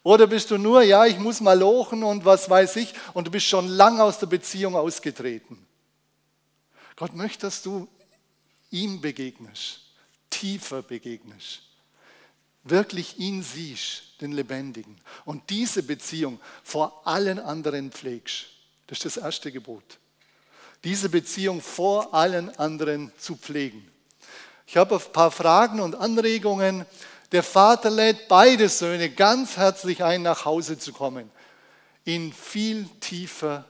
Oder 0.04 0.28
bist 0.28 0.52
du 0.52 0.58
nur, 0.58 0.84
ja, 0.84 1.06
ich 1.06 1.20
muss 1.20 1.42
mal 1.42 1.60
lochen 1.60 2.02
und 2.02 2.24
was 2.24 2.50
weiß 2.50 2.78
ich, 2.78 2.94
und 3.14 3.28
du 3.28 3.32
bist 3.32 3.46
schon 3.46 3.68
lang 3.68 4.00
aus 4.00 4.20
der 4.20 4.28
Beziehung 4.28 4.78
ausgetreten? 4.78 5.67
Gott 6.98 7.14
möchte, 7.14 7.46
dass 7.46 7.62
du 7.62 7.88
ihm 8.72 9.00
begegnest, 9.00 9.82
tiefer 10.30 10.82
begegnest, 10.82 11.62
wirklich 12.64 13.20
ihn 13.20 13.44
siehst, 13.44 14.20
den 14.20 14.32
Lebendigen, 14.34 14.98
und 15.24 15.50
diese 15.50 15.84
Beziehung 15.84 16.40
vor 16.64 17.08
allen 17.08 17.40
anderen 17.40 17.92
pflegst. 17.92 18.48
Das 18.88 18.98
ist 18.98 19.06
das 19.06 19.24
erste 19.24 19.52
Gebot. 19.52 20.00
Diese 20.84 21.08
Beziehung 21.10 21.62
vor 21.62 22.14
allen 22.14 22.50
anderen 22.58 23.12
zu 23.18 23.36
pflegen. 23.36 23.90
Ich 24.66 24.76
habe 24.76 24.96
ein 24.96 25.12
paar 25.14 25.32
Fragen 25.32 25.80
und 25.80 25.96
Anregungen. 25.96 26.86
Der 27.32 27.44
Vater 27.44 27.92
lädt 27.92 28.28
beide 28.28 28.70
Söhne 28.70 29.10
ganz 29.12 29.58
herzlich 29.58 30.04
ein, 30.04 30.24
nach 30.24 30.46
Hause 30.46 30.80
zu 30.80 30.94
kommen, 30.94 31.30
ihn 32.06 32.34
viel 32.34 32.88
tiefer 33.00 33.66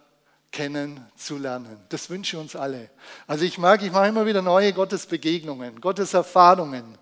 kennenzulernen. 0.57 1.79
Das 1.89 2.09
wünsche 2.09 2.35
ich 2.35 2.41
uns 2.41 2.55
alle. 2.55 2.89
Also 3.27 3.45
ich 3.45 3.59
mag, 3.59 3.83
ich 3.83 3.91
mache 3.91 4.07
immer 4.07 4.25
wieder 4.25 4.41
neue 4.41 4.73
Gottesbegegnungen, 4.73 5.79
Gotteserfahrungen. 5.79 6.97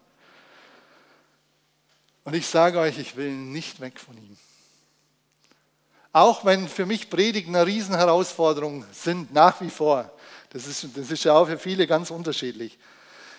Und 2.25 2.33
ich 2.35 2.45
sage 2.47 2.79
euch, 2.79 2.99
ich 2.99 3.15
will 3.15 3.31
nicht 3.31 3.79
weg 3.79 3.97
von 3.97 4.17
ihm. 4.17 4.35
Auch 6.11 6.43
wenn 6.43 6.67
für 6.67 6.85
mich 6.85 7.09
Predigten 7.09 7.55
eine 7.55 7.65
Riesenherausforderung 7.65 8.83
sind, 8.91 9.33
nach 9.33 9.61
wie 9.61 9.69
vor. 9.69 10.11
Das 10.49 10.67
ist, 10.67 10.85
das 10.93 11.09
ist 11.09 11.23
ja 11.23 11.33
auch 11.33 11.47
für 11.47 11.57
viele 11.57 11.87
ganz 11.87 12.11
unterschiedlich. 12.11 12.77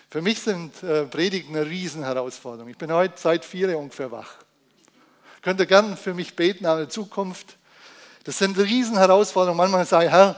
Für 0.09 0.23
mich 0.23 0.39
sind 0.39 0.81
äh, 0.81 1.05
Predigten 1.05 1.55
eine 1.55 1.67
Riesenherausforderung. 1.67 2.69
Ich 2.71 2.77
bin 2.77 2.91
heute 2.91 3.13
seit 3.17 3.45
vier 3.45 3.77
ungefähr 3.77 4.11
wach. 4.11 4.33
Könnt 5.43 5.59
ihr 5.59 5.67
gerne 5.67 5.95
für 5.95 6.15
mich 6.15 6.35
beten, 6.35 6.65
aber 6.65 6.81
in 6.81 6.89
Zukunft 6.89 7.57
das 8.27 8.39
sind 8.39 8.57
Riesenherausforderungen. 8.57 9.55
Manchmal 9.55 9.85
sage 9.85 10.07
ich, 10.07 10.11
Herr, 10.11 10.35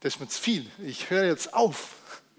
das 0.00 0.14
ist 0.14 0.20
mir 0.20 0.28
zu 0.28 0.38
viel. 0.38 0.70
Ich 0.84 1.08
höre 1.08 1.24
jetzt 1.24 1.54
auf. 1.54 1.94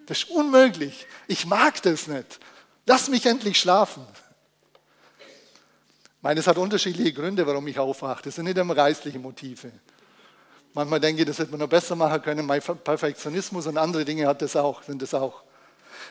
Das 0.06 0.20
ist 0.20 0.30
unmöglich. 0.30 1.08
Ich 1.28 1.48
mag 1.48 1.82
das 1.82 2.06
nicht. 2.06 2.40
Lass 2.86 3.10
mich 3.10 3.26
endlich 3.26 3.60
schlafen. 3.60 4.06
Ich 5.18 6.22
meine, 6.22 6.40
es 6.42 6.46
hat 6.46 6.60
unterschiedliche 6.60 7.12
Gründe, 7.12 7.48
warum 7.48 7.68
ich 7.68 7.80
aufwache. 7.80 8.22
Das 8.22 8.36
sind 8.36 8.46
nicht 8.46 8.60
immer 8.60 8.76
geistliche 8.76 9.18
Motive. 9.18 9.72
Manchmal 10.76 11.00
denke 11.00 11.24
ich, 11.24 11.28
das 11.28 11.40
hätte 11.40 11.50
man 11.50 11.62
noch 11.62 11.68
besser 11.68 11.96
machen 11.96 12.22
können. 12.22 12.46
Mein 12.46 12.62
Perfektionismus 12.62 13.66
und 13.66 13.80
andere 13.80 14.06
Dinge 14.06 14.28
hat 14.28 14.44
das 14.44 14.56
auch, 14.56 14.84
sind 14.84 15.02
das 15.02 15.16
auch. 15.16 15.42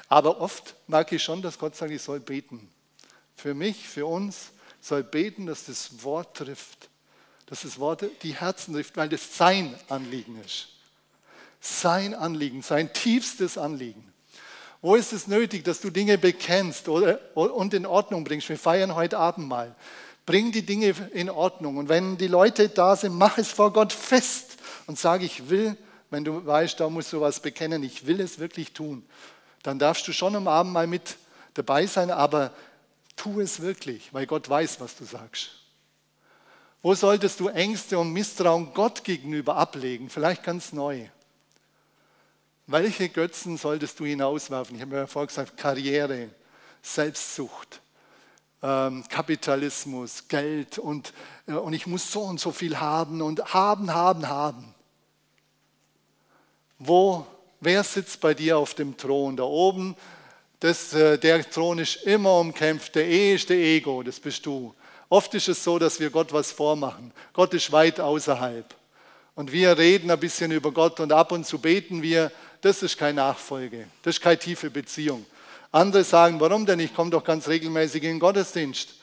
Aber 0.09 0.41
oft 0.41 0.75
merke 0.89 1.15
ich 1.15 1.23
schon, 1.23 1.41
dass 1.41 1.57
Gott 1.57 1.77
sagt, 1.77 1.93
ich 1.93 2.03
soll 2.03 2.19
beten. 2.19 2.69
Für 3.37 3.55
mich, 3.55 3.89
für 3.89 4.07
uns, 4.07 4.51
soll 4.81 5.05
beten, 5.05 5.47
dass 5.47 5.67
das 5.67 6.03
Wort 6.03 6.37
trifft 6.37 6.89
dass 7.49 7.63
das 7.63 7.79
Wort 7.79 8.05
die 8.23 8.35
Herzen 8.35 8.75
trifft, 8.75 8.97
weil 8.97 9.09
das 9.09 9.37
sein 9.37 9.75
Anliegen 9.89 10.41
ist. 10.45 10.69
Sein 11.61 12.15
Anliegen, 12.15 12.63
sein 12.63 12.93
tiefstes 12.93 13.59
Anliegen. 13.59 14.05
Wo 14.81 14.95
ist 14.95 15.13
es 15.13 15.27
nötig, 15.27 15.65
dass 15.65 15.81
du 15.81 15.91
Dinge 15.91 16.19
bekennst 16.19 16.89
oder, 16.89 17.19
und 17.35 17.75
in 17.75 17.85
Ordnung 17.85 18.23
bringst? 18.23 18.49
Wir 18.49 18.59
feiern 18.59 18.95
heute 18.95 19.19
Abend 19.19 19.49
mal. 19.49 19.75
Bring 20.25 20.53
die 20.53 20.65
Dinge 20.65 20.95
in 21.13 21.31
Ordnung. 21.31 21.79
Und 21.79 21.89
wenn 21.89 22.17
die 22.17 22.29
Leute 22.29 22.69
da 22.69 22.95
sind, 22.95 23.15
mach 23.15 23.39
es 23.39 23.49
vor 23.49 23.73
Gott 23.73 23.93
fest 23.93 24.57
und 24.87 24.99
sag, 24.99 25.23
ich 25.23 25.49
will, 25.49 25.77
wenn 26.11 26.25
du 26.25 26.45
weißt, 26.47 26.79
da 26.79 26.89
musst 26.89 27.13
du 27.13 27.21
was 27.21 27.41
bekennen, 27.41 27.83
ich 27.83 28.07
will 28.07 28.21
es 28.21 28.39
wirklich 28.39 28.73
tun. 28.73 29.05
Dann 29.63 29.79
darfst 29.79 30.07
du 30.07 30.13
schon 30.13 30.37
am 30.37 30.47
Abend 30.47 30.73
mal 30.73 30.87
mit 30.87 31.17
dabei 31.55 31.87
sein, 31.87 32.11
aber 32.11 32.53
tu 33.17 33.41
es 33.41 33.61
wirklich, 33.61 34.13
weil 34.13 34.27
Gott 34.27 34.49
weiß, 34.49 34.81
was 34.81 34.97
du 34.97 35.05
sagst. 35.05 35.51
Wo 36.81 36.95
solltest 36.95 37.41
du 37.41 37.49
Ängste 37.49 37.99
und 37.99 38.13
Misstrauen 38.13 38.73
Gott 38.73 39.03
gegenüber 39.03 39.57
ablegen? 39.57 40.11
Vielleicht 40.11 40.45
ganz 40.45 40.73
neu. 40.73 41.07
Welche 42.67 43.09
Götzen 43.09 43.57
solltest 43.57 43.99
du 43.99 44.05
hinauswerfen? 44.05 44.77
Ich 44.77 44.83
habe 44.83 44.97
ja 44.97 45.07
vorher 45.07 45.27
gesagt, 45.27 45.57
Karriere, 45.57 46.29
Selbstsucht, 46.81 47.81
ähm, 48.63 49.03
Kapitalismus, 49.09 50.29
Geld 50.29 50.79
und, 50.79 51.13
äh, 51.47 51.53
und 51.53 51.73
ich 51.73 51.87
muss 51.87 52.13
so 52.13 52.21
und 52.23 52.39
so 52.39 52.53
viel 52.53 52.79
haben 52.79 53.23
und 53.23 53.55
haben, 53.55 53.93
haben, 53.93 54.29
haben. 54.29 54.75
Wo, 56.79 57.27
wer 57.61 57.83
sitzt 57.83 58.21
bei 58.21 58.35
dir 58.35 58.59
auf 58.59 58.75
dem 58.75 58.97
Thron? 58.97 59.37
Da 59.37 59.43
oben, 59.43 59.97
das, 60.61 60.93
äh, 60.93 61.19
der 61.19 61.49
Thron 61.49 61.81
ist 61.81 61.97
immer 62.05 62.39
umkämpft, 62.39 62.95
der 62.95 63.09
E 63.09 63.35
ist 63.35 63.49
der 63.49 63.59
Ego, 63.59 64.05
das 64.05 64.21
bist 64.21 64.47
du. 64.47 64.75
Oft 65.09 65.35
ist 65.35 65.49
es 65.49 65.65
so, 65.65 65.79
dass 65.79 66.01
wir 66.01 66.11
Gott 66.11 66.33
was 66.33 66.53
vormachen. 66.53 67.13
Gott 67.33 67.55
ist 67.55 67.73
weit 67.73 68.01
außerhalb. 68.01 68.75
Und 69.35 69.53
wir 69.53 69.79
reden 69.79 70.11
ein 70.11 70.21
bisschen 70.21 70.51
über 70.51 70.73
Gott 70.73 71.01
und 71.01 71.13
ab 71.13 71.33
und 71.33 71.47
zu 71.47 71.59
beten 71.59 72.03
wir 72.03 72.33
das 72.61 72.83
ist 72.83 72.99
keine 72.99 73.15
Nachfolge, 73.15 73.87
das 74.03 74.17
ist 74.17 74.21
keine 74.21 74.39
tiefe 74.39 74.69
Beziehung. 74.69 75.25
Andere 75.71 76.03
sagen, 76.03 76.41
warum 76.41 76.67
denn? 76.67 76.81
Ich 76.81 76.95
komme 76.95 77.11
doch 77.11 77.23
ganz 77.23 77.47
regelmäßig 77.47 78.03
in 78.03 78.11
den 78.11 78.19
Gottesdienst 78.19 78.95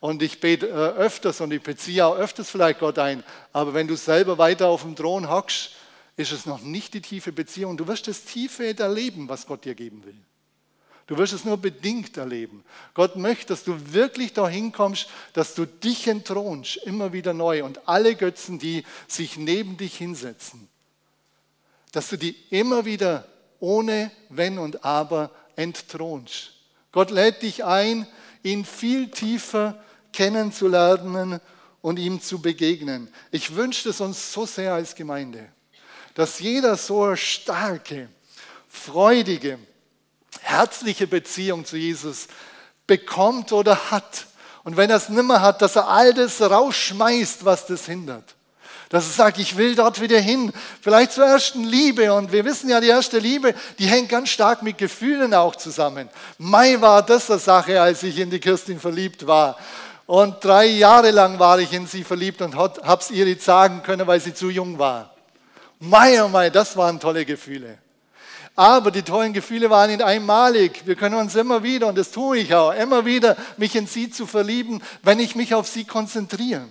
und 0.00 0.22
ich 0.22 0.40
bete 0.40 0.68
äh, 0.68 0.72
öfters 0.72 1.40
und 1.40 1.52
ich 1.52 1.62
beziehe 1.62 2.04
auch 2.04 2.16
öfters 2.16 2.50
vielleicht 2.50 2.80
Gott 2.80 2.98
ein. 2.98 3.22
Aber 3.52 3.74
wenn 3.74 3.86
du 3.86 3.94
selber 3.94 4.38
weiter 4.38 4.66
auf 4.66 4.82
dem 4.82 4.96
Thron 4.96 5.30
hockst, 5.30 5.70
ist 6.16 6.32
es 6.32 6.46
noch 6.46 6.60
nicht 6.60 6.94
die 6.94 7.02
tiefe 7.02 7.32
Beziehung. 7.32 7.76
Du 7.76 7.86
wirst 7.86 8.08
das 8.08 8.24
Tiefe 8.24 8.76
erleben, 8.76 9.28
was 9.28 9.46
Gott 9.46 9.64
dir 9.64 9.74
geben 9.74 10.04
will. 10.04 10.16
Du 11.06 11.18
wirst 11.18 11.34
es 11.34 11.44
nur 11.44 11.58
bedingt 11.58 12.16
erleben. 12.16 12.64
Gott 12.94 13.16
möchte, 13.16 13.48
dass 13.48 13.64
du 13.64 13.92
wirklich 13.92 14.32
dahin 14.32 14.72
kommst, 14.72 15.08
dass 15.34 15.54
du 15.54 15.66
dich 15.66 16.08
entthronst, 16.08 16.78
immer 16.84 17.12
wieder 17.12 17.34
neu. 17.34 17.62
Und 17.62 17.86
alle 17.86 18.14
Götzen, 18.14 18.58
die 18.58 18.84
sich 19.06 19.36
neben 19.36 19.76
dich 19.76 19.96
hinsetzen, 19.96 20.68
dass 21.92 22.08
du 22.08 22.16
die 22.16 22.36
immer 22.50 22.86
wieder 22.86 23.26
ohne 23.60 24.10
Wenn 24.30 24.58
und 24.58 24.84
Aber 24.84 25.30
entthronst. 25.56 26.52
Gott 26.90 27.10
lädt 27.10 27.42
dich 27.42 27.64
ein, 27.64 28.06
ihn 28.42 28.64
viel 28.64 29.10
tiefer 29.10 29.82
kennenzulernen 30.12 31.40
und 31.82 31.98
ihm 31.98 32.20
zu 32.20 32.40
begegnen. 32.40 33.12
Ich 33.30 33.56
wünsche 33.56 33.90
es 33.90 34.00
uns 34.00 34.32
so 34.32 34.46
sehr 34.46 34.72
als 34.72 34.94
Gemeinde, 34.94 35.48
dass 36.14 36.40
jeder 36.40 36.76
so 36.76 37.14
starke, 37.14 38.08
freudige, 38.68 39.58
herzliche 40.42 41.06
Beziehung 41.06 41.64
zu 41.64 41.76
Jesus 41.76 42.28
bekommt 42.86 43.52
oder 43.52 43.90
hat. 43.90 44.26
Und 44.64 44.76
wenn 44.76 44.90
er 44.90 44.96
es 44.96 45.08
nimmer 45.08 45.40
hat, 45.40 45.62
dass 45.62 45.76
er 45.76 45.88
all 45.88 46.14
das 46.14 46.40
rausschmeißt, 46.40 47.44
was 47.44 47.66
das 47.66 47.86
hindert. 47.86 48.34
Dass 48.88 49.04
er 49.04 49.12
sagt, 49.12 49.38
ich 49.38 49.56
will 49.56 49.74
dort 49.74 50.00
wieder 50.00 50.20
hin. 50.20 50.52
Vielleicht 50.80 51.12
zur 51.12 51.26
ersten 51.26 51.64
Liebe. 51.64 52.12
Und 52.12 52.32
wir 52.32 52.44
wissen 52.44 52.70
ja, 52.70 52.80
die 52.80 52.88
erste 52.88 53.18
Liebe, 53.18 53.54
die 53.78 53.86
hängt 53.86 54.08
ganz 54.08 54.30
stark 54.30 54.62
mit 54.62 54.78
Gefühlen 54.78 55.34
auch 55.34 55.56
zusammen. 55.56 56.08
Mai 56.38 56.80
war 56.80 57.02
das 57.02 57.30
eine 57.30 57.40
Sache, 57.40 57.80
als 57.80 58.02
ich 58.02 58.18
in 58.18 58.30
die 58.30 58.40
Kirstin 58.40 58.80
verliebt 58.80 59.26
war. 59.26 59.58
Und 60.06 60.44
drei 60.44 60.66
Jahre 60.66 61.10
lang 61.10 61.38
war 61.38 61.58
ich 61.58 61.72
in 61.72 61.86
sie 61.86 62.04
verliebt 62.04 62.42
und 62.42 62.54
habe 62.54 63.00
es 63.00 63.10
ihr 63.10 63.24
nicht 63.24 63.42
sagen 63.42 63.82
können, 63.82 64.06
weil 64.06 64.20
sie 64.20 64.34
zu 64.34 64.50
jung 64.50 64.78
war. 64.78 65.14
Mai, 65.78 66.22
oh 66.22 66.28
Mai, 66.28 66.50
das 66.50 66.76
waren 66.76 67.00
tolle 67.00 67.24
Gefühle. 67.24 67.78
Aber 68.56 68.92
die 68.92 69.02
tollen 69.02 69.32
Gefühle 69.32 69.68
waren 69.68 69.90
nicht 69.90 70.02
einmalig. 70.02 70.82
Wir 70.84 70.94
können 70.94 71.16
uns 71.16 71.34
immer 71.34 71.62
wieder, 71.62 71.88
und 71.88 71.98
das 71.98 72.12
tue 72.12 72.38
ich 72.38 72.54
auch, 72.54 72.72
immer 72.72 73.04
wieder 73.04 73.36
mich 73.56 73.74
in 73.74 73.86
sie 73.86 74.10
zu 74.10 74.26
verlieben, 74.26 74.80
wenn 75.02 75.18
ich 75.18 75.34
mich 75.34 75.54
auf 75.54 75.66
sie 75.66 75.84
konzentriere. 75.84 76.68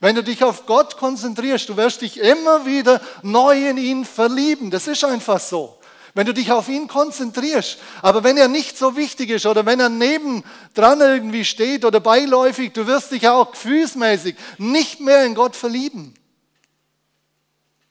Wenn 0.00 0.14
du 0.14 0.22
dich 0.22 0.44
auf 0.44 0.66
Gott 0.66 0.96
konzentrierst, 0.96 1.68
du 1.68 1.76
wirst 1.76 2.02
dich 2.02 2.20
immer 2.20 2.66
wieder 2.66 3.00
neu 3.22 3.68
in 3.68 3.78
ihn 3.78 4.04
verlieben. 4.04 4.70
Das 4.70 4.86
ist 4.86 5.04
einfach 5.04 5.40
so. 5.40 5.78
Wenn 6.14 6.26
du 6.26 6.34
dich 6.34 6.52
auf 6.52 6.68
ihn 6.68 6.88
konzentrierst, 6.88 7.78
aber 8.02 8.22
wenn 8.22 8.36
er 8.36 8.48
nicht 8.48 8.76
so 8.76 8.96
wichtig 8.96 9.30
ist 9.30 9.46
oder 9.46 9.66
wenn 9.66 9.80
er 9.80 9.88
nebendran 9.88 11.00
irgendwie 11.00 11.44
steht 11.44 11.84
oder 11.84 12.00
beiläufig, 12.00 12.72
du 12.72 12.86
wirst 12.86 13.12
dich 13.12 13.28
auch 13.28 13.52
gefühlsmäßig 13.52 14.36
nicht 14.58 15.00
mehr 15.00 15.24
in 15.24 15.34
Gott 15.34 15.56
verlieben. 15.56 16.14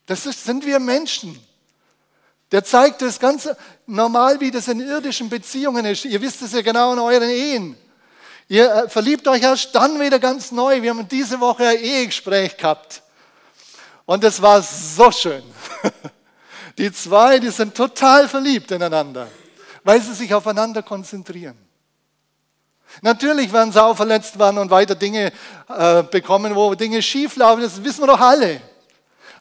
Das 0.06 0.26
ist, 0.26 0.46
sind 0.46 0.66
wir 0.66 0.80
Menschen. 0.80 1.40
Der 2.52 2.64
zeigt 2.64 3.02
das 3.02 3.20
ganz 3.20 3.50
normal, 3.86 4.40
wie 4.40 4.52
das 4.52 4.68
in 4.68 4.80
irdischen 4.80 5.30
Beziehungen 5.30 5.86
ist. 5.86 6.06
Ihr 6.06 6.22
wisst 6.22 6.42
es 6.42 6.54
ja 6.54 6.62
genau 6.62 6.94
in 6.94 7.00
euren 7.00 7.30
Ehen. 7.30 7.78
Ihr 8.48 8.72
äh, 8.74 8.90
verliebt 8.90 9.28
euch 9.28 9.42
erst 9.42 9.76
dann 9.76 10.00
wieder 10.00 10.20
ganz 10.20 10.52
neu. 10.52 10.82
Wir 10.82 10.92
haben 10.92 11.08
diese 11.08 11.40
Woche 11.40 11.68
ein 11.68 11.80
Ehegespräch 11.80 12.56
gehabt. 12.56 13.02
Und 14.06 14.24
es 14.24 14.42
war 14.42 14.62
so 14.62 15.12
schön. 15.12 15.44
Die 16.78 16.92
zwei, 16.94 17.40
die 17.40 17.50
sind 17.50 17.74
total 17.74 18.30
verliebt 18.30 18.70
ineinander, 18.70 19.28
weil 19.84 20.00
sie 20.00 20.14
sich 20.14 20.32
aufeinander 20.32 20.84
konzentrieren. 20.84 21.58
Natürlich 23.02 23.52
werden 23.52 23.72
sie 23.72 23.84
auch 23.84 23.98
verletzt 23.98 24.38
werden 24.38 24.60
und 24.60 24.70
weiter 24.70 24.94
Dinge 24.94 25.34
äh, 25.70 26.04
bekommen, 26.04 26.54
wo 26.56 26.76
Dinge 26.76 27.02
schieflaufen. 27.02 27.64
Das 27.64 27.84
wissen 27.84 28.02
wir 28.02 28.08
doch 28.08 28.20
alle. 28.20 28.62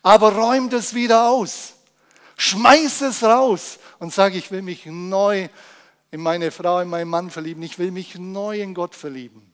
Aber 0.02 0.32
räumt 0.32 0.72
es 0.72 0.94
wieder 0.94 1.28
aus. 1.28 1.74
Schmeiß 2.36 3.00
es 3.02 3.22
raus 3.22 3.78
und 3.98 4.12
sag, 4.12 4.34
ich 4.34 4.50
will 4.50 4.62
mich 4.62 4.86
neu 4.86 5.48
in 6.10 6.20
meine 6.20 6.50
Frau, 6.50 6.80
in 6.80 6.88
meinen 6.88 7.08
Mann 7.08 7.30
verlieben. 7.30 7.62
Ich 7.62 7.78
will 7.78 7.90
mich 7.90 8.16
neu 8.16 8.60
in 8.60 8.74
Gott 8.74 8.94
verlieben. 8.94 9.52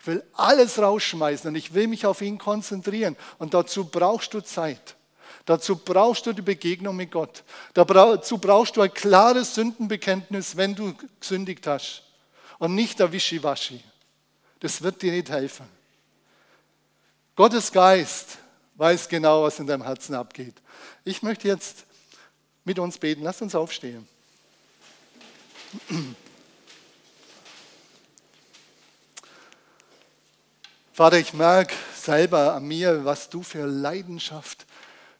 Ich 0.00 0.06
will 0.06 0.22
alles 0.34 0.78
rausschmeißen 0.78 1.48
und 1.48 1.56
ich 1.56 1.74
will 1.74 1.88
mich 1.88 2.06
auf 2.06 2.20
ihn 2.20 2.38
konzentrieren. 2.38 3.16
Und 3.38 3.54
dazu 3.54 3.84
brauchst 3.86 4.34
du 4.34 4.40
Zeit. 4.40 4.96
Dazu 5.44 5.76
brauchst 5.76 6.26
du 6.26 6.34
die 6.34 6.42
Begegnung 6.42 6.94
mit 6.96 7.10
Gott. 7.10 7.42
Dazu 7.72 8.38
brauchst 8.38 8.76
du 8.76 8.82
ein 8.82 8.92
klares 8.92 9.54
Sündenbekenntnis, 9.54 10.56
wenn 10.56 10.74
du 10.74 10.94
gesündigt 11.20 11.66
hast. 11.66 12.02
Und 12.58 12.74
nicht 12.74 12.98
der 12.98 13.10
Wischiwaschi. 13.10 13.82
Das 14.60 14.82
wird 14.82 15.00
dir 15.00 15.12
nicht 15.12 15.30
helfen. 15.30 15.66
Gottes 17.34 17.72
Geist 17.72 18.38
weiß 18.74 19.08
genau, 19.08 19.44
was 19.44 19.58
in 19.58 19.66
deinem 19.66 19.82
Herzen 19.82 20.14
abgeht. 20.14 20.56
Ich 21.04 21.22
möchte 21.22 21.48
jetzt 21.48 21.84
mit 22.68 22.78
uns 22.78 22.98
beten. 22.98 23.22
Lass 23.22 23.40
uns 23.40 23.54
aufstehen. 23.54 24.06
Vater, 30.92 31.18
ich 31.18 31.32
merke 31.32 31.74
selber 31.96 32.52
an 32.52 32.66
mir, 32.66 33.06
was 33.06 33.30
du 33.30 33.42
für 33.42 33.64
Leidenschaft 33.64 34.66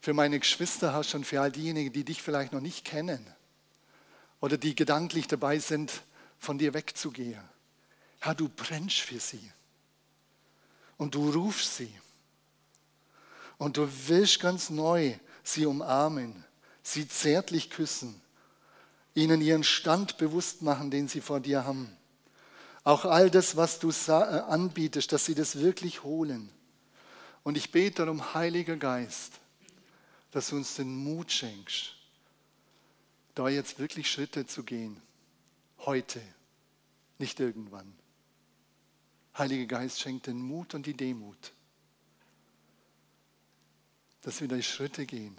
für 0.00 0.12
meine 0.12 0.38
Geschwister 0.38 0.92
hast 0.92 1.14
und 1.14 1.24
für 1.24 1.40
all 1.40 1.50
diejenigen, 1.50 1.92
die 1.92 2.04
dich 2.04 2.22
vielleicht 2.22 2.52
noch 2.52 2.60
nicht 2.60 2.84
kennen 2.84 3.26
oder 4.40 4.58
die 4.58 4.74
gedanklich 4.74 5.26
dabei 5.26 5.58
sind, 5.58 6.02
von 6.38 6.58
dir 6.58 6.74
wegzugehen. 6.74 7.42
Herr, 8.20 8.34
du 8.34 8.48
brennst 8.48 9.00
für 9.00 9.20
sie 9.20 9.50
und 10.98 11.14
du 11.14 11.30
rufst 11.30 11.76
sie 11.76 11.92
und 13.56 13.78
du 13.78 13.88
willst 14.06 14.38
ganz 14.38 14.68
neu 14.68 15.14
sie 15.42 15.64
umarmen 15.64 16.44
sie 16.82 17.08
zärtlich 17.08 17.70
küssen, 17.70 18.20
ihnen 19.14 19.40
ihren 19.40 19.64
Stand 19.64 20.18
bewusst 20.18 20.62
machen, 20.62 20.90
den 20.90 21.08
sie 21.08 21.20
vor 21.20 21.40
dir 21.40 21.64
haben. 21.64 21.94
Auch 22.84 23.04
all 23.04 23.30
das, 23.30 23.56
was 23.56 23.78
du 23.80 23.90
äh, 23.90 24.12
anbietest, 24.12 25.12
dass 25.12 25.26
sie 25.26 25.34
das 25.34 25.58
wirklich 25.58 26.04
holen. 26.04 26.50
Und 27.42 27.56
ich 27.56 27.70
bete 27.70 27.96
darum, 27.96 28.34
Heiliger 28.34 28.76
Geist, 28.76 29.40
dass 30.30 30.48
du 30.48 30.56
uns 30.56 30.76
den 30.76 30.94
Mut 30.94 31.30
schenkst, 31.32 31.94
da 33.34 33.48
jetzt 33.48 33.78
wirklich 33.78 34.10
Schritte 34.10 34.46
zu 34.46 34.62
gehen. 34.62 35.00
Heute, 35.80 36.20
nicht 37.18 37.40
irgendwann. 37.40 37.92
Heiliger 39.36 39.66
Geist 39.66 40.00
schenkt 40.00 40.26
den 40.26 40.40
Mut 40.40 40.74
und 40.74 40.86
die 40.86 40.94
Demut, 40.94 41.52
dass 44.22 44.40
wir 44.40 44.48
da 44.48 44.60
Schritte 44.60 45.06
gehen. 45.06 45.36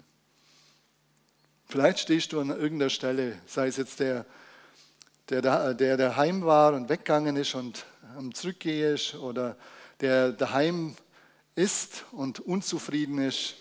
Vielleicht 1.70 2.00
stehst 2.00 2.32
du 2.32 2.40
an 2.40 2.48
irgendeiner 2.48 2.90
Stelle, 2.90 3.38
sei 3.46 3.68
es 3.68 3.76
jetzt 3.76 4.00
der, 4.00 4.26
der, 5.28 5.72
der 5.72 5.96
daheim 5.96 6.44
war 6.44 6.74
und 6.74 6.88
weggegangen 6.88 7.36
ist 7.36 7.54
und 7.54 7.86
am 8.16 8.34
Zurückgehen 8.34 8.96
ist 8.96 9.14
oder 9.14 9.56
der 10.00 10.32
daheim 10.32 10.96
ist 11.54 12.06
und 12.10 12.40
unzufrieden 12.40 13.18
ist. 13.18 13.54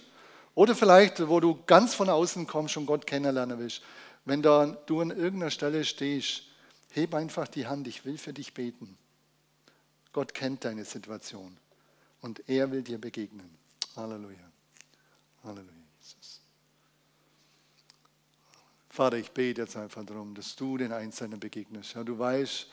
Oder 0.55 0.73
vielleicht, 0.73 1.27
wo 1.27 1.39
du 1.39 1.59
ganz 1.67 1.93
von 1.93 2.09
außen 2.09 2.47
kommst 2.47 2.77
und 2.77 2.87
Gott 2.87 3.05
kennenlernen 3.05 3.59
willst. 3.59 3.83
Wenn 4.25 4.41
da 4.41 4.65
du 4.65 5.01
an 5.01 5.11
irgendeiner 5.11 5.51
Stelle 5.51 5.85
stehst, 5.85 6.45
heb 6.89 7.13
einfach 7.13 7.47
die 7.47 7.67
Hand, 7.67 7.87
ich 7.87 8.05
will 8.05 8.17
für 8.17 8.33
dich 8.33 8.55
beten. 8.55 8.97
Gott 10.13 10.33
kennt 10.33 10.65
deine 10.65 10.83
Situation 10.83 11.55
und 12.21 12.49
er 12.49 12.71
will 12.71 12.81
dir 12.81 12.97
begegnen. 12.97 13.55
Halleluja. 13.95 14.51
Halleluja. 15.43 15.73
Vater, 18.89 19.17
ich 19.17 19.31
bete 19.31 19.61
jetzt 19.61 19.77
einfach 19.77 20.03
darum, 20.03 20.33
dass 20.33 20.55
du 20.55 20.77
den 20.77 20.91
Einzelnen 20.91 21.39
begegnest. 21.39 21.93
Ja, 21.93 22.03
du 22.03 22.17
weißt, 22.17 22.67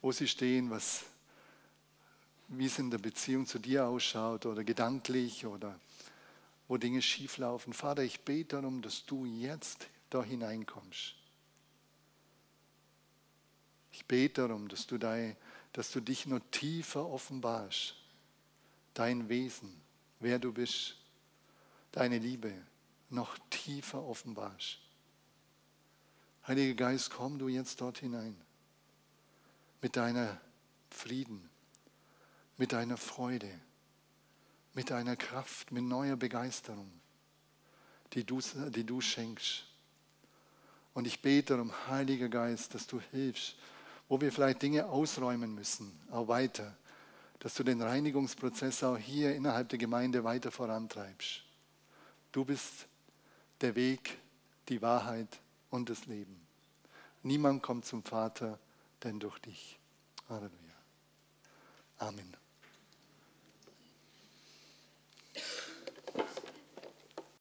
wo 0.00 0.12
sie 0.12 0.28
stehen, 0.28 0.70
was, 0.70 1.04
wie 2.48 2.66
es 2.66 2.78
in 2.78 2.90
der 2.90 2.98
Beziehung 2.98 3.46
zu 3.46 3.58
dir 3.58 3.86
ausschaut 3.86 4.46
oder 4.46 4.62
gedanklich 4.62 5.44
oder 5.44 5.78
wo 6.68 6.76
Dinge 6.76 7.02
schieflaufen. 7.02 7.72
Vater, 7.72 8.02
ich 8.02 8.20
bete 8.20 8.56
darum, 8.56 8.80
dass 8.80 9.04
du 9.04 9.24
jetzt 9.24 9.88
da 10.08 10.22
hineinkommst. 10.22 11.14
Ich 13.92 14.04
bete 14.04 14.42
darum, 14.42 14.68
dass 14.68 14.86
du, 14.86 14.98
dein, 14.98 15.36
dass 15.72 15.90
du 15.90 16.00
dich 16.00 16.26
nur 16.26 16.48
tiefer 16.50 17.06
offenbarst, 17.06 17.96
dein 18.94 19.28
Wesen, 19.28 19.74
wer 20.20 20.38
du 20.38 20.52
bist, 20.52 20.96
deine 21.92 22.18
Liebe 22.18 22.52
noch 23.10 23.36
tiefer 23.50 24.02
offenbarst. 24.02 24.85
Heiliger 26.46 26.74
Geist, 26.74 27.10
komm 27.10 27.38
du 27.38 27.48
jetzt 27.48 27.80
dort 27.80 27.98
hinein 27.98 28.36
mit 29.82 29.96
deiner 29.96 30.40
Frieden, 30.90 31.48
mit 32.56 32.72
deiner 32.72 32.96
Freude, 32.96 33.50
mit 34.72 34.90
deiner 34.90 35.16
Kraft, 35.16 35.72
mit 35.72 35.82
neuer 35.82 36.16
Begeisterung, 36.16 36.90
die 38.12 38.22
du, 38.22 38.40
die 38.70 38.84
du 38.84 39.00
schenkst. 39.00 39.64
Und 40.94 41.06
ich 41.06 41.20
bete 41.20 41.54
darum, 41.54 41.72
Heiliger 41.88 42.28
Geist, 42.28 42.74
dass 42.74 42.86
du 42.86 43.00
hilfst, 43.10 43.56
wo 44.08 44.20
wir 44.20 44.30
vielleicht 44.30 44.62
Dinge 44.62 44.86
ausräumen 44.86 45.52
müssen, 45.52 45.98
auch 46.12 46.28
weiter, 46.28 46.76
dass 47.40 47.54
du 47.54 47.64
den 47.64 47.82
Reinigungsprozess 47.82 48.84
auch 48.84 48.96
hier 48.96 49.34
innerhalb 49.34 49.68
der 49.68 49.78
Gemeinde 49.78 50.22
weiter 50.22 50.52
vorantreibst. 50.52 51.42
Du 52.30 52.44
bist 52.44 52.86
der 53.60 53.74
Weg, 53.74 54.18
die 54.68 54.80
Wahrheit 54.80 55.40
und 55.70 55.90
das 55.90 56.06
Leben. 56.06 56.40
Niemand 57.22 57.62
kommt 57.62 57.84
zum 57.84 58.02
Vater, 58.04 58.58
denn 59.02 59.20
durch 59.20 59.38
dich. 59.40 59.78
Halleluja. 60.28 60.50
Amen. 61.98 62.45